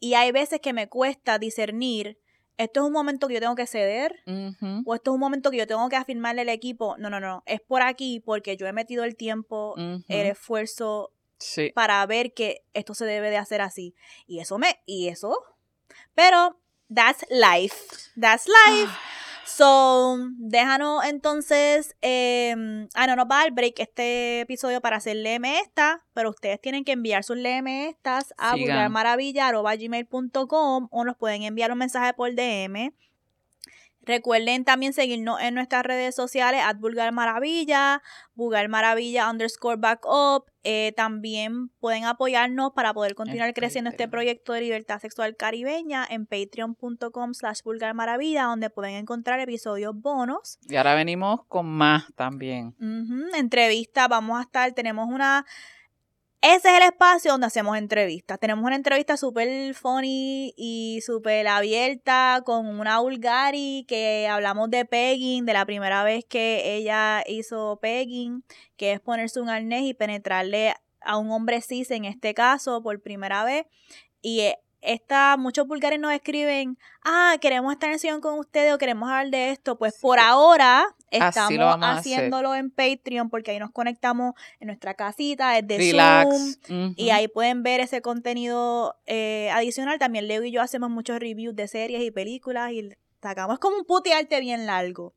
y 0.00 0.14
hay 0.14 0.32
veces 0.32 0.58
que 0.60 0.72
me 0.72 0.88
cuesta 0.88 1.38
discernir, 1.38 2.18
esto 2.58 2.80
es 2.80 2.86
un 2.86 2.92
momento 2.92 3.28
que 3.28 3.34
yo 3.34 3.40
tengo 3.40 3.54
que 3.54 3.66
ceder 3.66 4.22
o 4.84 4.94
esto 4.94 5.10
es 5.10 5.14
un 5.14 5.20
momento 5.20 5.50
que 5.50 5.56
yo 5.56 5.66
tengo 5.66 5.88
que 5.88 5.96
afirmarle 5.96 6.42
al 6.42 6.48
equipo, 6.48 6.96
no, 6.98 7.10
no, 7.10 7.20
no, 7.20 7.42
es 7.46 7.60
por 7.60 7.82
aquí 7.82 8.20
porque 8.20 8.56
yo 8.56 8.66
he 8.66 8.72
metido 8.72 9.04
el 9.04 9.16
tiempo, 9.16 9.74
el 9.76 10.26
esfuerzo 10.26 11.12
sí. 11.38 11.72
para 11.74 12.04
ver 12.06 12.34
que 12.34 12.64
esto 12.74 12.94
se 12.94 13.04
debe 13.04 13.30
de 13.30 13.36
hacer 13.36 13.60
así. 13.60 13.94
Y 14.26 14.40
eso 14.40 14.58
me, 14.58 14.80
y 14.86 15.08
eso, 15.08 15.36
pero 16.14 16.60
that's 16.94 17.24
life, 17.30 17.76
that's 18.20 18.46
life. 18.46 18.92
So, 19.44 20.16
déjanos 20.38 21.04
entonces, 21.04 21.94
eh, 22.00 22.54
ah, 22.94 23.06
no 23.06 23.16
nos 23.16 23.26
va 23.26 23.40
a 23.40 23.42
dar 23.44 23.52
break 23.52 23.80
este 23.80 24.40
episodio 24.40 24.80
para 24.80 24.96
hacer 24.96 25.16
léeme 25.16 25.60
esta, 25.60 26.02
pero 26.14 26.30
ustedes 26.30 26.58
tienen 26.60 26.84
que 26.84 26.92
enviar 26.92 27.22
sus 27.24 27.36
léeme 27.36 27.88
estas 27.88 28.32
a 28.38 28.56
vulgarmaravilla.gmail.com 28.56 30.88
o 30.90 31.04
nos 31.04 31.16
pueden 31.16 31.42
enviar 31.42 31.72
un 31.72 31.78
mensaje 31.78 32.14
por 32.14 32.34
DM. 32.34 32.94
Recuerden 34.04 34.64
también 34.64 34.92
seguirnos 34.92 35.40
en 35.40 35.54
nuestras 35.54 35.84
redes 35.84 36.14
sociales, 36.14 36.60
at 36.64 36.76
vulgarmaravilla, 36.78 38.02
vulgarmaravilla 38.34 39.30
underscore 39.30 39.76
backup. 39.76 40.46
Eh, 40.64 40.92
también 40.96 41.68
pueden 41.80 42.04
apoyarnos 42.04 42.72
para 42.72 42.94
poder 42.94 43.14
continuar 43.14 43.48
En 43.48 43.54
creciendo 43.54 43.90
este 43.90 44.08
proyecto 44.08 44.52
de 44.52 44.60
libertad 44.60 45.00
sexual 45.00 45.36
caribeña 45.36 46.06
en 46.08 46.26
patreon.com 46.26 47.34
slash 47.34 47.62
vulgarmaravilla, 47.64 48.44
donde 48.44 48.70
pueden 48.70 48.94
encontrar 48.94 49.40
episodios 49.40 49.94
bonos. 49.94 50.58
Y 50.68 50.76
ahora 50.76 50.94
venimos 50.94 51.44
con 51.46 51.66
más 51.66 52.04
también. 52.14 52.74
Ujú, 52.80 53.36
entrevistas, 53.36 54.08
vamos 54.08 54.38
a 54.38 54.42
estar, 54.42 54.72
tenemos 54.72 55.08
una... 55.08 55.44
Ese 56.44 56.70
es 56.70 56.76
el 56.76 56.82
espacio 56.82 57.30
donde 57.30 57.46
hacemos 57.46 57.78
entrevistas. 57.78 58.36
Tenemos 58.40 58.64
una 58.64 58.74
entrevista 58.74 59.16
súper 59.16 59.74
funny 59.74 60.52
y 60.56 60.98
súper 61.06 61.46
abierta 61.46 62.42
con 62.44 62.66
una 62.66 62.98
Bulgari 62.98 63.84
que 63.86 64.26
hablamos 64.26 64.68
de 64.68 64.84
pegging, 64.84 65.46
de 65.46 65.52
la 65.52 65.64
primera 65.64 66.02
vez 66.02 66.24
que 66.24 66.74
ella 66.74 67.22
hizo 67.28 67.78
pegging, 67.80 68.42
que 68.76 68.90
es 68.90 69.00
ponerse 69.00 69.40
un 69.40 69.50
arnés 69.50 69.82
y 69.84 69.94
penetrarle 69.94 70.74
a 71.00 71.16
un 71.16 71.30
hombre 71.30 71.60
cis 71.60 71.92
en 71.92 72.04
este 72.04 72.34
caso 72.34 72.82
por 72.82 73.00
primera 73.00 73.44
vez. 73.44 73.66
Y 74.20 74.40
eh, 74.40 74.58
esta, 74.82 75.36
muchos 75.36 75.66
vulgares 75.66 76.00
nos 76.00 76.12
escriben, 76.12 76.76
ah, 77.04 77.36
queremos 77.40 77.72
estar 77.72 77.88
en 77.90 77.98
sesión 77.98 78.20
con 78.20 78.38
ustedes 78.38 78.74
o 78.74 78.78
queremos 78.78 79.08
hablar 79.08 79.30
de 79.30 79.50
esto. 79.50 79.78
Pues 79.78 79.96
por 80.00 80.18
ahora 80.18 80.84
estamos 81.10 81.78
haciéndolo 81.80 82.54
en 82.54 82.70
Patreon 82.70 83.30
porque 83.30 83.52
ahí 83.52 83.58
nos 83.60 83.70
conectamos 83.70 84.34
en 84.58 84.66
nuestra 84.66 84.94
casita 84.94 85.60
desde 85.62 85.92
Relax. 85.92 86.58
Zoom. 86.66 86.94
Y 86.96 87.10
ahí 87.10 87.28
pueden 87.28 87.62
ver 87.62 87.80
ese 87.80 88.02
contenido 88.02 88.96
eh, 89.06 89.50
adicional. 89.52 90.00
También 90.00 90.26
Leo 90.26 90.42
y 90.42 90.50
yo 90.50 90.60
hacemos 90.60 90.90
muchos 90.90 91.20
reviews 91.20 91.54
de 91.54 91.68
series 91.68 92.02
y 92.02 92.10
películas 92.10 92.72
y 92.72 92.90
sacamos 93.22 93.54
es 93.54 93.60
como 93.60 93.76
un 93.76 93.84
putearte 93.84 94.40
bien 94.40 94.66
largo. 94.66 95.14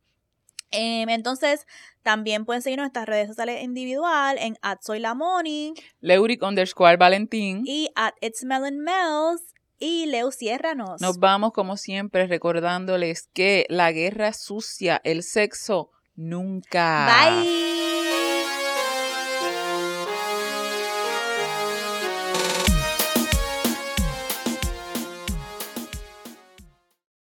Em, 0.72 1.10
entonces, 1.10 1.66
también 2.04 2.46
pueden 2.46 2.62
seguirnos 2.62 2.84
en 2.84 2.88
nuestras 2.88 3.06
redes 3.08 3.28
sociales 3.28 3.64
individual 3.64 4.38
en 4.40 4.58
at 4.62 4.80
soy 4.82 5.00
la 5.00 5.14
Moni 5.14 5.74
Leuric 6.02 6.44
underscore 6.44 6.98
Valentín. 6.98 7.64
y 7.66 7.90
at 7.96 8.14
it's 8.20 8.44
Melon 8.44 8.80
Mel's 8.80 9.55
y 9.80 10.06
Leo 10.06 10.32
ciérranos. 10.32 11.02
Nos 11.02 11.20
vamos 11.20 11.52
como 11.54 11.78
siempre 11.78 12.28
recordándoles 12.28 13.30
que 13.34 13.66
la 13.70 13.92
guerra 13.92 14.34
sucia, 14.34 15.02
el 15.04 15.24
sexo, 15.24 15.92
nunca. 16.16 17.08
Bye. 17.08 17.95